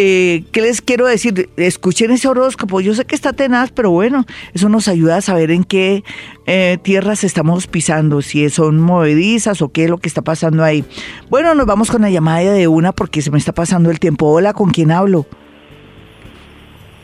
Eh, 0.00 0.44
¿Qué 0.52 0.62
les 0.62 0.80
quiero 0.80 1.06
decir? 1.06 1.50
Escuchen 1.56 2.12
ese 2.12 2.28
horóscopo. 2.28 2.80
Yo 2.80 2.94
sé 2.94 3.04
que 3.04 3.16
está 3.16 3.32
tenaz, 3.32 3.72
pero 3.72 3.90
bueno, 3.90 4.26
eso 4.54 4.68
nos 4.68 4.86
ayuda 4.86 5.16
a 5.16 5.20
saber 5.20 5.50
en 5.50 5.64
qué 5.64 6.04
eh, 6.46 6.78
tierras 6.80 7.24
estamos 7.24 7.66
pisando, 7.66 8.22
si 8.22 8.48
son 8.48 8.78
movedizas 8.78 9.60
o 9.60 9.70
qué 9.70 9.84
es 9.84 9.90
lo 9.90 9.98
que 9.98 10.06
está 10.06 10.22
pasando 10.22 10.62
ahí. 10.62 10.84
Bueno, 11.30 11.52
nos 11.56 11.66
vamos 11.66 11.90
con 11.90 12.02
la 12.02 12.10
llamada 12.10 12.52
de 12.52 12.68
una 12.68 12.92
porque 12.92 13.22
se 13.22 13.32
me 13.32 13.38
está 13.38 13.52
pasando 13.52 13.90
el 13.90 13.98
tiempo. 13.98 14.26
Hola, 14.26 14.52
¿con 14.52 14.70
quién 14.70 14.92
hablo? 14.92 15.26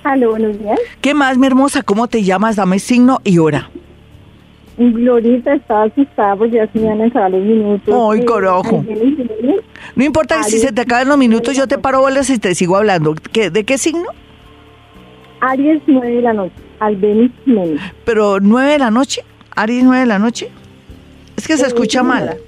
Aló, 0.05 0.31
buenos 0.31 0.57
días. 0.61 0.79
¿Qué 1.01 1.15
más, 1.15 1.37
mi 1.37 1.49
hermosa? 1.49 1.83
¿Cómo 1.83 2.07
te 2.07 2.23
llamas? 2.23 2.55
Dame 2.55 2.79
signo 2.79 3.21
y 3.25 3.39
hora. 3.39 3.73
Glorita 4.77 5.55
estaba 5.55 5.85
asustada 5.85 6.37
porque 6.37 6.57
ya 6.57 6.67
se 6.73 6.79
me 6.81 6.91
han 6.91 6.99
los 6.99 7.43
minutos. 7.43 7.95
¡Ay, 8.13 8.25
carajo! 8.25 8.85
No 9.95 10.05
importa 10.05 10.43
si 10.43 10.59
se 10.59 10.73
te 10.73 10.81
acaben 10.81 11.09
los 11.09 11.19
minutos, 11.19 11.57
yo 11.57 11.69
te 11.69 11.79
paro 11.79 12.01
bolas 12.01 12.29
y 12.31 12.39
te 12.39 12.55
sigo 12.55 12.77
hablando. 12.77 13.15
¿De 13.33 13.65
qué 13.65 13.79
signo? 13.79 14.07
Aries 15.41 15.83
9 15.87 16.11
de 16.11 16.23
la 16.23 16.33
noche, 16.33 16.55
Albenis 16.81 17.31
¿Pero 18.05 18.41
9 18.41 18.73
de 18.73 18.79
la 18.79 18.91
noche? 18.91 19.23
¿Aries 19.55 19.85
9 19.85 20.01
de 20.01 20.07
la 20.07 20.19
noche? 20.19 20.51
Es 21.37 21.47
que 21.47 21.57
se 21.57 21.67
escucha 21.67 22.03
mal. 22.03 22.39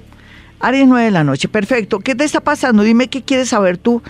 Aries 0.59 0.87
9 0.87 1.05
de 1.05 1.11
la 1.11 1.23
noche, 1.23 1.47
perfecto. 1.47 1.99
¿Qué 1.99 2.15
te 2.15 2.23
está 2.23 2.41
pasando? 2.41 2.83
Dime 2.83 3.07
qué 3.07 3.21
quieres 3.21 3.49
saber 3.49 3.77
tú. 3.77 4.01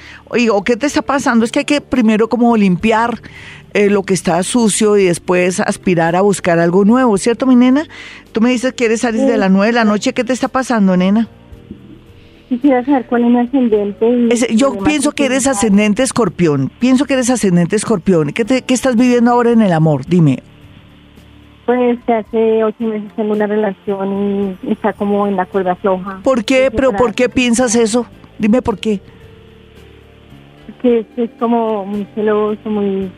O 0.52 0.64
qué 0.64 0.78
te 0.78 0.86
está 0.86 1.02
pasando. 1.02 1.44
Es 1.44 1.52
que 1.52 1.60
hay 1.60 1.66
que 1.66 1.82
primero 1.82 2.30
como 2.30 2.56
limpiar 2.56 3.22
eh, 3.74 3.90
lo 3.90 4.04
que 4.04 4.14
está 4.14 4.42
sucio 4.44 4.98
y 4.98 5.06
después 5.06 5.60
aspirar 5.60 6.16
a 6.16 6.22
buscar 6.22 6.60
algo 6.60 6.86
nuevo, 6.86 7.18
¿cierto, 7.18 7.46
mi 7.46 7.56
nena? 7.56 7.86
Tú 8.32 8.40
me 8.42 8.50
dices 8.50 8.74
que 8.74 8.86
eres 8.86 9.04
Aries 9.04 9.28
de 9.28 9.38
las 9.38 9.52
9 9.52 9.68
de 9.68 9.74
la 9.74 9.84
noche. 9.84 10.14
¿Qué 10.14 10.24
te 10.24 10.34
está 10.34 10.48
pasando, 10.48 10.96
nena? 10.96 11.28
Quisiera 12.48 12.84
saber 12.86 13.06
cuál 13.08 13.26
es 13.26 13.30
mi 13.30 13.40
ascendente. 13.40 14.56
yo 14.56 14.78
pienso 14.80 15.12
que 15.12 15.26
eres 15.26 15.48
ascendente 15.48 16.02
escorpión. 16.02 16.72
Pienso 16.80 17.06
que 17.06 17.16
eres 17.16 17.30
ascendente 17.30 17.76
escorpión. 17.76 18.32
¿Qué, 18.32 18.46
¿Qué 18.46 18.74
estás 18.74 18.96
viviendo 18.96 19.32
ahora 19.32 19.52
en 19.52 19.62
el 19.62 19.74
amor? 19.74 20.06
Dime. 20.06 20.42
Pues 21.68 22.00
hace 22.08 22.64
ocho 22.64 22.82
meses 22.86 23.12
tengo 23.18 23.34
una 23.34 23.46
relación 23.46 24.58
y 24.64 24.72
está 24.72 24.94
como 24.94 25.28
en 25.28 25.36
la 25.36 25.46
cuerda 25.46 25.76
floja. 25.76 26.22
¿Por 26.24 26.46
qué? 26.46 26.72
¿Pero 26.72 26.94
por 26.94 27.14
qué 27.14 27.28
piensas 27.28 27.76
eso? 27.76 28.06
Dime 28.40 28.62
por 28.62 28.80
qué. 28.80 29.02
Que 30.82 31.06
es, 31.18 31.30
como 31.38 31.86
muy 31.86 32.08
celoso, 32.16 32.70
muy 32.70 33.12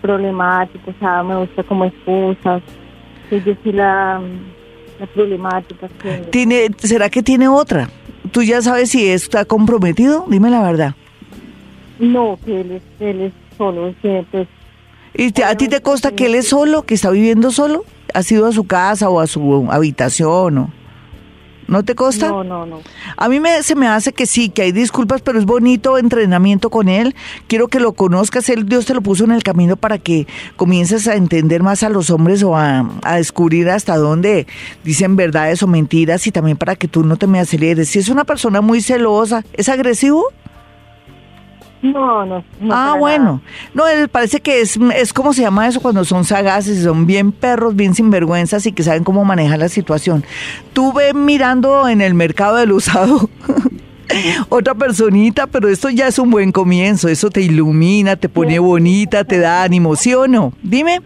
problemático, 0.00 0.92
o 0.92 0.94
sea, 1.00 1.24
me 1.24 1.36
gusta 1.36 1.64
como 1.64 1.84
excusas. 1.84 2.62
Es 3.28 3.44
decir, 3.44 3.74
la, 3.74 4.22
la 5.00 5.06
problemática. 5.08 5.88
¿Tiene, 6.30 6.68
¿Será 6.78 7.10
que 7.10 7.24
tiene 7.24 7.48
otra? 7.48 7.88
¿Tú 8.30 8.44
ya 8.44 8.62
sabes 8.62 8.90
si 8.90 9.08
está 9.08 9.44
comprometido? 9.44 10.26
Dime 10.28 10.48
la 10.48 10.62
verdad. 10.62 10.94
No, 11.98 12.38
que 12.44 12.60
él 12.60 12.70
es, 12.70 12.82
él 13.00 13.20
es 13.22 13.32
solo, 13.58 13.92
que 14.00 14.24
pues... 14.30 14.46
¿Y 15.16 15.40
a 15.42 15.56
ti 15.56 15.68
te 15.68 15.80
consta 15.80 16.12
que 16.12 16.26
él 16.26 16.34
es 16.34 16.48
solo, 16.48 16.82
que 16.82 16.94
está 16.94 17.10
viviendo 17.10 17.50
solo? 17.50 17.84
¿Has 18.12 18.30
ido 18.30 18.46
a 18.46 18.52
su 18.52 18.64
casa 18.64 19.08
o 19.08 19.20
a 19.20 19.26
su 19.26 19.68
habitación 19.70 20.58
o...? 20.58 20.70
¿No 21.68 21.84
te 21.84 21.96
consta? 21.96 22.28
No, 22.28 22.44
no, 22.44 22.64
no. 22.64 22.80
A 23.16 23.28
mí 23.28 23.40
me, 23.40 23.62
se 23.62 23.74
me 23.74 23.88
hace 23.88 24.12
que 24.12 24.26
sí, 24.26 24.50
que 24.50 24.62
hay 24.62 24.72
disculpas, 24.72 25.20
pero 25.22 25.38
es 25.38 25.46
bonito 25.46 25.98
entrenamiento 25.98 26.70
con 26.70 26.88
él. 26.88 27.16
Quiero 27.48 27.66
que 27.66 27.80
lo 27.80 27.92
conozcas. 27.92 28.48
Él, 28.50 28.66
Dios 28.66 28.86
te 28.86 28.94
lo 28.94 29.00
puso 29.00 29.24
en 29.24 29.32
el 29.32 29.42
camino 29.42 29.76
para 29.76 29.98
que 29.98 30.28
comiences 30.54 31.08
a 31.08 31.16
entender 31.16 31.64
más 31.64 31.82
a 31.82 31.88
los 31.88 32.10
hombres 32.10 32.44
o 32.44 32.56
a, 32.56 32.88
a 33.02 33.16
descubrir 33.16 33.68
hasta 33.68 33.96
dónde 33.96 34.46
dicen 34.84 35.16
verdades 35.16 35.62
o 35.62 35.66
mentiras 35.66 36.24
y 36.28 36.30
también 36.30 36.56
para 36.56 36.76
que 36.76 36.86
tú 36.86 37.02
no 37.02 37.16
te 37.16 37.26
me 37.26 37.40
aceleres. 37.40 37.88
Si 37.88 37.98
es 37.98 38.08
una 38.08 38.24
persona 38.24 38.60
muy 38.60 38.80
celosa, 38.80 39.44
¿es 39.52 39.68
agresivo? 39.68 40.24
No, 41.82 42.24
no. 42.26 42.44
ah, 42.70 42.96
bueno. 42.98 43.40
No, 43.74 43.86
él 43.86 44.08
parece 44.08 44.40
que 44.40 44.60
es, 44.60 44.78
es 44.94 45.12
como 45.12 45.32
se 45.32 45.42
llama 45.42 45.68
eso 45.68 45.80
cuando 45.80 46.04
son 46.04 46.24
sagaces, 46.24 46.82
son 46.82 47.06
bien 47.06 47.32
perros, 47.32 47.76
bien 47.76 47.94
sinvergüenzas 47.94 48.66
y 48.66 48.72
que 48.72 48.82
saben 48.82 49.04
cómo 49.04 49.24
manejar 49.24 49.58
la 49.58 49.68
situación. 49.68 50.24
Tú 50.72 50.92
ves 50.92 51.14
mirando 51.14 51.88
en 51.88 52.00
el 52.00 52.14
mercado 52.14 52.56
del 52.56 52.72
usado 52.72 53.28
otra 54.48 54.74
personita, 54.74 55.46
pero 55.46 55.68
esto 55.68 55.90
ya 55.90 56.08
es 56.08 56.18
un 56.18 56.30
buen 56.30 56.52
comienzo. 56.52 57.08
Eso 57.08 57.30
te 57.30 57.42
ilumina, 57.42 58.16
te 58.16 58.28
pone 58.28 58.58
bonita, 58.58 59.24
te 59.24 59.38
da 59.38 59.62
ánimo, 59.62 59.96
¿sí 59.96 60.14
o 60.14 60.26
no? 60.26 60.52
Dime. 60.62 61.00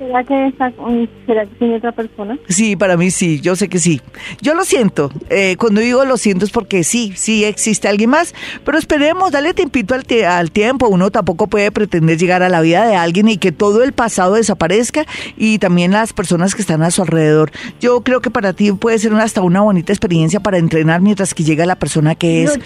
¿Será 0.00 0.24
que, 0.24 0.46
está, 0.46 0.70
mm, 0.70 1.06
¿Será 1.26 1.44
que 1.44 1.54
tiene 1.56 1.76
otra 1.76 1.92
persona? 1.92 2.38
Sí, 2.48 2.74
para 2.74 2.96
mí 2.96 3.10
sí, 3.10 3.38
yo 3.42 3.54
sé 3.54 3.68
que 3.68 3.78
sí. 3.78 4.00
Yo 4.40 4.54
lo 4.54 4.64
siento. 4.64 5.10
Eh, 5.28 5.56
cuando 5.58 5.82
digo 5.82 6.06
lo 6.06 6.16
siento 6.16 6.46
es 6.46 6.50
porque 6.50 6.84
sí, 6.84 7.12
sí 7.16 7.44
existe 7.44 7.86
alguien 7.86 8.08
más. 8.08 8.34
Pero 8.64 8.78
esperemos, 8.78 9.30
dale 9.30 9.52
tiempito 9.52 9.94
al, 9.94 10.04
al 10.26 10.50
tiempo. 10.52 10.88
Uno 10.88 11.10
tampoco 11.10 11.48
puede 11.48 11.70
pretender 11.70 12.16
llegar 12.16 12.42
a 12.42 12.48
la 12.48 12.62
vida 12.62 12.86
de 12.86 12.96
alguien 12.96 13.28
y 13.28 13.36
que 13.36 13.52
todo 13.52 13.82
el 13.84 13.92
pasado 13.92 14.36
desaparezca 14.36 15.04
y 15.36 15.58
también 15.58 15.92
las 15.92 16.14
personas 16.14 16.54
que 16.54 16.62
están 16.62 16.82
a 16.82 16.90
su 16.90 17.02
alrededor. 17.02 17.50
Yo 17.78 18.00
creo 18.00 18.22
que 18.22 18.30
para 18.30 18.54
ti 18.54 18.72
puede 18.72 18.98
ser 18.98 19.12
una- 19.12 19.24
hasta 19.24 19.42
una 19.42 19.60
bonita 19.60 19.92
experiencia 19.92 20.40
para 20.40 20.56
entrenar 20.56 21.02
mientras 21.02 21.34
que 21.34 21.42
llega 21.44 21.66
la 21.66 21.76
persona 21.76 22.14
que 22.14 22.44
es. 22.44 22.58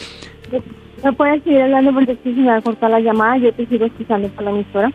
No, 0.53 0.63
no 1.03 1.13
puedes 1.15 1.43
seguir 1.43 1.63
hablando 1.63 1.93
porque 1.95 2.17
se 2.23 2.29
me 2.31 2.47
va 2.47 2.59
a 2.59 2.63
cortar 2.63 2.91
la 2.93 3.01
llamada. 3.01 3.39
Yo 3.39 3.53
te 3.53 3.67
sigo 3.67 3.87
escuchando 3.87 4.29
por 4.29 4.45
la 4.45 4.51
emisora. 4.51 4.93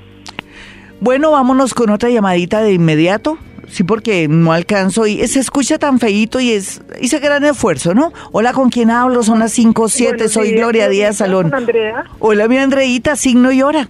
Bueno, 1.02 1.32
vámonos 1.32 1.74
con 1.74 1.89
otra 1.89 2.10
llamadita 2.10 2.62
de 2.62 2.74
inmediato. 2.74 3.38
Sí, 3.68 3.84
porque 3.84 4.28
no 4.28 4.52
alcanzo 4.52 5.06
y 5.06 5.28
se 5.28 5.39
escucha 5.39 5.78
tan 5.78 6.00
feíto 6.00 6.39
y 6.39 6.52
es 6.52 6.82
hice 7.00 7.20
gran 7.20 7.43
esfuerzo, 7.45 7.93
¿no? 7.93 8.12
Hola, 8.32 8.52
¿con 8.52 8.70
quién 8.72 8.89
hablo? 8.89 9.22
Son 9.22 9.38
las 9.38 9.52
5 9.52 9.89
7, 9.89 10.12
Buenos 10.16 10.32
soy 10.34 10.47
días, 10.50 10.58
Gloria 10.60 10.89
Díaz 10.89 11.18
Salón. 11.18 11.54
Andrea. 11.54 12.04
Hola, 12.18 12.47
mi 12.47 12.58
Andreita, 12.58 13.16
signo 13.16 13.52
y 13.52 13.62
hora. 13.62 13.88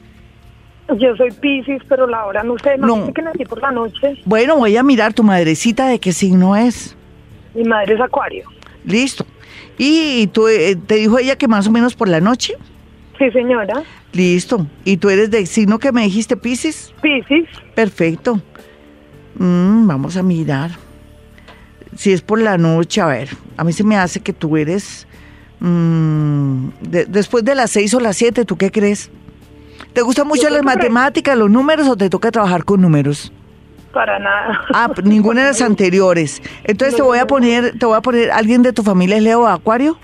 Yo 0.97 1.15
soy 1.15 1.31
Pisces, 1.31 1.81
pero 1.87 2.07
la 2.07 2.25
hora 2.25 2.43
no 2.43 2.57
sé, 2.61 2.77
No. 2.77 2.87
no 2.97 3.05
sé 3.05 3.13
que 3.13 3.21
nací 3.21 3.45
por 3.45 3.61
la 3.61 3.71
noche. 3.71 4.15
Bueno, 4.25 4.57
voy 4.57 4.75
a 4.75 4.83
mirar 4.83 5.13
tu 5.13 5.23
madrecita 5.23 5.87
de 5.87 5.99
qué 5.99 6.11
signo 6.11 6.57
es. 6.57 6.97
Mi 7.55 7.63
madre 7.63 7.95
es 7.95 8.01
Acuario. 8.01 8.49
Listo. 8.83 9.25
¿Y 9.77 10.27
tú, 10.27 10.49
eh, 10.49 10.75
te 10.75 10.95
dijo 10.95 11.19
ella 11.19 11.37
que 11.37 11.47
más 11.47 11.67
o 11.67 11.71
menos 11.71 11.95
por 11.95 12.09
la 12.09 12.19
noche? 12.19 12.55
Sí, 13.19 13.29
señora. 13.31 13.83
Listo. 14.13 14.65
¿Y 14.85 14.97
tú 14.97 15.09
eres 15.09 15.29
del 15.29 15.45
signo 15.45 15.77
que 15.77 15.91
me 15.91 16.03
dijiste, 16.03 16.35
Piscis? 16.37 16.93
Pisces. 17.01 17.45
Perfecto. 17.75 18.41
Mm, 19.35 19.85
vamos 19.87 20.17
a 20.17 20.23
mirar. 20.23 20.71
Si 21.95 22.11
es 22.13 22.21
por 22.21 22.39
la 22.41 22.57
noche, 22.57 23.01
a 23.01 23.05
ver, 23.07 23.29
a 23.57 23.63
mí 23.63 23.73
se 23.73 23.83
me 23.83 23.97
hace 23.97 24.21
que 24.21 24.31
tú 24.33 24.55
eres... 24.57 25.05
mm, 25.59 26.67
de- 26.81 27.05
después 27.05 27.43
de 27.43 27.55
las 27.55 27.71
seis 27.71 27.93
o 27.93 27.99
las 27.99 28.15
siete, 28.17 28.45
¿tú 28.45 28.57
qué 28.57 28.71
crees? 28.71 29.11
¿Te 29.93 30.01
gustan 30.01 30.27
mucho 30.27 30.49
las 30.49 30.63
matemáticas, 30.63 31.37
los 31.37 31.49
números 31.49 31.87
o 31.87 31.95
te 31.97 32.09
toca 32.09 32.31
trabajar 32.31 32.63
con 32.63 32.81
números? 32.81 33.31
Para 33.93 34.19
nada. 34.19 34.61
Ah, 34.73 34.91
ninguna 35.03 35.41
de 35.41 35.47
las 35.47 35.61
anteriores. 35.73 36.41
Entonces 36.63 36.95
te 36.95 37.01
voy 37.01 37.17
a 37.17 37.25
poner, 37.27 37.77
te 37.77 37.85
voy 37.85 37.97
a 37.97 38.01
poner, 38.01 38.31
¿alguien 38.31 38.61
de 38.61 38.71
tu 38.71 38.83
familia 38.83 39.17
es 39.17 39.23
Leo 39.23 39.47
Acuario? 39.47 39.97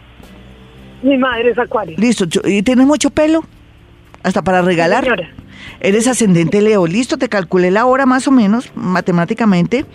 Mi 1.06 1.18
madre 1.18 1.52
es 1.52 1.58
Acuario. 1.60 1.96
Listo. 1.98 2.26
¿Y 2.48 2.64
tienes 2.64 2.86
mucho 2.88 3.10
pelo? 3.10 3.44
Hasta 4.24 4.42
para 4.44 4.62
regalar. 4.62 5.04
Señora. 5.04 5.30
Eres 5.80 6.08
ascendente 6.08 6.62
Leo. 6.62 6.88
Listo, 6.88 7.18
te 7.18 7.30
calculé 7.30 7.70
la 7.72 7.86
hora 7.86 8.06
más 8.06 8.28
o 8.28 8.32
menos, 8.32 8.72
matemáticamente. 8.76 9.86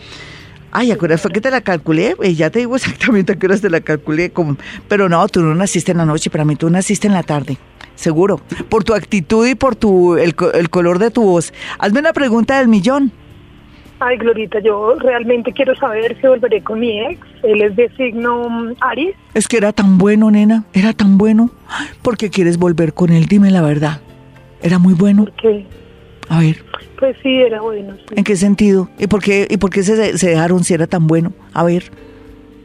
Ay, 0.73 0.93
¿a 0.93 0.97
qué 0.97 1.05
hora 1.05 1.19
fue 1.19 1.33
que 1.33 1.41
te 1.41 1.51
la 1.51 1.63
calculé? 1.63 2.15
Eh, 2.23 2.35
ya 2.35 2.49
te 2.51 2.61
digo 2.61 2.77
exactamente 2.77 3.33
a 3.33 3.37
qué 3.37 3.47
horas 3.47 3.61
te 3.61 3.71
la 3.71 3.81
calculé. 3.81 4.31
como- 4.31 4.57
Pero 4.89 5.09
no, 5.09 5.27
tú 5.29 5.41
no 5.43 5.55
naciste 5.55 5.91
en 5.93 5.99
la 5.99 6.05
noche, 6.07 6.31
para 6.31 6.45
mí 6.45 6.55
tú 6.55 6.71
naciste 6.71 7.09
en 7.09 7.15
la 7.15 7.25
tarde. 7.25 7.59
Seguro. 7.97 8.41
Por 8.69 8.85
tu 8.85 8.95
actitud 8.95 9.47
y 9.49 9.55
por 9.57 9.75
tu 9.77 10.17
el, 10.17 10.35
el 10.55 10.71
color 10.71 10.99
de 11.01 11.11
tu 11.11 11.23
voz. 11.23 11.53
Hazme 11.79 11.99
una 12.01 12.13
pregunta 12.13 12.59
del 12.59 12.69
millón. 12.69 13.11
Ay, 14.03 14.17
Glorita, 14.17 14.61
yo 14.61 14.95
realmente 14.99 15.53
quiero 15.53 15.75
saber 15.77 16.17
si 16.19 16.27
volveré 16.27 16.63
con 16.63 16.81
mi 16.81 16.99
ex. 17.01 17.21
Él 17.43 17.61
es 17.61 17.77
de 17.77 17.89
signo 17.97 18.49
mm, 18.49 18.75
Aries. 18.81 19.15
Es 19.35 19.47
que 19.47 19.59
era 19.59 19.73
tan 19.73 19.99
bueno, 19.99 20.31
nena. 20.31 20.65
Era 20.73 20.95
tan 20.95 21.19
bueno. 21.19 21.51
¿Por 22.03 22.17
qué 22.17 22.31
quieres 22.31 22.57
volver 22.59 22.95
con 22.95 23.11
él? 23.11 23.27
Dime 23.27 23.51
la 23.51 23.61
verdad. 23.61 24.01
Era 24.63 24.79
muy 24.79 24.95
bueno. 24.95 25.27
Porque, 25.27 25.67
A 26.31 26.41
ver, 26.41 26.65
pues 26.99 27.15
sí, 27.23 27.43
era 27.43 27.61
bueno. 27.61 27.95
sí. 28.09 28.15
¿en 28.17 28.25
qué 28.25 28.37
sentido? 28.37 28.89
¿Y 28.99 29.07
por 29.07 29.23
qué, 29.23 29.47
y 29.51 29.59
por 29.59 29.69
qué 29.71 29.83
se, 29.83 30.17
se 30.17 30.31
dejaron 30.31 30.65
si 30.65 30.73
era 30.73 30.87
tan 30.87 31.07
bueno? 31.07 31.33
A 31.53 31.65
ver. 31.65 31.85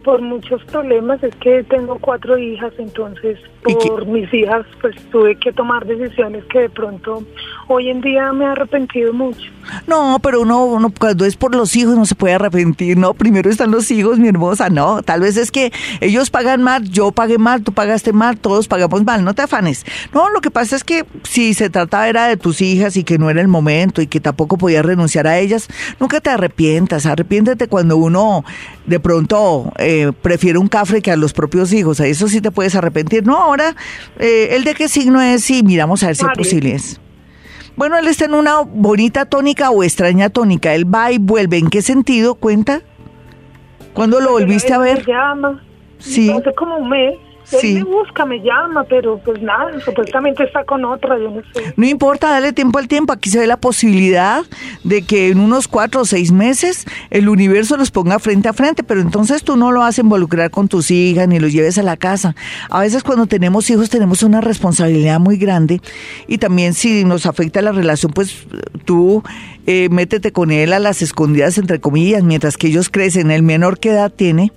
Por 0.06 0.22
muchos 0.22 0.64
problemas, 0.66 1.22
es 1.22 1.36
que 1.36 1.64
tengo 1.64 1.98
cuatro 2.00 2.38
hijas, 2.38 2.72
entonces 2.78 3.40
¿Y 3.40 3.40
qué? 3.40 3.55
Por 3.74 4.06
mis 4.06 4.32
hijas 4.34 4.66
pues 4.82 4.96
tuve 5.12 5.36
que 5.36 5.52
tomar 5.52 5.86
decisiones 5.86 6.44
que 6.46 6.60
de 6.60 6.70
pronto 6.70 7.24
hoy 7.68 7.90
en 7.90 8.02
día 8.02 8.32
me 8.32 8.46
he 8.46 8.48
arrepentido 8.48 9.14
mucho. 9.14 9.42
No, 9.88 10.20
pero 10.22 10.42
uno, 10.42 10.66
uno 10.66 10.92
cuando 10.98 11.26
es 11.26 11.36
por 11.36 11.56
los 11.56 11.76
hijos 11.76 11.96
no 11.96 12.06
se 12.06 12.16
puede 12.16 12.36
arrepentir, 12.36 12.98
¿no? 12.98 13.14
Primero 13.14 13.50
están 13.50 13.72
los 13.72 13.90
hijos, 13.90 14.20
mi 14.20 14.28
hermosa, 14.28 14.70
no. 14.70 15.02
Tal 15.02 15.22
vez 15.22 15.38
es 15.38 15.52
que 15.52 15.72
ellos 16.02 16.30
pagan 16.30 16.62
mal, 16.62 16.84
yo 16.84 17.12
pagué 17.12 17.38
mal, 17.38 17.64
tú 17.64 17.74
pagaste 17.74 18.14
mal, 18.14 18.38
todos 18.38 18.68
pagamos 18.68 19.04
mal, 19.04 19.24
no 19.24 19.34
te 19.34 19.42
afanes. 19.42 19.86
No, 20.14 20.30
lo 20.30 20.42
que 20.42 20.52
pasa 20.52 20.76
es 20.76 20.84
que 20.84 21.06
si 21.24 21.54
se 21.54 21.70
trataba 21.70 22.08
era 22.08 22.28
de 22.28 22.38
tus 22.38 22.62
hijas 22.62 22.96
y 22.98 23.04
que 23.04 23.18
no 23.18 23.30
era 23.30 23.42
el 23.42 23.48
momento 23.48 24.02
y 24.02 24.08
que 24.08 24.20
tampoco 24.20 24.58
podías 24.58 24.86
renunciar 24.86 25.28
a 25.28 25.40
ellas, 25.40 25.68
nunca 26.00 26.22
te 26.22 26.30
arrepientas. 26.30 27.06
Arrepiéntete 27.06 27.68
cuando 27.68 27.98
uno 27.98 28.44
de 28.86 29.00
pronto 29.00 29.72
eh, 29.78 30.12
prefiere 30.22 30.60
un 30.60 30.68
cafre 30.68 31.02
que 31.02 31.12
a 31.12 31.16
los 31.16 31.34
propios 31.34 31.74
hijos. 31.74 32.00
A 32.00 32.08
eso 32.08 32.28
sí 32.28 32.42
te 32.42 32.52
puedes 32.52 32.76
arrepentir. 32.76 33.26
No, 33.26 33.55
ahora, 33.56 33.76
eh, 34.20 34.50
¿el 34.52 34.64
de 34.64 34.74
qué 34.74 34.88
signo 34.88 35.22
es? 35.22 35.44
Sí, 35.44 35.64
miramos 35.64 36.04
a 36.04 36.08
ver 36.08 36.16
si 36.16 36.26
es 36.26 36.32
posible. 36.38 36.78
Bueno, 37.76 37.98
él 37.98 38.08
está 38.08 38.26
en 38.26 38.34
una 38.34 38.62
bonita 38.62 39.26
tónica 39.26 39.70
o 39.70 39.84
extraña 39.84 40.30
tónica. 40.30 40.74
Él 40.74 40.94
va 40.94 41.12
y 41.12 41.18
vuelve. 41.18 41.58
¿En 41.58 41.70
qué 41.70 41.82
sentido? 41.82 42.36
¿Cuenta? 42.36 42.82
¿Cuándo 43.94 44.20
lo 44.20 44.32
volviste 44.32 44.74
a 44.74 44.78
ver? 44.78 45.06
Llama. 45.06 45.64
Sí. 46.00 46.30
Hace 46.30 46.54
como 46.56 46.78
un 46.78 46.90
mes. 46.90 47.16
Sí. 47.46 47.78
Él 47.78 47.84
me 47.84 47.84
busca, 47.84 48.26
me 48.26 48.40
llama, 48.40 48.84
pero 48.84 49.20
pues 49.20 49.42
nada, 49.42 49.80
supuestamente 49.80 50.44
está 50.44 50.64
con 50.64 50.84
otra, 50.84 51.18
yo 51.18 51.30
no 51.30 51.42
sé. 51.54 51.74
No 51.78 51.86
importa, 51.86 52.30
dale 52.30 52.54
tiempo 52.54 52.80
al 52.80 52.88
tiempo. 52.88 53.14
Aquí 53.14 53.30
se 53.30 53.40
ve 53.40 53.48
la 53.48 53.58
posibilidad 53.58 54.44
de 54.84 55.04
que 55.04 55.30
en 55.30 55.40
unos 55.40 55.68
cuatro 55.68 56.02
o 56.02 56.06
seis 56.06 56.32
meses 56.32 56.86
el 57.12 57.30
universo 57.30 57.78
los 57.78 57.92
ponga 57.92 58.20
frente 58.20 58.50
a 58.50 58.54
frente, 58.54 58.84
pero 58.84 59.02
entonces 59.02 59.44
tú 59.44 59.58
no 59.58 59.72
lo 59.72 59.82
vas 59.82 59.98
a 59.98 60.02
involucrar 60.02 60.50
con 60.50 60.68
tus 60.68 60.92
hijas 60.92 61.28
ni 61.28 61.40
los 61.40 61.54
lleves 61.54 61.78
a 61.78 61.84
la 61.84 61.98
casa. 61.98 62.36
A 62.70 62.82
veces 62.82 63.04
cuando 63.04 63.28
tenemos 63.28 63.70
hijos 63.70 63.90
tenemos 63.90 64.24
una 64.24 64.42
responsabilidad 64.42 65.20
muy 65.20 65.38
grande 65.38 65.82
y 66.28 66.38
también 66.40 66.74
si 66.74 67.06
nos 67.06 67.26
afecta 67.26 67.62
la 67.62 67.72
relación, 67.72 68.12
pues 68.12 68.48
tú 68.86 69.24
eh, 69.68 69.90
métete 69.90 70.32
con 70.32 70.52
él 70.52 70.74
a 70.74 70.80
las 70.80 71.02
escondidas, 71.02 71.58
entre 71.58 71.80
comillas, 71.80 72.24
mientras 72.24 72.58
que 72.58 72.68
ellos 72.68 72.90
crecen. 72.90 73.32
El 73.32 73.44
menor 73.44 73.80
que 73.80 73.90
edad 73.90 74.12
tiene. 74.12 74.52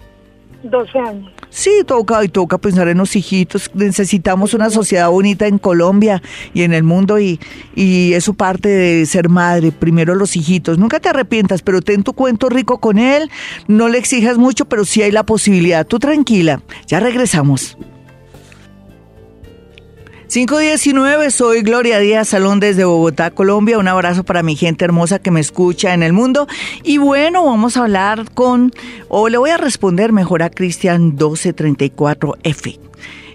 12 0.62 0.98
años. 0.98 1.32
Sí, 1.50 1.70
toca 1.86 2.22
y 2.24 2.28
toca 2.28 2.58
pensar 2.58 2.88
en 2.88 2.98
los 2.98 3.16
hijitos. 3.16 3.70
Necesitamos 3.74 4.54
una 4.54 4.70
sociedad 4.70 5.08
bonita 5.08 5.46
en 5.46 5.58
Colombia 5.58 6.22
y 6.54 6.62
en 6.62 6.72
el 6.72 6.82
mundo 6.82 7.18
y, 7.18 7.40
y 7.74 8.12
eso 8.12 8.34
parte 8.34 8.68
de 8.68 9.06
ser 9.06 9.28
madre. 9.28 9.72
Primero 9.72 10.14
los 10.14 10.36
hijitos. 10.36 10.78
Nunca 10.78 11.00
te 11.00 11.08
arrepientas, 11.08 11.62
pero 11.62 11.82
ten 11.82 12.02
tu 12.02 12.12
cuento 12.12 12.48
rico 12.48 12.78
con 12.78 12.98
él. 12.98 13.30
No 13.66 13.88
le 13.88 13.98
exijas 13.98 14.38
mucho, 14.38 14.66
pero 14.66 14.84
sí 14.84 15.02
hay 15.02 15.10
la 15.10 15.24
posibilidad. 15.24 15.86
Tú 15.86 15.98
tranquila. 15.98 16.62
Ya 16.86 17.00
regresamos. 17.00 17.76
519, 20.28 21.30
soy 21.30 21.62
Gloria 21.62 21.98
Díaz 21.98 22.28
Salón 22.28 22.60
desde 22.60 22.84
Bogotá, 22.84 23.30
Colombia. 23.30 23.78
Un 23.78 23.88
abrazo 23.88 24.24
para 24.24 24.42
mi 24.42 24.56
gente 24.56 24.84
hermosa 24.84 25.20
que 25.20 25.30
me 25.30 25.40
escucha 25.40 25.94
en 25.94 26.02
el 26.02 26.12
mundo. 26.12 26.46
Y 26.82 26.98
bueno, 26.98 27.46
vamos 27.46 27.78
a 27.78 27.84
hablar 27.84 28.30
con, 28.34 28.70
o 29.08 29.30
le 29.30 29.38
voy 29.38 29.48
a 29.48 29.56
responder 29.56 30.12
mejor 30.12 30.42
a 30.42 30.50
Cristian 30.50 31.16
1234F. 31.16 32.78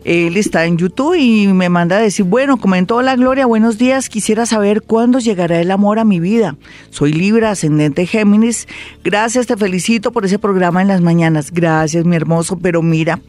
Él 0.04 0.36
está 0.38 0.66
en 0.66 0.78
YouTube 0.78 1.16
y 1.16 1.48
me 1.48 1.70
manda 1.70 1.98
a 1.98 2.02
decir, 2.02 2.26
bueno, 2.26 2.58
comentó 2.58 3.02
la 3.02 3.16
Gloria, 3.16 3.46
buenos 3.46 3.78
días, 3.78 4.10
quisiera 4.10 4.46
saber 4.46 4.82
cuándo 4.82 5.20
llegará 5.20 5.62
el 5.62 5.72
amor 5.72 6.00
a 6.00 6.04
mi 6.04 6.20
vida. 6.20 6.56
Soy 6.90 7.14
Libra, 7.14 7.52
ascendente 7.52 8.06
Géminis. 8.06 8.68
Gracias, 9.04 9.48
te 9.48 9.56
felicito 9.56 10.12
por 10.12 10.26
ese 10.26 10.40
programa 10.40 10.82
en 10.82 10.90
las 10.90 11.02
mañanas. 11.02 11.52
Gracias, 11.52 12.06
mi 12.06 12.16
hermoso, 12.16 12.58
pero 12.60 12.82
mira, 12.82 13.22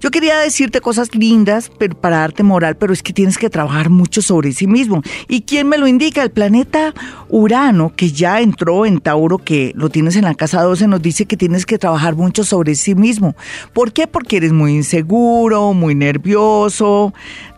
yo 0.00 0.10
quería 0.10 0.38
decirte 0.38 0.80
cosas 0.80 1.14
lindas 1.14 1.70
para 2.00 2.18
darte 2.18 2.42
moral, 2.42 2.76
pero 2.76 2.92
es 2.92 3.02
que 3.02 3.12
tienes 3.12 3.36
que 3.36 3.50
trabajar 3.50 3.90
mucho 3.90 4.22
sobre 4.22 4.52
sí 4.52 4.66
mismo. 4.66 5.02
¿Y 5.28 5.42
quién 5.42 5.68
me 5.68 5.78
lo 5.78 5.86
indica? 5.86 6.22
El 6.22 6.30
planeta 6.30 6.94
Urano, 7.28 7.92
que 7.94 8.12
ya 8.12 8.40
entró 8.40 8.86
en 8.86 9.00
Tauro, 9.00 9.38
que 9.38 9.72
lo 9.74 9.88
tienes 9.88 10.16
en 10.16 10.24
la 10.24 10.34
casa 10.34 10.62
12, 10.62 10.86
nos 10.86 11.02
dice 11.02 11.26
que 11.26 11.36
tienes 11.36 11.66
que 11.66 11.78
trabajar 11.78 12.14
mucho 12.14 12.44
sobre 12.44 12.74
sí 12.76 12.94
mismo. 12.94 13.34
¿Por 13.72 13.92
qué? 13.92 14.06
Porque 14.06 14.36
eres 14.36 14.52
muy 14.52 14.74
inseguro, 14.74 15.72
muy 15.72 15.94
nervioso, 15.94 16.19
nervioso, 16.20 17.12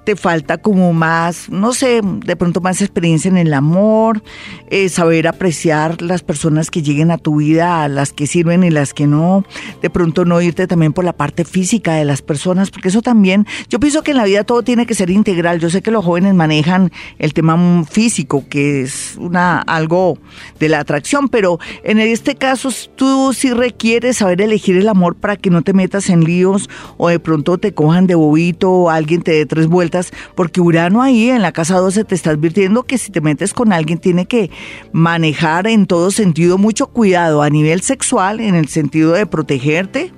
te 0.05 0.17
falta 0.17 0.59
como 0.59 0.93
más, 0.93 1.49
no 1.49 1.73
sé, 1.73 2.01
de 2.03 2.37
pronto 2.37 2.61
más 2.61 2.81
experiencia 2.81 3.29
en 3.29 3.37
el 3.37 3.55
amor, 3.55 4.23
eh, 4.69 4.89
saber 4.89 5.29
apreciar 5.29 6.03
las 6.03 6.23
personas 6.23 6.71
que 6.71 6.83
lleguen 6.83 7.11
a 7.11 7.19
tu 7.19 7.37
vida, 7.37 7.87
las 7.89 8.13
que 8.13 8.27
sirven 8.27 8.65
y 8.65 8.71
las 8.71 8.95
que 8.95 9.07
no, 9.07 9.45
de 9.81 9.91
pronto 9.91 10.25
no 10.25 10.41
irte 10.41 10.67
también 10.67 10.93
por 10.93 11.05
la 11.05 11.13
parte 11.13 11.45
física 11.45 11.95
de 11.95 12.05
las 12.05 12.23
personas, 12.23 12.71
porque 12.71 12.89
eso 12.89 13.03
también, 13.03 13.47
yo 13.69 13.79
pienso 13.79 14.03
que 14.03 14.11
en 14.11 14.17
la 14.17 14.25
vida 14.25 14.45
todo 14.45 14.63
tiene 14.63 14.87
que 14.87 14.95
ser 14.95 15.11
integral, 15.11 15.61
yo 15.61 15.71
sé 15.71 15.83
que 15.83 15.91
los 15.91 16.05
jóvenes 16.05 16.35
manejan 16.35 16.91
el 17.19 17.33
tema 17.33 17.85
físico, 17.85 18.45
que 18.49 18.83
es 18.83 19.17
una 19.19 19.61
algo 19.61 20.19
de 20.59 20.69
la 20.69 20.81
atracción, 20.81 21.29
pero 21.29 21.61
en 21.85 22.01
este 22.01 22.35
caso 22.35 22.71
tú 22.97 23.33
sí 23.33 23.53
requieres 23.53 24.19
saber 24.19 24.41
elegir 24.41 24.77
el 24.77 24.89
amor 24.89 25.15
para 25.15 25.37
que 25.37 25.51
no 25.51 25.63
te 25.63 25.73
metas 25.73 26.11
en 26.11 26.25
líos 26.25 26.69
o 26.97 27.09
de 27.09 27.21
pronto 27.21 27.59
te 27.59 27.73
cojan 27.73 28.07
de 28.07 28.15
bobito 28.15 28.71
o 28.71 28.91
alguien 28.91 29.23
te 29.23 29.33
dé 29.33 29.47
tres 29.47 29.67
vueltas 29.67 29.92
porque 30.35 30.61
Urano 30.61 31.03
ahí 31.03 31.31
en 31.31 31.43
la 31.43 31.53
casa 31.53 31.77
12 31.77 32.05
te 32.05 32.15
está 32.15 32.31
advirtiendo 32.31 32.85
que 32.85 32.99
si 32.99 33.11
te 33.11 33.21
metes 33.21 33.55
con 33.55 33.73
alguien 33.73 33.99
tiene 33.99 34.27
que 34.27 34.51
manejar 34.93 35.67
en 35.67 35.87
todo 35.87 36.11
sentido 36.11 36.59
mucho 36.59 36.89
cuidado 36.89 37.43
a 37.43 37.51
nivel 37.51 37.83
sexual, 37.83 38.41
en 38.41 38.55
el 38.55 38.69
sentido 38.69 39.13
de 39.13 39.27
protegerte 39.27 40.13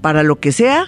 para 0.00 0.22
lo 0.22 0.36
que 0.36 0.52
sea 0.52 0.86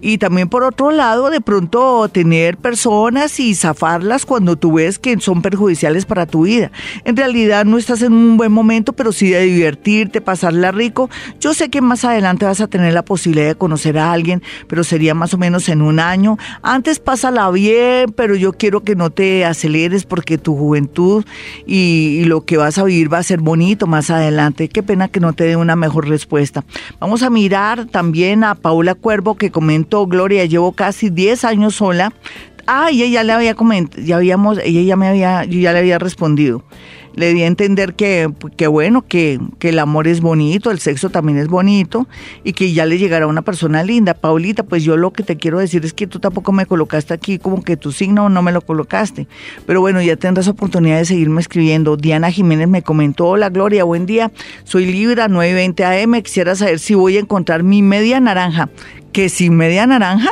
y 0.00 0.18
también 0.18 0.48
por 0.48 0.62
otro 0.62 0.90
lado, 0.90 1.30
de 1.30 1.40
pronto 1.40 2.08
tener 2.08 2.56
personas 2.56 3.40
y 3.40 3.54
zafarlas 3.54 4.26
cuando 4.26 4.56
tú 4.56 4.74
ves 4.74 4.98
que 4.98 5.18
son 5.20 5.42
perjudiciales 5.42 6.04
para 6.04 6.26
tu 6.26 6.42
vida. 6.42 6.70
En 7.04 7.16
realidad 7.16 7.64
no 7.64 7.78
estás 7.78 8.02
en 8.02 8.12
un 8.12 8.36
buen 8.36 8.52
momento, 8.52 8.92
pero 8.92 9.12
sí 9.12 9.30
de 9.30 9.42
divertirte, 9.42 10.20
pasarla 10.20 10.72
rico. 10.72 11.08
Yo 11.40 11.54
sé 11.54 11.70
que 11.70 11.80
más 11.80 12.04
adelante 12.04 12.44
vas 12.44 12.60
a 12.60 12.66
tener 12.66 12.92
la 12.92 13.04
posibilidad 13.04 13.48
de 13.48 13.54
conocer 13.54 13.98
a 13.98 14.12
alguien, 14.12 14.42
pero 14.68 14.84
sería 14.84 15.14
más 15.14 15.32
o 15.34 15.38
menos 15.38 15.68
en 15.68 15.82
un 15.82 15.98
año. 15.98 16.38
Antes 16.62 16.98
pásala 16.98 17.50
bien, 17.50 18.12
pero 18.14 18.34
yo 18.34 18.52
quiero 18.52 18.82
que 18.82 18.96
no 18.96 19.10
te 19.10 19.44
aceleres 19.44 20.04
porque 20.04 20.38
tu 20.38 20.56
juventud 20.56 21.24
y, 21.66 22.20
y 22.20 22.24
lo 22.24 22.44
que 22.44 22.56
vas 22.56 22.78
a 22.78 22.84
vivir 22.84 23.12
va 23.12 23.18
a 23.18 23.22
ser 23.22 23.40
bonito 23.40 23.86
más 23.86 24.10
adelante. 24.10 24.68
Qué 24.68 24.82
pena 24.82 25.08
que 25.08 25.20
no 25.20 25.32
te 25.32 25.44
dé 25.44 25.56
una 25.56 25.76
mejor 25.76 26.08
respuesta. 26.08 26.64
Vamos 27.00 27.22
a 27.22 27.30
mirar 27.30 27.86
también 27.86 28.44
a 28.44 28.54
Paula 28.54 28.94
Cuervo 28.94 29.36
que 29.36 29.50
comenta 29.50 29.85
Gloria, 29.90 30.44
llevo 30.44 30.72
casi 30.72 31.10
10 31.10 31.44
años 31.44 31.76
sola. 31.76 32.12
Ah, 32.66 32.90
y 32.90 33.02
ella 33.04 33.22
le 33.22 33.32
había 33.32 33.54
comentado, 33.54 34.02
ya 34.02 34.16
habíamos, 34.16 34.58
ella 34.58 34.82
ya 34.82 34.96
me 34.96 35.06
había, 35.06 35.44
yo 35.44 35.60
ya 35.60 35.72
le 35.72 35.78
había 35.78 36.00
respondido. 36.00 36.64
Le 37.14 37.32
di 37.32 37.42
a 37.42 37.46
entender 37.46 37.94
que, 37.94 38.28
que 38.56 38.66
bueno, 38.66 39.06
que, 39.06 39.40
que, 39.58 39.70
el 39.70 39.78
amor 39.78 40.06
es 40.06 40.20
bonito, 40.20 40.70
el 40.70 40.80
sexo 40.80 41.08
también 41.08 41.38
es 41.38 41.48
bonito 41.48 42.06
y 42.44 42.52
que 42.52 42.74
ya 42.74 42.84
le 42.84 42.98
llegará 42.98 43.26
una 43.26 43.40
persona 43.40 43.82
linda. 43.84 44.12
Paulita, 44.12 44.64
pues 44.64 44.84
yo 44.84 44.98
lo 44.98 45.12
que 45.12 45.22
te 45.22 45.36
quiero 45.36 45.58
decir 45.58 45.82
es 45.86 45.94
que 45.94 46.06
tú 46.06 46.18
tampoco 46.18 46.52
me 46.52 46.66
colocaste 46.66 47.14
aquí 47.14 47.38
como 47.38 47.62
que 47.62 47.78
tu 47.78 47.90
signo 47.90 48.28
no 48.28 48.42
me 48.42 48.52
lo 48.52 48.60
colocaste. 48.60 49.28
Pero 49.64 49.80
bueno, 49.80 50.02
ya 50.02 50.16
tendrás 50.16 50.46
oportunidad 50.48 50.98
de 50.98 51.06
seguirme 51.06 51.40
escribiendo. 51.40 51.96
Diana 51.96 52.30
Jiménez 52.30 52.68
me 52.68 52.82
comentó, 52.82 53.28
hola 53.28 53.48
Gloria, 53.48 53.84
buen 53.84 54.04
día. 54.04 54.30
Soy 54.64 54.84
Libra 54.84 55.28
920 55.28 55.84
AM, 55.84 56.20
quisiera 56.20 56.54
saber 56.54 56.80
si 56.80 56.94
voy 56.94 57.16
a 57.16 57.20
encontrar 57.20 57.62
mi 57.62 57.80
media 57.80 58.20
naranja 58.20 58.68
que 59.16 59.30
sin 59.30 59.56
media 59.56 59.86
naranja 59.86 60.28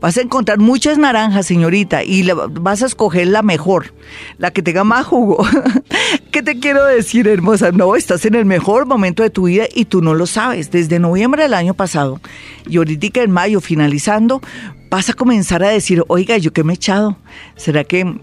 vas 0.00 0.16
a 0.16 0.22
encontrar 0.22 0.58
muchas 0.58 0.96
naranjas, 0.96 1.44
señorita, 1.44 2.02
y 2.02 2.26
vas 2.52 2.82
a 2.82 2.86
escoger 2.86 3.26
la 3.26 3.42
mejor, 3.42 3.92
la 4.38 4.50
que 4.50 4.62
tenga 4.62 4.84
más 4.84 5.04
jugo. 5.04 5.44
¿Qué 6.30 6.42
te 6.42 6.58
quiero 6.58 6.82
decir, 6.86 7.28
hermosa? 7.28 7.72
No, 7.72 7.94
estás 7.94 8.24
en 8.24 8.34
el 8.34 8.46
mejor 8.46 8.86
momento 8.86 9.22
de 9.22 9.28
tu 9.28 9.48
vida 9.48 9.64
y 9.74 9.84
tú 9.84 10.00
no 10.00 10.14
lo 10.14 10.26
sabes. 10.26 10.70
Desde 10.70 10.98
noviembre 10.98 11.42
del 11.42 11.52
año 11.52 11.74
pasado 11.74 12.22
y 12.66 12.78
ahorita 12.78 13.20
en 13.20 13.32
mayo 13.32 13.60
finalizando, 13.60 14.40
vas 14.88 15.10
a 15.10 15.12
comenzar 15.12 15.62
a 15.62 15.68
decir, 15.68 16.02
oiga, 16.08 16.38
¿yo 16.38 16.54
qué 16.54 16.64
me 16.64 16.72
he 16.72 16.76
echado? 16.76 17.18
¿Será 17.56 17.84
que 17.84 18.18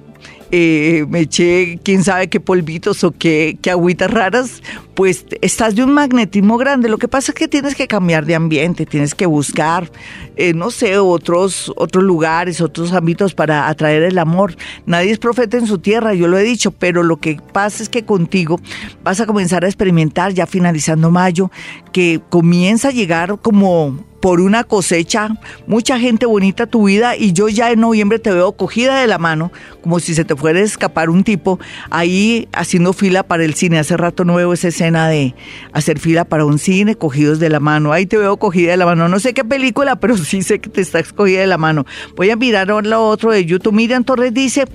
eh, 0.52 1.06
me 1.10 1.22
eché 1.22 1.80
quién 1.84 2.04
sabe 2.04 2.28
qué 2.28 2.40
polvitos 2.40 3.04
o 3.04 3.12
qué, 3.12 3.58
qué 3.62 3.72
agüitas 3.72 4.10
raras, 4.10 4.64
pues 4.96 5.26
estás 5.42 5.76
de 5.76 5.84
un 5.84 5.94
magnetismo 5.94 6.58
grande. 6.58 6.90
Lo 6.90 6.98
que 6.98 7.08
pasa 7.08 7.32
es 7.32 7.36
que 7.36 7.48
tienes 7.48 7.76
que 7.76 7.88
cambiar 7.88 8.26
de 8.26 8.36
ambiente, 8.36 8.86
tienes 8.86 9.16
que 9.16 9.26
buscar, 9.26 9.92
eh, 10.36 10.54
no 10.54 10.72
sé, 10.72 10.98
otros, 10.98 11.72
otros 11.76 12.04
lugares, 12.04 12.62
otros 12.62 12.94
ámbitos 12.94 13.34
para 13.34 13.68
atraer 13.68 14.04
el 14.04 14.18
amor. 14.18 14.56
Nadie 14.86 15.12
es 15.12 15.20
profeta 15.20 15.58
en 15.58 15.68
su 15.68 15.78
tierra, 15.78 16.14
yo 16.14 16.28
lo 16.28 16.38
he 16.38 16.44
dicho, 16.44 16.72
pero 16.72 17.04
lo 17.04 17.18
que 17.18 17.40
pasa 17.54 17.84
es 17.84 17.90
que 17.90 18.04
contigo 18.04 18.60
vas 19.04 19.20
a 19.20 19.26
comenzar 19.26 19.64
a 19.64 19.68
experimentar 19.68 20.34
ya 20.34 20.48
finalizando 20.48 21.12
mayo, 21.12 21.52
que 21.92 22.22
comienza 22.30 22.90
a 22.90 22.92
llegar 22.92 23.40
como 23.42 24.09
por 24.22 24.42
una 24.42 24.64
cosecha, 24.64 25.30
mucha 25.68 26.00
gente 26.00 26.26
bonita 26.26 26.68
tu 26.68 26.88
vida 26.88 27.16
y 27.16 27.34
yo 27.34 27.50
ya 27.50 27.72
en 27.72 27.80
noviembre 27.80 28.20
te 28.20 28.32
veo 28.32 28.52
cogida 28.52 29.00
de 29.00 29.08
la 29.08 29.18
mano, 29.18 29.52
como 29.82 30.00
si 30.00 30.14
se 30.14 30.26
te 30.26 30.36
fuera 30.36 30.60
a 30.60 30.64
escapar 30.64 31.10
un 31.10 31.24
tipo 31.24 31.60
ahí 31.90 32.48
haciendo 32.54 32.94
fila 32.94 33.24
para 33.24 33.44
el 33.44 33.54
cine. 33.54 33.80
Hace 33.80 33.98
rato 33.98 34.26
no 34.26 34.36
veo 34.36 34.54
esa 34.54 34.70
escena 34.70 35.08
de 35.08 35.36
hacer 35.74 36.00
fila 36.00 36.26
para 36.26 36.46
un 36.46 36.60
cine, 36.60 36.96
cogidos 36.96 37.40
de 37.40 37.50
la 37.50 37.60
mano. 37.60 37.94
Ahí 37.94 38.06
te 38.06 38.18
veo 38.18 38.38
cogida 38.38 38.72
de 38.72 38.78
la 38.78 38.86
mano. 38.86 39.08
No 39.08 39.20
sé 39.20 39.34
qué 39.34 39.44
película, 39.44 39.98
pero 39.98 40.18
sí 40.18 40.42
sé 40.42 40.60
que 40.60 40.70
te 40.70 40.82
estás 40.82 41.14
cogida 41.14 41.42
de 41.42 41.48
la 41.48 41.58
mano. 41.58 41.86
Voy 42.16 42.30
a 42.30 42.36
mirar 42.36 42.72
ahora 42.72 43.00
otro 43.00 43.32
de 43.32 43.46
YouTube. 43.46 43.74
Miriam 43.74 44.04
Torres 44.04 44.34
dice, 44.34 44.66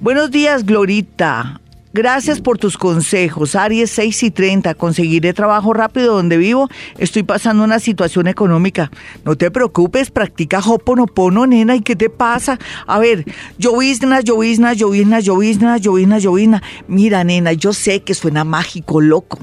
buenos 0.00 0.30
días, 0.30 0.64
Glorita. 0.64 1.60
Gracias 1.94 2.40
por 2.40 2.56
tus 2.56 2.78
consejos. 2.78 3.54
Aries 3.54 3.90
6 3.90 4.22
y 4.22 4.30
30. 4.30 4.74
Conseguiré 4.74 5.34
trabajo 5.34 5.74
rápido 5.74 6.14
donde 6.14 6.38
vivo. 6.38 6.70
Estoy 6.96 7.22
pasando 7.22 7.64
una 7.64 7.80
situación 7.80 8.28
económica. 8.28 8.90
No 9.26 9.36
te 9.36 9.50
preocupes, 9.50 10.10
practica 10.10 10.60
Hoponopono, 10.60 11.46
nena. 11.46 11.76
¿Y 11.76 11.82
qué 11.82 11.94
te 11.94 12.08
pasa? 12.08 12.58
A 12.86 12.98
ver, 12.98 13.26
llovizna, 13.58 14.20
llovizna, 14.20 14.72
llovizna, 14.72 15.20
llovizna, 15.20 15.76
llovizna, 15.76 16.18
llovizna. 16.18 16.62
Mira, 16.88 17.24
nena, 17.24 17.52
yo 17.52 17.74
sé 17.74 18.02
que 18.02 18.14
suena 18.14 18.44
mágico, 18.44 19.02
loco. 19.02 19.38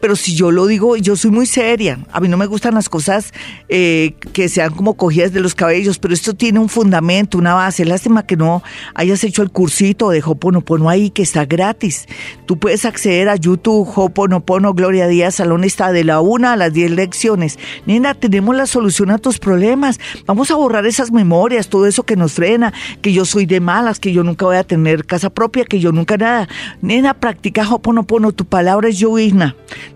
Pero 0.00 0.16
si 0.16 0.34
yo 0.34 0.50
lo 0.50 0.66
digo, 0.66 0.96
yo 0.96 1.16
soy 1.16 1.30
muy 1.30 1.46
seria. 1.46 1.98
A 2.12 2.20
mí 2.20 2.28
no 2.28 2.36
me 2.36 2.46
gustan 2.46 2.74
las 2.74 2.88
cosas 2.88 3.32
eh, 3.68 4.14
que 4.32 4.48
sean 4.48 4.74
como 4.74 4.94
cogidas 4.94 5.32
de 5.32 5.40
los 5.40 5.54
cabellos, 5.54 5.98
pero 5.98 6.14
esto 6.14 6.34
tiene 6.34 6.58
un 6.58 6.68
fundamento, 6.68 7.38
una 7.38 7.54
base. 7.54 7.84
Lástima 7.84 8.26
que 8.26 8.36
no 8.36 8.62
hayas 8.94 9.24
hecho 9.24 9.42
el 9.42 9.50
cursito 9.50 10.10
de 10.10 10.22
Hoponopono 10.24 10.88
ahí, 10.88 11.10
que 11.10 11.22
está 11.22 11.44
gratis. 11.44 12.06
Tú 12.46 12.58
puedes 12.58 12.84
acceder 12.84 13.28
a 13.28 13.36
YouTube, 13.36 13.88
Hoponopono, 13.94 14.74
Gloria 14.74 15.06
Díaz, 15.06 15.36
Salón 15.36 15.64
está 15.64 15.92
de 15.92 16.04
la 16.04 16.20
una 16.20 16.52
a 16.52 16.56
las 16.56 16.72
10 16.72 16.92
lecciones. 16.92 17.58
Nena, 17.86 18.14
tenemos 18.14 18.56
la 18.56 18.66
solución 18.66 19.10
a 19.10 19.18
tus 19.18 19.38
problemas. 19.38 19.98
Vamos 20.26 20.50
a 20.50 20.56
borrar 20.56 20.86
esas 20.86 21.12
memorias, 21.12 21.68
todo 21.68 21.86
eso 21.86 22.04
que 22.04 22.16
nos 22.16 22.32
frena, 22.32 22.72
que 23.02 23.12
yo 23.12 23.24
soy 23.24 23.46
de 23.46 23.60
malas, 23.60 24.00
que 24.00 24.12
yo 24.12 24.22
nunca 24.22 24.46
voy 24.46 24.56
a 24.56 24.64
tener 24.64 25.06
casa 25.06 25.30
propia, 25.30 25.64
que 25.64 25.80
yo 25.80 25.92
nunca 25.92 26.16
nada. 26.16 26.48
Nena, 26.80 27.14
practica 27.14 27.68
Hoponopono, 27.68 28.32
tu 28.32 28.44
palabra 28.44 28.88
es 28.88 28.98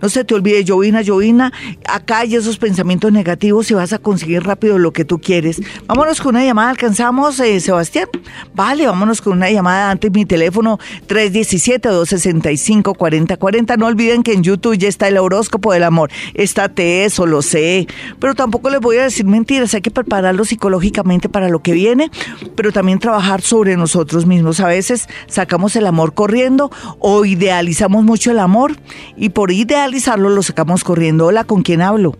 No 0.00 0.08
se 0.08 0.24
te 0.24 0.34
olvide, 0.34 0.64
llovina, 0.64 1.02
llovina, 1.02 1.52
acá 1.86 2.20
hay 2.20 2.36
esos 2.36 2.56
pensamientos 2.56 3.12
negativos 3.12 3.70
y 3.70 3.74
vas 3.74 3.92
a 3.92 3.98
conseguir 3.98 4.42
rápido 4.42 4.78
lo 4.78 4.92
que 4.92 5.04
tú 5.04 5.20
quieres. 5.20 5.60
Vámonos 5.86 6.20
con 6.20 6.36
una 6.36 6.44
llamada, 6.44 6.70
alcanzamos, 6.70 7.38
eh, 7.40 7.60
Sebastián. 7.60 8.08
Vale, 8.54 8.86
vámonos 8.86 9.20
con 9.20 9.34
una 9.34 9.50
llamada 9.50 9.90
antes 9.90 10.10
mi 10.10 10.24
teléfono 10.24 10.78
317-265-4040. 11.08 13.76
No 13.76 13.86
olviden 13.86 14.22
que 14.22 14.32
en 14.32 14.42
YouTube 14.42 14.78
ya 14.78 14.88
está 14.88 15.08
el 15.08 15.18
horóscopo 15.18 15.72
del 15.72 15.84
amor. 15.84 16.10
Está 16.34 16.68
eso, 16.76 17.26
lo 17.26 17.42
sé, 17.42 17.86
pero 18.18 18.34
tampoco 18.34 18.70
les 18.70 18.80
voy 18.80 18.98
a 18.98 19.04
decir 19.04 19.26
mentiras. 19.26 19.74
Hay 19.74 19.80
que 19.80 19.90
prepararlo 19.90 20.44
psicológicamente 20.44 21.28
para 21.28 21.48
lo 21.48 21.60
que 21.60 21.72
viene, 21.72 22.10
pero 22.54 22.72
también 22.72 22.98
trabajar 22.98 23.42
sobre 23.42 23.76
nosotros 23.76 24.26
mismos. 24.26 24.60
A 24.60 24.68
veces 24.68 25.08
sacamos 25.26 25.76
el 25.76 25.86
amor 25.86 26.14
corriendo 26.14 26.70
o 26.98 27.24
idealizamos 27.24 28.04
mucho 28.04 28.30
el 28.30 28.38
amor 28.38 28.76
y 29.16 29.30
por 29.30 29.47
idealizarlo 29.52 30.28
lo 30.30 30.42
sacamos 30.42 30.84
corriendo. 30.84 31.26
Hola, 31.26 31.44
¿con 31.44 31.62
quién 31.62 31.82
hablo? 31.82 32.14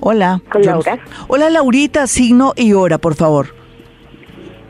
Hola. 0.00 0.42
Con 0.50 0.62
Laura. 0.62 0.98
Hola, 1.28 1.50
Laurita, 1.50 2.06
signo 2.06 2.52
y 2.56 2.72
hora, 2.72 2.98
por 2.98 3.14
favor. 3.14 3.48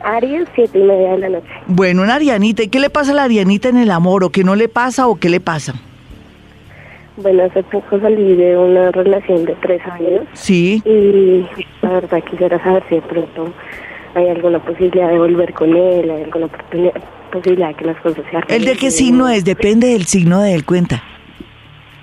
Aries, 0.04 0.48
siete 0.54 0.78
y 0.78 0.82
media 0.82 1.12
de 1.12 1.18
la 1.18 1.28
noche. 1.28 1.48
Bueno, 1.66 2.02
una 2.02 2.14
Arianita. 2.14 2.62
¿Y 2.62 2.68
qué 2.68 2.78
le 2.78 2.90
pasa 2.90 3.10
a 3.10 3.14
la 3.14 3.24
Arianita 3.24 3.68
en 3.68 3.78
el 3.78 3.90
amor? 3.90 4.22
¿O 4.22 4.30
qué 4.30 4.44
no 4.44 4.54
le 4.54 4.68
pasa 4.68 5.08
o 5.08 5.16
qué 5.16 5.28
le 5.28 5.40
pasa? 5.40 5.74
Bueno, 7.16 7.44
hace 7.44 7.62
poco 7.64 7.98
salí 7.98 8.36
de 8.36 8.56
una 8.56 8.92
relación 8.92 9.44
de 9.44 9.54
tres 9.62 9.80
años. 9.86 10.26
Sí. 10.34 10.82
Y 10.84 11.46
la 11.82 11.94
verdad 11.94 12.22
quisiera 12.22 12.62
saber 12.62 12.84
si 12.88 12.96
de 12.96 13.02
pronto 13.02 13.52
hay 14.16 14.30
alguna 14.30 14.58
posibilidad 14.64 15.10
de 15.10 15.18
volver 15.18 15.52
con 15.52 15.76
él, 15.76 16.10
hay 16.10 16.22
alguna 16.22 16.46
oportunidad, 16.46 16.94
posibilidad 17.30 17.68
de 17.68 17.74
que 17.74 17.84
las 17.84 18.00
cosas 18.00 18.24
se 18.30 18.36
arreglen. 18.36 18.60
¿El 18.60 18.64
de 18.64 18.76
qué 18.76 18.90
signo 18.90 19.28
es? 19.28 19.44
Depende 19.44 19.88
del 19.88 20.06
signo 20.06 20.40
de 20.40 20.54
él, 20.54 20.64
cuenta. 20.64 21.02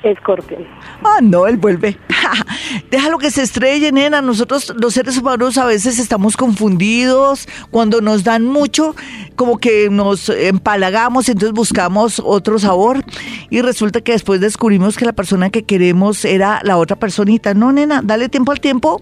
Escorpión. 0.04 0.68
Ah, 1.04 1.20
no, 1.22 1.48
él 1.48 1.58
vuelve. 1.58 1.98
Déjalo 2.92 3.18
que 3.18 3.32
se 3.32 3.42
estrelle, 3.42 3.92
nena. 3.92 4.22
Nosotros, 4.22 4.74
los 4.78 4.94
seres 4.94 5.18
humanos, 5.18 5.58
a 5.58 5.66
veces 5.66 5.98
estamos 5.98 6.36
confundidos. 6.36 7.48
Cuando 7.72 8.02
nos 8.02 8.24
dan 8.24 8.46
mucho, 8.46 8.96
como 9.36 9.58
que 9.60 9.90
nos 9.90 10.30
empalagamos, 10.30 11.30
entonces 11.30 11.54
buscamos 11.54 12.22
otro 12.24 12.60
sabor. 12.60 13.04
Y 13.50 13.62
resulta 13.62 14.02
que 14.02 14.12
después 14.12 14.42
descubrimos 14.42 14.98
que 14.98 15.06
la 15.06 15.14
persona 15.14 15.50
que 15.50 15.64
queremos 15.64 16.26
era 16.26 16.60
la 16.64 16.78
otra 16.78 16.98
personita. 16.98 17.54
No, 17.54 17.72
nena, 17.72 18.02
dale 18.04 18.28
tiempo 18.28 18.52
al 18.52 18.60
tiempo. 18.60 19.02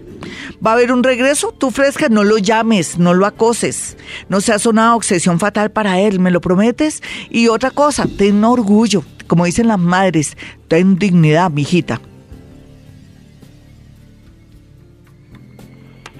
Va 0.64 0.70
a 0.70 0.74
haber 0.74 0.92
un 0.92 1.02
regreso. 1.02 1.52
Tú 1.56 1.70
fresca, 1.72 2.08
no 2.08 2.22
lo 2.22 2.38
llames, 2.38 2.98
no 2.98 3.12
lo 3.12 3.26
acoses. 3.26 3.96
No 4.28 4.40
seas 4.40 4.66
una 4.66 4.94
obsesión 4.94 5.40
fatal 5.40 5.72
para 5.72 5.98
él, 5.98 6.20
¿me 6.20 6.30
lo 6.30 6.40
prometes? 6.40 7.02
Y 7.28 7.48
otra 7.48 7.72
cosa, 7.72 8.06
ten 8.16 8.44
orgullo 8.44 9.02
como 9.32 9.46
dicen 9.46 9.68
las 9.68 9.78
madres, 9.78 10.36
ten 10.72 10.98
dignidad, 10.98 11.50
mijita. 11.50 12.00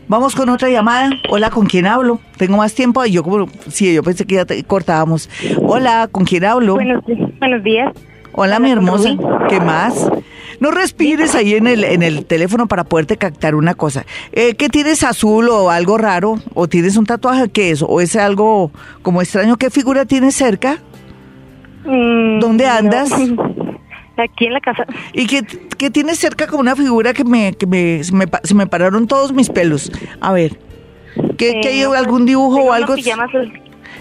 Vamos 0.08 0.34
con 0.34 0.50
otra 0.50 0.68
llamada. 0.68 1.08
Hola, 1.30 1.48
¿con 1.48 1.64
quién 1.64 1.86
hablo? 1.86 2.20
Tengo 2.36 2.58
más 2.58 2.74
tiempo. 2.74 3.02
Yo 3.06 3.22
como, 3.22 3.48
sí, 3.68 3.94
yo 3.94 4.02
pensé 4.02 4.26
que 4.26 4.34
ya 4.34 4.44
te 4.44 4.62
cortábamos. 4.62 5.30
Hola, 5.62 6.06
¿con 6.12 6.26
quién 6.26 6.44
hablo? 6.44 6.74
Buenos, 6.74 7.02
buenos 7.38 7.64
días. 7.64 7.94
Hola, 8.34 8.58
mi 8.58 8.70
hermosa. 8.70 9.16
¿Qué 9.48 9.58
más? 9.58 10.06
No 10.60 10.70
respires 10.70 11.34
ahí 11.34 11.54
en 11.54 11.66
el, 11.66 11.82
en 11.84 12.02
el 12.02 12.26
teléfono 12.26 12.66
para 12.66 12.84
poderte 12.84 13.16
captar 13.16 13.54
una 13.54 13.72
cosa. 13.74 14.04
Eh, 14.32 14.54
¿Qué 14.54 14.68
tienes 14.68 15.02
azul 15.02 15.48
o 15.48 15.70
algo 15.70 15.96
raro? 15.96 16.34
¿O 16.52 16.68
tienes 16.68 16.98
un 16.98 17.06
tatuaje? 17.06 17.48
¿Qué 17.48 17.70
es? 17.70 17.82
¿O 17.82 18.02
es 18.02 18.16
algo 18.16 18.70
como 19.00 19.22
extraño? 19.22 19.56
¿Qué 19.56 19.70
figura 19.70 20.04
tienes 20.04 20.34
cerca? 20.34 20.76
Mm, 21.86 22.38
¿Dónde 22.38 22.66
no. 22.66 23.52
Aquí 24.16 24.46
en 24.46 24.52
la 24.52 24.60
casa. 24.60 24.84
¿Y 25.12 25.26
qué, 25.26 25.42
qué 25.78 25.90
tienes 25.90 26.18
cerca 26.18 26.46
como 26.46 26.60
una 26.60 26.76
figura 26.76 27.12
que 27.14 27.24
me, 27.24 27.52
que 27.54 27.66
me, 27.66 28.04
se 28.04 28.12
me, 28.14 28.26
pa- 28.26 28.40
se 28.44 28.54
me 28.54 28.66
pararon 28.66 29.06
todos 29.06 29.32
mis 29.32 29.48
pelos? 29.48 29.90
A 30.20 30.32
ver. 30.32 30.58
¿Qué, 31.38 31.60
qué 31.62 31.68
hay 31.68 31.80
Eh, 31.80 31.84
no, 31.84 31.92
algún 31.94 32.18
pues, 32.20 32.26
dibujo 32.26 32.60
o 32.60 32.72
algo? 32.72 32.94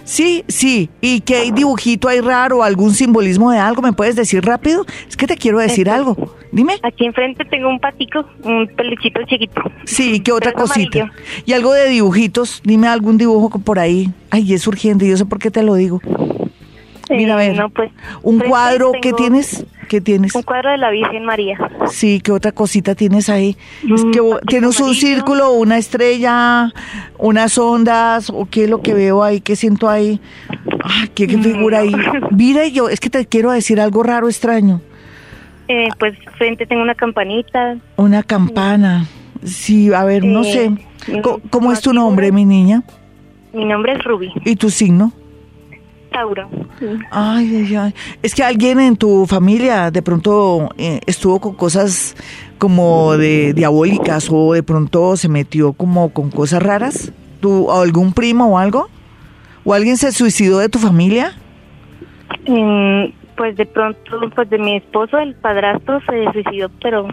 Sí, 0.03 0.43
sí. 0.47 0.89
¿Y 0.99 1.21
qué 1.21 1.35
hay 1.37 1.51
dibujito 1.51 2.07
ahí 2.09 2.19
raro? 2.21 2.63
¿Algún 2.63 2.93
simbolismo 2.93 3.51
de 3.51 3.59
algo? 3.59 3.81
¿Me 3.81 3.93
puedes 3.93 4.15
decir 4.15 4.43
rápido? 4.43 4.85
Es 5.07 5.15
que 5.15 5.27
te 5.27 5.37
quiero 5.37 5.59
decir 5.59 5.87
Este- 5.87 5.91
algo. 5.91 6.35
Dime. 6.51 6.73
Aquí 6.83 7.05
enfrente 7.05 7.45
tengo 7.45 7.69
un 7.69 7.79
patico, 7.79 8.25
un 8.43 8.67
peluchito 8.75 9.21
chiquito. 9.25 9.61
Sí, 9.85 10.19
¿qué 10.19 10.33
otra 10.33 10.51
Pero 10.51 10.65
cosita? 10.65 11.01
amarillo. 11.03 11.21
Y 11.45 11.53
algo 11.53 11.71
de 11.73 11.87
dibujitos. 11.87 12.61
Dime 12.65 12.87
algún 12.89 13.17
dibujo 13.17 13.59
por 13.59 13.79
ahí. 13.79 14.09
Ay, 14.31 14.53
es 14.53 14.67
urgente. 14.67 15.07
Yo 15.07 15.15
sé 15.15 15.25
por 15.25 15.39
qué 15.39 15.49
te 15.51 15.63
lo 15.63 15.75
digo. 15.75 16.01
Mira, 17.09 17.37
a 17.37 17.43
Eh, 17.45 17.49
ver. 17.49 17.57
no, 17.57 17.69
pues, 17.69 17.91
Un 18.23 18.39
cuadro. 18.39 18.91
¿Qué 18.93 18.99
tengo 19.01 19.17
tienes? 19.17 19.65
¿Qué 19.91 19.99
tienes? 19.99 20.33
Un 20.35 20.43
cuadro 20.43 20.71
de 20.71 20.77
la 20.77 20.89
Virgen 20.89 21.25
María. 21.25 21.57
Sí, 21.89 22.21
¿qué 22.23 22.31
otra 22.31 22.53
cosita 22.53 22.95
tienes 22.95 23.27
ahí? 23.27 23.57
Es 23.93 24.05
Mm, 24.05 24.11
que 24.11 24.21
vo- 24.21 24.31
papel 24.35 24.47
tienes 24.47 24.79
un 24.79 24.85
amarillo. 24.85 25.01
círculo, 25.07 25.51
una 25.51 25.77
estrella, 25.77 26.71
unas 27.19 27.57
ondas, 27.57 28.29
o 28.29 28.47
qué 28.49 28.63
es 28.63 28.69
lo 28.69 28.81
que 28.81 28.93
veo 28.93 29.21
ahí, 29.21 29.41
qué 29.41 29.57
siento 29.57 29.89
ahí. 29.89 30.21
Ay, 30.81 31.09
qué, 31.13 31.27
qué 31.27 31.35
Mm, 31.35 31.43
figura 31.43 31.79
ahí. 31.79 31.91
Mira, 32.31 32.65
yo, 32.67 32.87
es 32.87 33.01
que 33.01 33.09
te 33.09 33.25
quiero 33.25 33.51
decir 33.51 33.81
algo 33.81 34.01
raro, 34.01 34.29
extraño. 34.29 34.79
Eh, 35.67 35.89
pues 35.99 36.17
frente 36.37 36.65
tengo 36.65 36.83
una 36.83 36.95
campanita. 36.95 37.75
Una 37.97 38.23
campana. 38.23 39.07
Sí, 39.43 39.93
a 39.93 40.05
ver, 40.05 40.23
no 40.23 40.43
Eh, 40.43 40.53
sé. 40.53 40.69
mm, 40.69 41.21
Co- 41.21 41.41
¿Cómo 41.49 41.73
es 41.73 41.81
tu 41.81 41.91
nombre, 41.91 42.31
mi 42.31 42.45
niña? 42.45 42.81
Mi 43.51 43.65
nombre 43.65 43.91
es 43.91 44.03
Ruby. 44.05 44.31
¿Y 44.45 44.55
tu 44.55 44.69
signo? 44.69 45.11
Tauro. 46.11 46.49
Ay, 47.09 47.55
ay, 47.55 47.75
ay. 47.75 47.95
Es 48.21 48.35
que 48.35 48.43
alguien 48.43 48.79
en 48.79 48.97
tu 48.97 49.25
familia 49.25 49.91
de 49.91 50.01
pronto 50.01 50.69
eh, 50.77 50.99
estuvo 51.05 51.39
con 51.39 51.55
cosas 51.55 52.15
como 52.57 53.17
de 53.17 53.53
diabólicas 53.53 54.27
o 54.31 54.53
de 54.53 54.61
pronto 54.61 55.17
se 55.17 55.29
metió 55.29 55.73
como 55.73 56.09
con 56.09 56.29
cosas 56.29 56.61
raras. 56.61 57.11
¿Tú, 57.39 57.71
algún 57.71 58.13
primo 58.13 58.53
o 58.53 58.57
algo? 58.57 58.87
¿O 59.63 59.73
alguien 59.73 59.97
se 59.97 60.11
suicidó 60.11 60.59
de 60.59 60.69
tu 60.69 60.77
familia? 60.77 61.33
Mm, 62.47 63.05
pues 63.35 63.55
de 63.55 63.65
pronto, 63.65 63.99
pues 64.35 64.49
de 64.49 64.57
mi 64.59 64.77
esposo, 64.77 65.17
el 65.17 65.33
padrastro, 65.35 65.99
se 66.01 66.31
suicidó, 66.31 66.69
pero... 66.81 67.07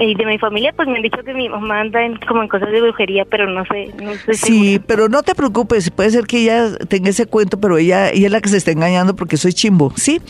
Y 0.00 0.14
de 0.14 0.24
mi 0.24 0.38
familia, 0.38 0.72
pues 0.74 0.88
me 0.88 0.96
han 0.96 1.02
dicho 1.02 1.18
que 1.22 1.34
mi 1.34 1.48
mamá 1.50 1.80
anda 1.80 2.02
en, 2.04 2.16
como 2.26 2.42
en 2.42 2.48
cosas 2.48 2.70
de 2.72 2.80
brujería, 2.80 3.24
pero 3.26 3.46
no 3.48 3.62
sé, 3.66 3.90
no 4.02 4.12
estoy 4.12 4.34
Sí, 4.36 4.64
segura. 4.70 4.84
pero 4.86 5.08
no 5.10 5.22
te 5.22 5.34
preocupes, 5.34 5.90
puede 5.90 6.10
ser 6.10 6.24
que 6.24 6.38
ella 6.38 6.76
tenga 6.88 7.10
ese 7.10 7.26
cuento, 7.26 7.60
pero 7.60 7.76
ella, 7.76 8.08
ella 8.10 8.26
es 8.26 8.32
la 8.32 8.40
que 8.40 8.48
se 8.48 8.56
está 8.56 8.70
engañando 8.70 9.14
porque 9.14 9.36
soy 9.36 9.52
chimbo, 9.52 9.92
¿sí? 9.96 10.20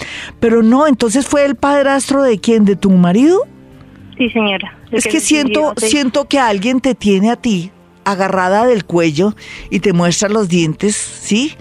Pero 0.41 0.63
no, 0.65 0.89
entonces 0.89 1.27
fue 1.29 1.45
el 1.45 1.55
padrastro 1.55 2.23
de 2.23 2.39
quién, 2.41 2.65
de 2.65 2.75
tu 2.75 2.91
marido? 2.91 3.39
Sí, 4.19 4.29
señora. 4.31 4.77
Es 4.91 5.07
que 5.07 5.21
siento, 5.21 5.75
sí. 5.77 5.89
siento 5.91 6.27
que 6.27 6.39
alguien 6.41 6.81
te 6.81 6.95
tiene 6.97 7.31
a 7.31 7.37
ti 7.37 7.71
agarrada 8.05 8.67
del 8.67 8.85
cuello 8.85 9.35
y 9.71 9.79
te 9.79 9.93
muestra 9.93 10.29
los 10.29 10.49
dientes, 10.49 10.97
¿sí? 10.97 11.55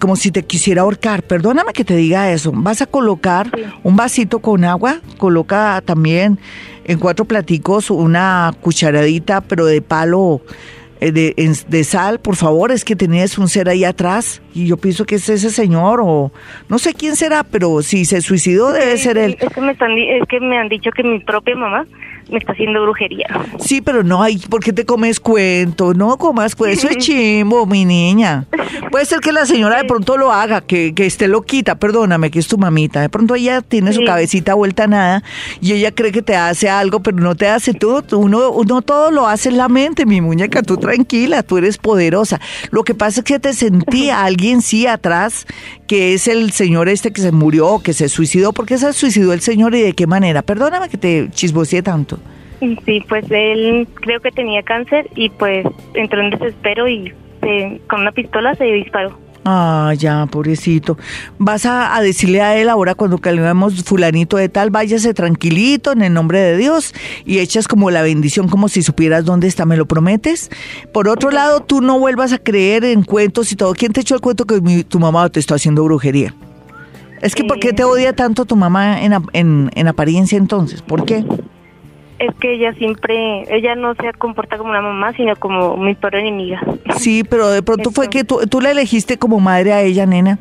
Como 0.00 0.16
si 0.16 0.30
te 0.30 0.42
quisiera 0.44 0.82
ahorcar. 0.82 1.22
Perdóname 1.22 1.72
que 1.72 1.84
te 1.84 1.94
diga 1.94 2.30
eso. 2.32 2.52
Vas 2.54 2.80
a 2.82 2.86
colocar 2.86 3.50
Sí. 3.54 3.62
un 3.84 3.96
vasito 3.96 4.38
con 4.40 4.64
agua, 4.64 5.00
coloca 5.18 5.82
también 5.84 6.38
en 6.84 6.98
cuatro 6.98 7.24
platicos 7.24 7.90
una 7.90 8.52
cucharadita, 8.60 9.40
pero 9.40 9.66
de 9.66 9.80
palo 9.82 10.40
eh, 11.00 11.12
de, 11.12 11.34
de 11.68 11.84
sal, 11.84 12.18
por 12.20 12.36
favor. 12.36 12.70
Es 12.70 12.84
que 12.84 12.94
tenías 12.96 13.36
un 13.38 13.48
ser 13.48 13.68
ahí 13.68 13.84
atrás 13.84 14.40
y 14.54 14.66
yo 14.66 14.76
pienso 14.76 15.04
que 15.04 15.16
es 15.16 15.28
ese 15.28 15.50
señor 15.50 16.00
o 16.02 16.30
no 16.68 16.78
sé 16.78 16.94
quién 16.94 17.16
será, 17.16 17.42
pero 17.44 17.82
si 17.82 18.04
se 18.04 18.20
suicidó 18.20 18.72
debe 18.72 18.96
Sí, 18.96 19.04
ser 19.04 19.18
él. 19.18 19.36
Es 19.40 19.52
que, 19.52 19.60
me 19.60 19.72
están, 19.72 19.94
di- 19.96 20.08
es 20.10 20.22
que 20.28 20.40
me 20.40 20.56
han 20.58 20.68
dicho 20.68 20.90
que 20.90 21.02
mi 21.02 21.18
propia 21.20 21.56
mamá 21.56 21.84
me 22.30 22.38
está 22.38 22.52
haciendo 22.52 22.82
brujería. 22.82 23.26
Sí, 23.58 23.80
pero 23.80 24.02
no, 24.02 24.22
ay, 24.22 24.38
¿por 24.48 24.62
qué 24.62 24.72
te 24.72 24.84
comes 24.86 25.20
cuento? 25.20 25.94
No 25.94 26.16
comas 26.16 26.54
pues 26.56 26.78
eso 26.78 26.88
es 26.88 26.96
chimbo, 27.04 27.66
mi 27.66 27.84
niña. 27.84 28.46
Puede 28.90 29.04
ser 29.06 29.20
que 29.20 29.32
la 29.32 29.44
señora 29.46 29.78
de 29.78 29.84
pronto 29.84 30.16
lo 30.16 30.32
haga, 30.32 30.60
que, 30.60 30.94
que 30.94 31.06
esté 31.06 31.28
loquita, 31.28 31.74
perdóname, 31.76 32.30
que 32.30 32.38
es 32.38 32.46
tu 32.48 32.58
mamita. 32.58 33.00
De 33.00 33.08
pronto 33.08 33.34
ella 33.34 33.60
tiene 33.60 33.92
su 33.92 34.00
Sí. 34.00 34.06
cabecita 34.06 34.54
vuelta 34.54 34.84
a 34.84 34.86
nada 34.86 35.22
y 35.60 35.72
ella 35.72 35.92
cree 35.92 36.12
que 36.12 36.22
te 36.22 36.36
hace 36.36 36.68
algo, 36.68 37.00
pero 37.00 37.16
no 37.18 37.34
te 37.34 37.48
hace 37.48 37.72
todo. 37.74 38.04
Uno, 38.18 38.50
uno 38.50 38.82
todo 38.82 39.10
lo 39.10 39.26
hace 39.26 39.48
en 39.48 39.56
la 39.56 39.68
mente, 39.68 40.04
mi 40.06 40.20
muñeca, 40.20 40.62
tú 40.62 40.76
tranquila, 40.76 41.42
tú 41.42 41.58
eres 41.58 41.78
poderosa. 41.78 42.40
Lo 42.70 42.82
que 42.84 42.94
pasa 42.94 43.20
es 43.20 43.24
que 43.24 43.38
te 43.38 43.52
sentía 43.52 44.24
alguien 44.24 44.62
sí 44.62 44.86
atrás, 44.86 45.46
que 45.86 46.14
es 46.14 46.28
el 46.28 46.52
señor 46.52 46.88
este 46.88 47.12
que 47.12 47.20
se 47.22 47.32
murió, 47.32 47.80
que 47.82 47.92
se 47.92 48.08
suicidó. 48.08 48.52
¿Por 48.52 48.66
qué 48.66 48.78
se 48.78 48.92
suicidó 48.92 49.32
el 49.32 49.40
señor 49.40 49.74
y 49.74 49.80
de 49.82 49.92
qué 49.94 50.06
manera? 50.06 50.42
Perdóname 50.42 50.88
que 50.88 50.96
te 50.98 51.28
chismoseé 51.30 51.82
tanto. 51.82 52.18
Sí, 52.60 53.02
pues 53.08 53.24
él 53.30 53.86
creo 53.94 54.20
que 54.20 54.30
tenía 54.30 54.62
cáncer 54.62 55.08
y 55.14 55.28
pues 55.30 55.66
entró 55.94 56.20
en 56.20 56.30
desespero 56.30 56.88
y 56.88 57.12
eh, 57.42 57.80
con 57.88 58.00
una 58.00 58.12
pistola 58.12 58.54
se 58.54 58.64
disparó. 58.64 59.18
Ah, 59.46 59.92
ya, 59.98 60.24
pobrecito. 60.24 60.96
Vas 61.36 61.66
a, 61.66 61.94
a 61.94 62.00
decirle 62.00 62.40
a 62.40 62.56
él 62.56 62.70
ahora 62.70 62.94
cuando 62.94 63.18
calmamos 63.18 63.84
fulanito 63.84 64.38
de 64.38 64.48
tal, 64.48 64.70
váyase 64.70 65.12
tranquilito 65.12 65.92
en 65.92 66.00
el 66.00 66.14
nombre 66.14 66.38
de 66.40 66.56
Dios 66.56 66.94
y 67.26 67.40
echas 67.40 67.68
como 67.68 67.90
la 67.90 68.00
bendición 68.00 68.48
como 68.48 68.68
si 68.68 68.82
supieras 68.82 69.26
dónde 69.26 69.46
está, 69.46 69.66
¿me 69.66 69.76
lo 69.76 69.84
prometes? 69.84 70.50
Por 70.94 71.08
otro 71.08 71.30
lado, 71.30 71.60
tú 71.60 71.82
no 71.82 71.98
vuelvas 71.98 72.32
a 72.32 72.38
creer 72.38 72.86
en 72.86 73.02
cuentos 73.02 73.52
y 73.52 73.56
todo. 73.56 73.74
¿Quién 73.74 73.92
te 73.92 74.00
echó 74.00 74.14
el 74.14 74.22
cuento 74.22 74.46
que 74.46 74.62
mi- 74.62 74.82
tu 74.84 74.98
mamá 74.98 75.28
te 75.28 75.40
está 75.40 75.56
haciendo 75.56 75.84
brujería? 75.84 76.34
Es 77.20 77.34
que 77.34 77.44
¿por 77.44 77.58
qué 77.60 77.74
te 77.74 77.84
odia 77.84 78.14
tanto 78.14 78.46
tu 78.46 78.56
mamá 78.56 79.02
en, 79.02 79.12
en, 79.34 79.70
en 79.74 79.88
apariencia 79.88 80.38
entonces? 80.38 80.80
¿Por 80.80 81.04
qué? 81.04 81.22
Es 82.24 82.34
que 82.36 82.54
ella 82.54 82.72
siempre, 82.74 83.44
ella 83.54 83.74
no 83.74 83.94
se 83.94 84.12
comporta 84.14 84.56
como 84.56 84.70
una 84.70 84.80
mamá, 84.80 85.12
sino 85.12 85.36
como 85.36 85.76
mi 85.76 85.94
peor 85.94 86.14
enemiga. 86.14 86.60
Sí, 86.96 87.22
pero 87.22 87.50
de 87.50 87.62
pronto 87.62 87.90
fue 87.90 88.08
que 88.08 88.24
tú, 88.24 88.40
tú 88.48 88.60
la 88.60 88.70
elegiste 88.70 89.18
como 89.18 89.40
madre 89.40 89.72
a 89.72 89.82
ella, 89.82 90.06
nena. 90.06 90.38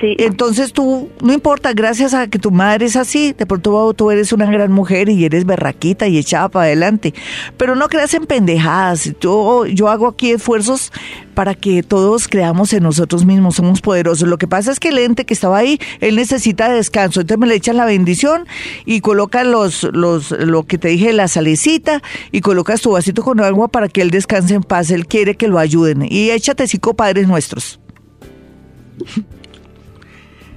Entonces 0.00 0.72
tú, 0.72 1.10
no 1.22 1.32
importa, 1.32 1.72
gracias 1.72 2.14
a 2.14 2.28
que 2.28 2.38
tu 2.38 2.50
madre 2.50 2.86
es 2.86 2.96
así, 2.96 3.32
de 3.32 3.46
pronto 3.46 3.92
tú 3.94 4.10
eres 4.10 4.32
una 4.32 4.46
gran 4.46 4.72
mujer 4.72 5.08
y 5.08 5.24
eres 5.24 5.44
berraquita 5.44 6.06
y 6.06 6.18
echada 6.18 6.48
para 6.48 6.66
adelante. 6.66 7.14
Pero 7.56 7.74
no 7.76 7.88
creas 7.88 8.14
en 8.14 8.26
pendejadas. 8.26 9.12
Yo, 9.20 9.66
yo 9.66 9.88
hago 9.88 10.06
aquí 10.08 10.30
esfuerzos 10.30 10.92
para 11.34 11.54
que 11.54 11.82
todos 11.82 12.28
creamos 12.28 12.72
en 12.72 12.82
nosotros 12.82 13.26
mismos, 13.26 13.56
somos 13.56 13.82
poderosos. 13.82 14.26
Lo 14.26 14.38
que 14.38 14.48
pasa 14.48 14.72
es 14.72 14.80
que 14.80 14.88
el 14.88 14.98
ente 14.98 15.26
que 15.26 15.34
estaba 15.34 15.58
ahí, 15.58 15.78
él 16.00 16.16
necesita 16.16 16.70
descanso. 16.70 17.20
Entonces 17.20 17.38
me 17.38 17.46
le 17.46 17.56
echan 17.56 17.76
la 17.76 17.84
bendición 17.84 18.46
y 18.86 19.00
colocan 19.00 19.50
los, 19.50 19.82
los, 19.92 20.30
lo 20.30 20.64
que 20.64 20.78
te 20.78 20.88
dije, 20.88 21.12
la 21.12 21.28
salecita 21.28 22.02
y 22.32 22.40
colocas 22.40 22.80
tu 22.80 22.92
vasito 22.92 23.22
con 23.22 23.40
agua 23.40 23.68
para 23.68 23.88
que 23.88 24.00
él 24.00 24.10
descanse 24.10 24.54
en 24.54 24.62
paz. 24.62 24.90
Él 24.90 25.06
quiere 25.06 25.36
que 25.36 25.48
lo 25.48 25.58
ayuden. 25.58 26.06
Y 26.08 26.30
échate 26.30 26.66
cinco 26.66 26.94
padres 26.94 27.28
nuestros. 27.28 27.78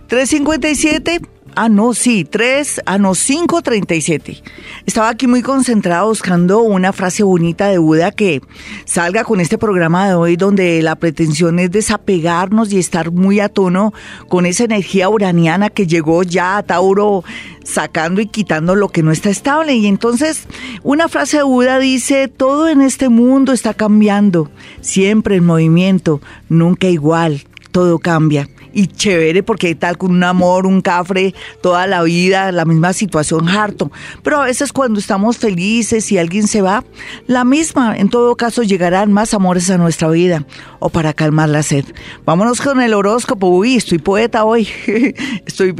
357. 0.09 1.21
Ah, 1.55 1.69
no, 1.69 1.93
sí, 1.93 2.25
3, 2.25 2.81
ah, 2.85 2.97
no, 2.97 3.13
537. 3.13 4.41
Estaba 4.87 5.09
aquí 5.09 5.27
muy 5.27 5.43
concentrada 5.43 6.03
buscando 6.03 6.61
una 6.61 6.93
frase 6.93 7.21
bonita 7.21 7.67
de 7.67 7.77
Buda 7.77 8.11
que 8.11 8.41
salga 8.85 9.23
con 9.23 9.39
este 9.39 9.59
programa 9.59 10.07
de 10.07 10.15
hoy, 10.15 10.35
donde 10.35 10.81
la 10.81 10.95
pretensión 10.95 11.59
es 11.59 11.69
desapegarnos 11.69 12.73
y 12.73 12.79
estar 12.79 13.11
muy 13.11 13.39
a 13.39 13.49
tono 13.49 13.93
con 14.29 14.47
esa 14.47 14.63
energía 14.63 15.09
uraniana 15.09 15.69
que 15.69 15.85
llegó 15.85 16.23
ya 16.23 16.57
a 16.57 16.63
Tauro, 16.63 17.23
sacando 17.63 18.19
y 18.19 18.25
quitando 18.25 18.73
lo 18.73 18.89
que 18.89 19.03
no 19.03 19.11
está 19.11 19.29
estable. 19.29 19.75
Y 19.75 19.85
entonces, 19.85 20.47
una 20.81 21.07
frase 21.07 21.37
de 21.37 21.43
Buda 21.43 21.77
dice: 21.77 22.27
Todo 22.29 22.67
en 22.67 22.81
este 22.81 23.09
mundo 23.09 23.53
está 23.53 23.75
cambiando, 23.75 24.49
siempre 24.81 25.35
en 25.35 25.45
movimiento, 25.45 26.19
nunca 26.47 26.87
igual, 26.87 27.43
todo 27.71 27.99
cambia 27.99 28.49
y 28.73 28.87
chévere 28.87 29.43
porque 29.43 29.75
tal 29.75 29.97
con 29.97 30.11
un 30.11 30.23
amor, 30.23 30.65
un 30.65 30.81
cafre, 30.81 31.33
toda 31.61 31.87
la 31.87 32.03
vida, 32.03 32.51
la 32.51 32.65
misma 32.65 32.93
situación 32.93 33.49
harto. 33.49 33.91
Pero 34.23 34.41
a 34.41 34.45
veces 34.45 34.71
cuando 34.71 34.99
estamos 34.99 35.37
felices 35.37 36.11
y 36.11 36.17
alguien 36.17 36.47
se 36.47 36.61
va, 36.61 36.83
la 37.27 37.43
misma, 37.43 37.97
en 37.97 38.09
todo 38.09 38.35
caso 38.35 38.63
llegarán 38.63 39.11
más 39.11 39.33
amores 39.33 39.69
a 39.69 39.77
nuestra 39.77 40.09
vida 40.09 40.45
o 40.79 40.89
para 40.89 41.13
calmar 41.13 41.49
la 41.49 41.63
sed. 41.63 41.85
Vámonos 42.25 42.61
con 42.61 42.81
el 42.81 42.93
horóscopo. 42.93 43.47
Uy, 43.47 43.75
estoy 43.75 43.99
poeta 43.99 44.45
hoy. 44.45 44.67
Estoy, 45.45 45.73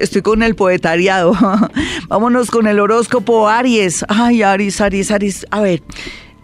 estoy 0.00 0.22
con 0.22 0.42
el 0.42 0.54
poetariado. 0.54 1.32
Vámonos 2.08 2.50
con 2.50 2.66
el 2.66 2.80
horóscopo 2.80 3.48
Aries. 3.48 4.04
Ay, 4.08 4.42
Aries, 4.42 4.80
Aries, 4.80 5.10
Aries. 5.10 5.46
A 5.50 5.60
ver, 5.60 5.82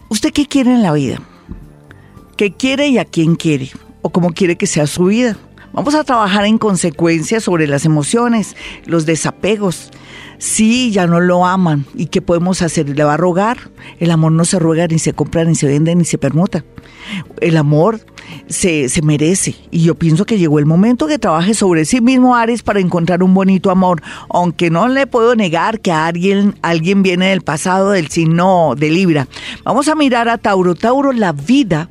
¿usted 0.09 0.33
qué 0.33 0.47
quiere 0.47 0.73
en 0.73 0.83
la 0.83 0.93
vida? 0.93 1.21
¿Qué 2.37 2.53
quiere 2.53 2.89
y 2.89 2.99
a 2.99 3.05
quién 3.05 3.35
quiere? 3.35 3.71
¿O 4.03 4.11
cómo 4.11 4.33
quiere 4.33 4.57
que 4.57 4.67
sea 4.67 4.87
su 4.87 5.07
vida? 5.07 5.37
Vamos 5.73 5.95
a 5.95 6.05
trabajar 6.05 6.45
en 6.45 6.59
consecuencia 6.59 7.41
sobre 7.41 7.67
las 7.67 7.85
emociones, 7.85 8.57
los 8.87 9.07
desapegos. 9.07 9.91
sí, 10.39 10.91
ya 10.93 11.07
no 11.07 11.21
lo 11.21 11.47
aman. 11.47 11.85
¿Y 11.95 12.07
qué 12.07 12.23
podemos 12.23 12.63
hacer? 12.63 12.89
¿Le 12.89 13.05
va 13.05 13.15
a 13.15 13.17
rogar? 13.17 13.71
El 13.99 14.11
amor 14.11 14.33
no 14.33 14.45
se 14.45 14.59
ruega, 14.59 14.87
ni 14.87 14.99
se 14.99 15.13
compra, 15.13 15.45
ni 15.45 15.55
se 15.55 15.67
vende, 15.67 15.95
ni 15.95 16.05
se 16.05 16.17
permuta. 16.17 16.65
El 17.41 17.57
amor 17.57 18.01
se, 18.47 18.89
se, 18.89 19.03
merece. 19.03 19.57
Y 19.71 19.83
yo 19.83 19.95
pienso 19.95 20.27
que 20.27 20.39
llegó 20.39 20.59
el 20.59 20.67
momento 20.67 21.07
que 21.07 21.19
trabaje 21.19 21.55
sobre 21.55 21.85
sí 21.85 22.01
mismo 22.01 22.37
Ares 22.37 22.63
para 22.63 22.81
encontrar 22.81 23.23
un 23.23 23.35
bonito 23.35 23.71
amor. 23.71 24.03
Aunque 24.31 24.71
no 24.71 24.89
le 24.89 25.07
puedo 25.07 25.35
negar 25.35 25.81
que 25.81 25.93
alguien, 25.93 26.57
alguien 26.63 27.03
viene 27.03 27.31
del 27.31 27.43
pasado 27.43 27.91
del 27.91 28.09
signo 28.09 28.75
de 28.77 28.91
Libra. 28.91 29.29
Vamos 29.65 29.89
a 29.89 29.95
mirar 29.95 30.29
a 30.29 30.39
Tauro. 30.39 30.75
Tauro, 30.75 31.13
la 31.13 31.33
vida 31.33 31.89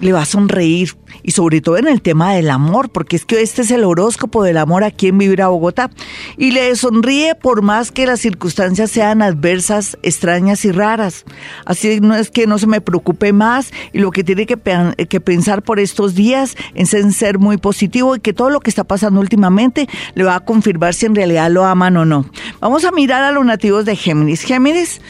le 0.00 0.12
va 0.12 0.22
a 0.22 0.26
sonreír 0.26 0.96
y 1.22 1.30
sobre 1.30 1.60
todo 1.60 1.78
en 1.78 1.88
el 1.88 2.02
tema 2.02 2.34
del 2.34 2.50
amor, 2.50 2.90
porque 2.90 3.16
es 3.16 3.24
que 3.24 3.40
este 3.40 3.62
es 3.62 3.70
el 3.70 3.84
horóscopo 3.84 4.42
del 4.42 4.58
amor 4.58 4.84
aquí 4.84 5.08
en 5.08 5.18
Vibra 5.18 5.48
Bogotá 5.48 5.90
y 6.36 6.50
le 6.50 6.74
sonríe 6.76 7.34
por 7.34 7.62
más 7.62 7.90
que 7.90 8.06
las 8.06 8.20
circunstancias 8.20 8.90
sean 8.90 9.22
adversas, 9.22 9.96
extrañas 10.02 10.64
y 10.64 10.72
raras. 10.72 11.24
Así 11.64 12.00
no 12.00 12.14
es 12.14 12.30
que 12.30 12.46
no 12.46 12.58
se 12.58 12.66
me 12.66 12.80
preocupe 12.80 13.32
más 13.32 13.72
y 13.92 14.00
lo 14.00 14.10
que 14.10 14.24
tiene 14.24 14.46
que, 14.46 14.56
pensar 15.20 15.62
por 15.62 15.78
estos 15.78 16.14
días 16.14 16.56
es 16.74 16.92
en 16.94 17.12
ser 17.12 17.38
muy 17.38 17.56
positivo 17.56 18.16
y 18.16 18.20
que 18.20 18.32
todo 18.32 18.50
lo 18.50 18.60
que 18.60 18.70
está 18.70 18.84
pasando 18.84 19.20
últimamente 19.20 19.88
le 20.14 20.24
va 20.24 20.36
a 20.36 20.40
confirmar 20.40 20.94
si 20.94 21.06
en 21.06 21.14
realidad 21.14 21.50
lo 21.50 21.64
aman 21.64 21.96
o 21.96 22.04
no. 22.04 22.26
Vamos 22.60 22.84
a 22.84 22.90
mirar 22.90 23.22
a 23.22 23.32
los 23.32 23.44
nativos 23.44 23.84
de 23.84 23.96
Géminis. 23.96 24.42
Géminis 24.42 25.00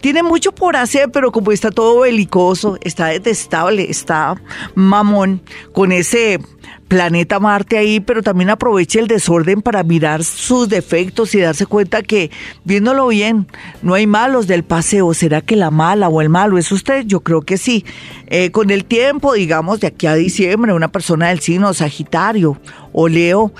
tiene 0.00 0.22
mucho 0.22 0.52
por 0.52 0.76
hacer, 0.76 1.10
pero 1.10 1.32
como 1.32 1.50
está 1.50 1.70
todo 1.70 2.00
belicoso, 2.00 2.78
está 2.82 3.06
detestable, 3.06 3.90
está 3.90 4.33
mamón, 4.74 5.42
con 5.72 5.92
ese 5.92 6.40
planeta 6.88 7.40
Marte 7.40 7.78
ahí, 7.78 8.00
pero 8.00 8.22
también 8.22 8.50
aproveche 8.50 9.00
el 9.00 9.06
desorden 9.06 9.62
para 9.62 9.82
mirar 9.82 10.22
sus 10.22 10.68
defectos 10.68 11.34
y 11.34 11.40
darse 11.40 11.66
cuenta 11.66 12.02
que, 12.02 12.30
viéndolo 12.64 13.08
bien, 13.08 13.46
no 13.82 13.94
hay 13.94 14.06
malos 14.06 14.46
del 14.46 14.64
paseo. 14.64 15.14
¿Será 15.14 15.40
que 15.40 15.56
la 15.56 15.70
mala 15.70 16.08
o 16.08 16.20
el 16.20 16.28
malo 16.28 16.58
es 16.58 16.70
usted? 16.72 17.04
Yo 17.06 17.20
creo 17.20 17.42
que 17.42 17.58
sí. 17.58 17.84
Eh, 18.26 18.50
con 18.50 18.70
el 18.70 18.84
tiempo, 18.84 19.32
digamos, 19.32 19.80
de 19.80 19.88
aquí 19.88 20.06
a 20.06 20.14
diciembre, 20.14 20.72
una 20.72 20.88
persona 20.88 21.28
del 21.28 21.40
signo 21.40 21.74
Sagitario 21.74 22.58
o 22.92 23.08
Leo, 23.08 23.52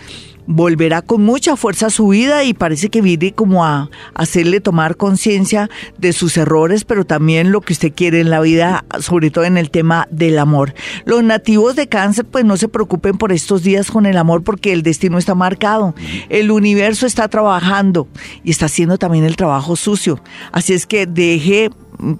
volverá 0.47 1.03
con 1.03 1.23
mucha 1.23 1.57
fuerza 1.57 1.87
a 1.87 1.91
su 1.91 2.09
vida 2.09 2.45
y 2.45 2.55
parece 2.55 2.91
que 2.91 3.01
viene 3.01 3.33
como 3.33 3.65
a 3.65 3.91
hacerle 4.15 4.61
tomar 4.61 4.97
conciencia 4.97 5.71
de 5.99 6.13
sus 6.13 6.37
errores, 6.37 6.85
pero 6.85 7.05
también 7.05 7.53
lo 7.53 7.61
que 7.61 7.73
usted 7.73 7.93
quiere 7.95 8.21
en 8.21 8.31
la 8.31 8.41
vida, 8.41 8.85
sobre 9.01 9.31
todo 9.31 9.45
en 9.45 9.57
el 9.57 9.71
tema 9.71 10.07
del 10.11 10.39
amor. 10.39 10.75
Los 11.05 11.23
nativos 11.23 11.77
de 11.77 11.89
cáncer, 11.89 12.25
pues 12.25 12.45
no 12.45 12.57
se 12.57 12.69
preocupen 12.69 13.19
por 13.19 13.33
estos 13.33 13.63
días 13.63 13.91
con 13.91 14.07
el 14.07 14.17
amor 14.17 14.43
porque 14.43 14.73
el 14.73 14.83
destino 14.83 15.19
está 15.19 15.35
marcado. 15.35 15.95
El 16.29 16.51
universo 16.51 17.07
está 17.07 17.29
trabajando 17.29 18.09
y 18.43 18.51
está 18.51 18.67
haciendo 18.67 18.99
también 18.99 19.25
el 19.25 19.37
trabajo 19.37 19.77
sucio. 19.77 20.21
Así 20.53 20.73
es 20.73 20.87
que 20.87 21.07
deje 21.07 21.71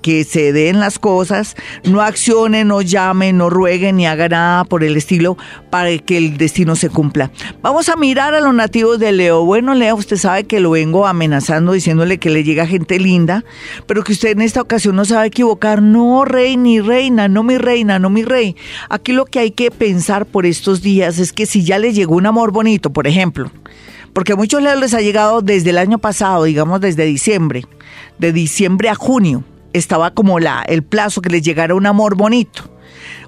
que 0.03 0.25
se 0.25 0.53
den 0.53 0.81
las 0.81 0.99
cosas, 0.99 1.57
no 1.85 2.01
accionen, 2.01 2.69
no 2.69 2.81
llamen, 2.81 3.37
no 3.39 3.51
rueguen 3.51 3.97
ni 3.97 4.07
hagan 4.07 4.31
nada 4.31 4.65
por 4.65 4.85
el 4.85 4.97
estilo 4.97 5.37
para 5.71 5.97
que 5.99 6.17
el 6.17 6.37
destino 6.37 6.77
se 6.77 6.89
cumpla. 6.89 7.31
Vamos 7.61 7.89
a 7.89 7.97
mirar 7.97 8.14
a 8.19 8.41
los 8.41 8.55
nativos 8.55 9.01
de 9.01 9.11
Leo. 9.11 9.45
Bueno, 9.45 9.75
Leo, 9.75 9.97
usted 9.97 10.17
sabe 10.17 10.45
que 10.45 10.61
lo 10.61 10.71
vengo 10.71 11.07
amenazando 11.07 11.73
diciéndole 11.73 12.19
que 12.19 12.31
le 12.31 12.45
llega 12.45 12.65
gente 12.65 13.01
linda, 13.01 13.45
pero 13.87 14.05
que 14.05 14.13
usted 14.13 14.31
en 14.31 14.41
esta 14.41 14.61
ocasión 14.61 14.95
no 14.95 15.05
sabe 15.05 15.27
equivocar. 15.27 15.83
No, 15.83 16.25
rey 16.25 16.57
ni 16.57 16.81
reina, 16.81 17.27
no 17.27 17.43
mi 17.43 17.59
reina, 17.59 17.99
no 17.99 18.11
mi 18.11 18.23
rey. 18.23 18.55
Aquí 18.89 19.13
lo 19.13 19.25
que 19.25 19.41
hay 19.41 19.51
que 19.51 19.73
pensar 19.73 20.27
por 20.27 20.47
estos 20.47 20.81
días 20.81 21.19
es 21.19 21.33
que 21.33 21.45
si 21.45 21.65
ya 21.65 21.79
le 21.79 21.93
llegó 21.93 22.15
un 22.15 22.27
amor 22.27 22.53
bonito, 22.53 22.93
por 22.93 23.09
ejemplo, 23.09 23.51
porque 24.13 24.35
a 24.35 24.37
muchos 24.37 24.63
Leos 24.63 24.79
les 24.79 24.95
ha 24.95 25.01
llegado 25.01 25.43
desde 25.43 25.71
el 25.71 25.79
año 25.79 25.99
pasado, 25.99 26.45
digamos 26.45 26.81
desde 26.81 27.05
diciembre, 27.05 27.65
de 28.19 28.33
diciembre 28.33 28.91
a 28.91 28.95
junio 28.95 29.43
estaba 29.73 30.13
como 30.13 30.39
la, 30.39 30.63
el 30.69 30.85
plazo 30.85 31.21
que 31.21 31.31
les 31.31 31.43
llegara 31.43 31.75
un 31.75 31.87
amor 31.87 32.15
bonito. 32.15 32.71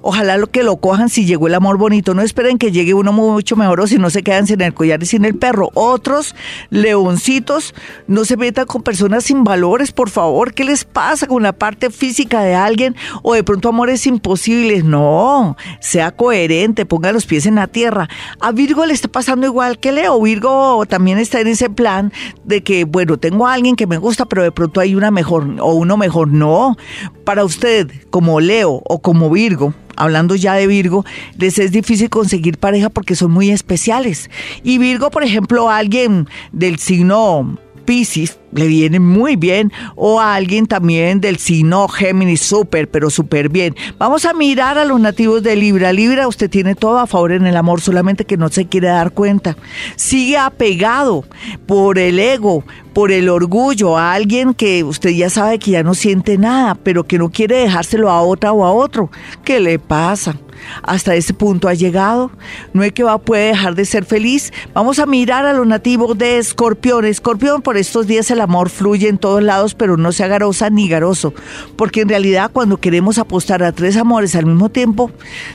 Ojalá 0.01 0.37
lo 0.37 0.47
que 0.47 0.63
lo 0.63 0.77
cojan 0.77 1.09
si 1.09 1.25
llegó 1.25 1.47
el 1.47 1.55
amor 1.55 1.77
bonito. 1.77 2.13
No 2.13 2.21
esperen 2.21 2.57
que 2.57 2.71
llegue 2.71 2.93
uno 2.93 3.11
mucho 3.11 3.55
mejor 3.55 3.81
o 3.81 3.87
si 3.87 3.97
no 3.97 4.09
se 4.09 4.23
quedan 4.23 4.47
sin 4.47 4.61
el 4.61 4.73
collar 4.73 5.01
y 5.01 5.05
sin 5.05 5.25
el 5.25 5.35
perro. 5.35 5.69
Otros 5.73 6.35
leoncitos 6.69 7.73
no 8.07 8.25
se 8.25 8.37
metan 8.37 8.65
con 8.65 8.83
personas 8.83 9.25
sin 9.25 9.43
valores, 9.43 9.91
por 9.91 10.09
favor. 10.09 10.53
¿Qué 10.53 10.63
les 10.63 10.83
pasa 10.83 11.27
con 11.27 11.43
la 11.43 11.53
parte 11.53 11.89
física 11.89 12.41
de 12.41 12.55
alguien? 12.55 12.95
O 13.23 13.33
de 13.33 13.43
pronto 13.43 13.69
amores 13.69 14.05
imposibles. 14.07 14.83
No, 14.83 15.57
sea 15.79 16.11
coherente, 16.11 16.85
ponga 16.85 17.11
los 17.11 17.25
pies 17.25 17.45
en 17.45 17.55
la 17.55 17.67
tierra. 17.67 18.09
A 18.39 18.51
Virgo 18.51 18.85
le 18.85 18.93
está 18.93 19.07
pasando 19.07 19.45
igual 19.45 19.79
que 19.79 19.91
Leo. 19.91 20.21
Virgo 20.21 20.85
también 20.87 21.17
está 21.17 21.39
en 21.39 21.47
ese 21.47 21.69
plan 21.69 22.11
de 22.43 22.63
que, 22.63 22.85
bueno, 22.85 23.17
tengo 23.17 23.47
a 23.47 23.53
alguien 23.53 23.75
que 23.75 23.87
me 23.87 23.97
gusta, 23.97 24.25
pero 24.25 24.43
de 24.43 24.51
pronto 24.51 24.79
hay 24.79 24.95
una 24.95 25.11
mejor 25.11 25.47
o 25.59 25.73
uno 25.73 25.97
mejor. 25.97 26.27
No, 26.27 26.75
para 27.23 27.43
usted, 27.43 27.91
como 28.09 28.39
Leo 28.39 28.81
o 28.85 28.99
como 28.99 29.29
Virgo, 29.29 29.73
hablando 29.97 30.35
ya 30.35 30.53
de 30.53 30.67
Virgo, 30.67 31.05
les 31.37 31.59
es 31.59 31.71
difícil 31.71 32.09
conseguir 32.09 32.57
pareja 32.57 32.89
porque 32.89 33.15
son 33.15 33.31
muy 33.31 33.51
especiales. 33.51 34.29
Y 34.63 34.77
Virgo, 34.77 35.11
por 35.11 35.23
ejemplo, 35.23 35.69
alguien 35.69 36.27
del 36.51 36.79
signo 36.79 37.57
Pisces 37.85 38.37
le 38.51 38.67
viene 38.67 38.99
muy 38.99 39.35
bien 39.35 39.71
o 39.95 40.19
a 40.19 40.35
alguien 40.35 40.67
también 40.67 41.21
del 41.21 41.37
signo 41.37 41.87
Géminis 41.87 42.41
súper, 42.41 42.89
pero 42.89 43.09
súper 43.09 43.49
bien. 43.49 43.75
Vamos 43.97 44.25
a 44.25 44.33
mirar 44.33 44.77
a 44.77 44.85
los 44.85 44.99
nativos 44.99 45.43
de 45.43 45.55
Libra. 45.55 45.93
Libra, 45.93 46.27
usted 46.27 46.49
tiene 46.49 46.75
todo 46.75 46.99
a 46.99 47.07
favor 47.07 47.31
en 47.31 47.47
el 47.47 47.57
amor, 47.57 47.81
solamente 47.81 48.25
que 48.25 48.37
no 48.37 48.49
se 48.49 48.67
quiere 48.67 48.87
dar 48.87 49.11
cuenta. 49.11 49.57
Sigue 49.95 50.37
apegado 50.37 51.25
por 51.65 51.99
el 51.99 52.19
ego, 52.19 52.63
por 52.93 53.11
el 53.11 53.29
orgullo 53.29 53.97
a 53.97 54.13
alguien 54.13 54.53
que 54.53 54.83
usted 54.83 55.11
ya 55.11 55.29
sabe 55.29 55.59
que 55.59 55.71
ya 55.71 55.83
no 55.83 55.93
siente 55.93 56.37
nada, 56.37 56.75
pero 56.75 57.05
que 57.05 57.17
no 57.17 57.29
quiere 57.29 57.57
dejárselo 57.57 58.09
a 58.09 58.21
otra 58.21 58.51
o 58.51 58.65
a 58.65 58.71
otro. 58.71 59.11
¿Qué 59.43 59.59
le 59.59 59.79
pasa? 59.79 60.35
hasta 60.83 61.15
ese 61.15 61.33
punto 61.33 61.67
ha 61.67 61.73
llegado. 61.73 62.31
No 62.73 62.83
es 62.83 62.91
que 62.93 63.03
va, 63.03 63.17
puede 63.17 63.47
dejar 63.47 63.75
de 63.75 63.85
ser 63.85 64.05
feliz. 64.05 64.51
Vamos 64.73 64.99
a 64.99 65.05
mirar 65.05 65.45
a 65.45 65.53
los 65.53 65.67
nativos 65.67 66.17
de 66.17 66.37
Escorpión. 66.37 67.05
Escorpión, 67.05 67.61
por 67.61 67.77
estos 67.77 68.07
días 68.07 68.29
el 68.31 68.36
amor 68.41 68.69
fluye 68.69 69.07
en 69.09 69.17
todos 69.17 69.43
lados, 69.43 69.75
pero 69.75 69.97
no 69.97 70.11
sea 70.11 70.27
garosa 70.27 70.69
ni 70.69 70.87
garoso. 70.87 71.33
Porque 71.75 72.01
en 72.01 72.09
realidad 72.09 72.51
cuando 72.51 72.77
queremos 72.77 73.17
apostar 73.17 73.63
a 73.63 73.71
tres 73.71 73.97
amores 73.97 74.35
al 74.35 74.45
mismo 74.45 74.69
tiempo, 74.69 75.11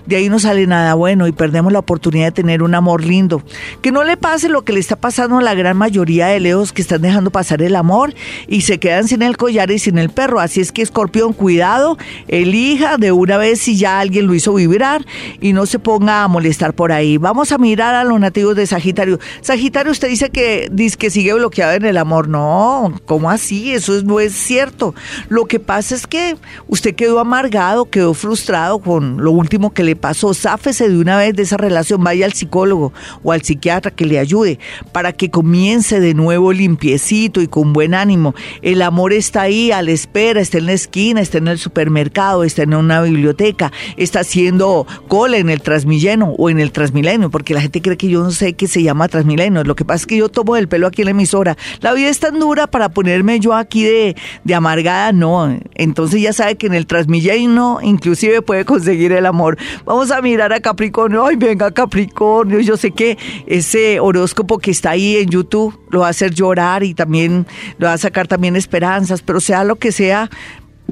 de 0.07 0.17
ahí 0.17 0.29
no 0.29 0.39
sale 0.39 0.67
nada 0.67 0.95
bueno 0.95 1.27
y 1.27 1.33
perdemos 1.33 1.73
la 1.73 1.81
oportunidad 1.81 2.27
de 2.27 2.33
tener 2.33 2.63
un 2.63 2.75
amor 2.75 3.05
lindo. 3.05 3.43
Que 3.81 3.93
no 3.93 4.05
le 4.05 4.17
pase 4.17 4.49
lo 4.49 4.63
que 4.63 4.73
le 4.73 4.81
está 4.81 4.97
pasando 4.97 5.39
a 5.39 5.43
la 5.43 5.55
gran 5.55 5.77
mayoría 5.77 6.27
de 6.27 6.41
leos 6.41 6.73
que 6.73 6.83
están 6.83 7.03
dejando 7.03 7.31
pasar 7.31 7.63
el 7.63 7.77
amor 7.77 8.15
y 8.49 8.63
se 8.63 8.79
quedan 8.79 9.09
sin 9.09 9.23
el 9.23 9.37
collar 9.37 9.71
y 9.71 9.79
sin 9.79 9.99
el 9.99 10.11
perro. 10.11 10.41
Así 10.41 10.61
es 10.61 10.73
que 10.73 10.83
Escorpión, 10.83 11.33
cuidado, 11.33 11.99
elija 12.29 12.97
de 12.99 13.13
una 13.13 13.37
vez 13.37 13.61
si 13.61 13.77
ya 13.77 14.01
alguien 14.01 14.27
lo 14.27 14.35
hizo 14.35 14.55
vibrar 14.55 15.05
y 15.41 15.53
no 15.53 15.67
se 15.67 15.79
ponga 15.79 16.25
a 16.25 16.29
molestar 16.29 16.75
por 16.75 16.93
ahí. 16.93 17.19
Vamos 17.19 17.53
a 17.53 17.59
mirar 17.59 17.95
a 17.95 18.05
los 18.05 18.19
nativos 18.19 18.57
de 18.57 18.67
Sagitario. 18.67 19.19
Sagitario, 19.41 19.93
usted 19.93 20.09
dice 20.09 20.31
que, 20.31 20.69
dice 20.71 20.97
que 20.97 21.11
sigue 21.11 21.33
bloqueado 21.35 21.73
en 21.73 21.85
el 21.85 21.97
amor. 21.97 22.29
No, 22.29 22.72
¿cómo 23.05 23.31
así? 23.31 23.73
Eso 23.73 24.03
no 24.03 24.21
es 24.21 24.33
cierto. 24.33 24.95
Lo 25.29 25.47
que 25.47 25.61
pasa 25.61 25.95
es 25.95 26.07
que 26.07 26.37
usted 26.69 26.95
quedó 26.95 27.19
amargado, 27.19 27.91
quedó 27.91 28.15
frustrado 28.15 28.79
con 28.79 29.23
lo 29.23 29.33
último 29.33 29.73
que 29.73 29.85
le 29.85 29.97
pasó. 29.97 30.35
Záfese 30.35 30.89
de 30.89 30.99
una 30.99 31.17
vez 31.17 31.35
de 31.35 31.43
esa 31.43 31.57
relación, 31.57 32.03
vaya 32.03 32.27
al 32.27 32.33
psicólogo 32.33 32.93
o 33.23 33.33
al 33.33 33.43
psiquiatra 33.43 33.91
que 33.91 34.07
le 34.07 34.19
ayude 34.19 34.59
para 34.93 35.13
que 35.13 35.31
comience 35.31 36.01
de 36.01 36.15
nuevo 36.15 36.53
limpiecito 36.53 37.41
y 37.41 37.49
con 37.49 37.73
buen 37.73 37.95
ánimo. 37.95 38.35
El 38.63 38.83
amor 38.83 39.13
está 39.13 39.43
ahí 39.43 39.73
a 39.73 39.83
la 39.83 39.91
espera, 39.91 40.41
está 40.41 40.59
en 40.59 40.67
la 40.67 40.73
esquina, 40.73 41.21
está 41.21 41.39
en 41.39 41.49
el 41.49 41.59
supermercado, 41.59 42.45
está 42.45 42.63
en 42.63 42.75
una 42.75 43.03
biblioteca, 43.03 43.73
está 43.97 44.21
haciendo 44.21 44.87
cola 45.09 45.37
en 45.37 45.51
el 45.51 45.63
Transmilleno 45.63 46.35
o 46.39 46.51
en 46.51 46.59
el 46.59 46.73
Transmilenio, 46.73 47.31
porque 47.31 47.55
la 47.55 47.61
gente 47.61 47.83
cree 47.83 47.97
que 47.97 48.09
yo 48.09 48.23
no 48.23 48.31
sé 48.31 48.55
qué 48.55 48.67
se 48.67 48.83
llama 48.83 49.09
Transmilenio. 49.09 49.65
Lo 49.65 49.77
que 49.77 49.85
pasa 49.85 50.03
es 50.03 50.07
que 50.07 50.17
yo 50.17 50.29
tomo 50.29 50.57
el 50.57 50.69
pelo 50.69 50.87
aquí 50.87 51.03
en 51.03 51.07
la 51.07 51.11
emisora. 51.13 51.57
La 51.81 51.93
vida 51.93 52.09
es 52.09 52.19
tan 52.19 52.39
dura 52.39 52.62
para 52.67 52.89
ponerme 52.89 53.41
yo 53.41 53.55
aquí 53.55 53.85
de, 53.85 54.17
de 54.45 54.55
amargada, 54.55 55.13
no. 55.13 55.59
Entonces 55.75 56.21
ya 56.21 56.33
sabe 56.33 56.57
que 56.57 56.67
en 56.67 56.75
el 56.75 56.87
Transmilenio 56.87 57.79
inclusive 57.83 58.43
puede 58.43 58.65
conseguir 58.65 59.13
el 59.13 59.27
amor. 59.27 59.59
Vamos 59.85 60.11
a 60.11 60.21
mirar 60.23 60.53
a 60.53 60.61
Capricornio. 60.61 61.27
Ay, 61.27 61.37
venga 61.37 61.71
Capricornio, 61.71 62.61
yo 62.61 62.77
sé 62.77 62.91
que 62.91 63.19
ese 63.47 64.01
horóscopo 64.01 64.59
que 64.59 64.71
está 64.71 64.91
ahí 64.91 65.17
en 65.17 65.29
YouTube 65.29 65.79
lo 65.91 66.01
va 66.01 66.09
a 66.09 66.11
hacer 66.11 66.33
llorar 66.35 66.83
y 66.83 66.95
también 66.95 67.47
lo 67.79 67.87
va 67.87 67.95
a 67.95 67.99
sacar 67.99 68.27
también 68.27 68.57
esperanzas, 68.57 69.23
pero 69.23 69.41
sea 69.41 69.65
lo 69.65 69.77
que 69.77 69.93
sea, 69.93 70.31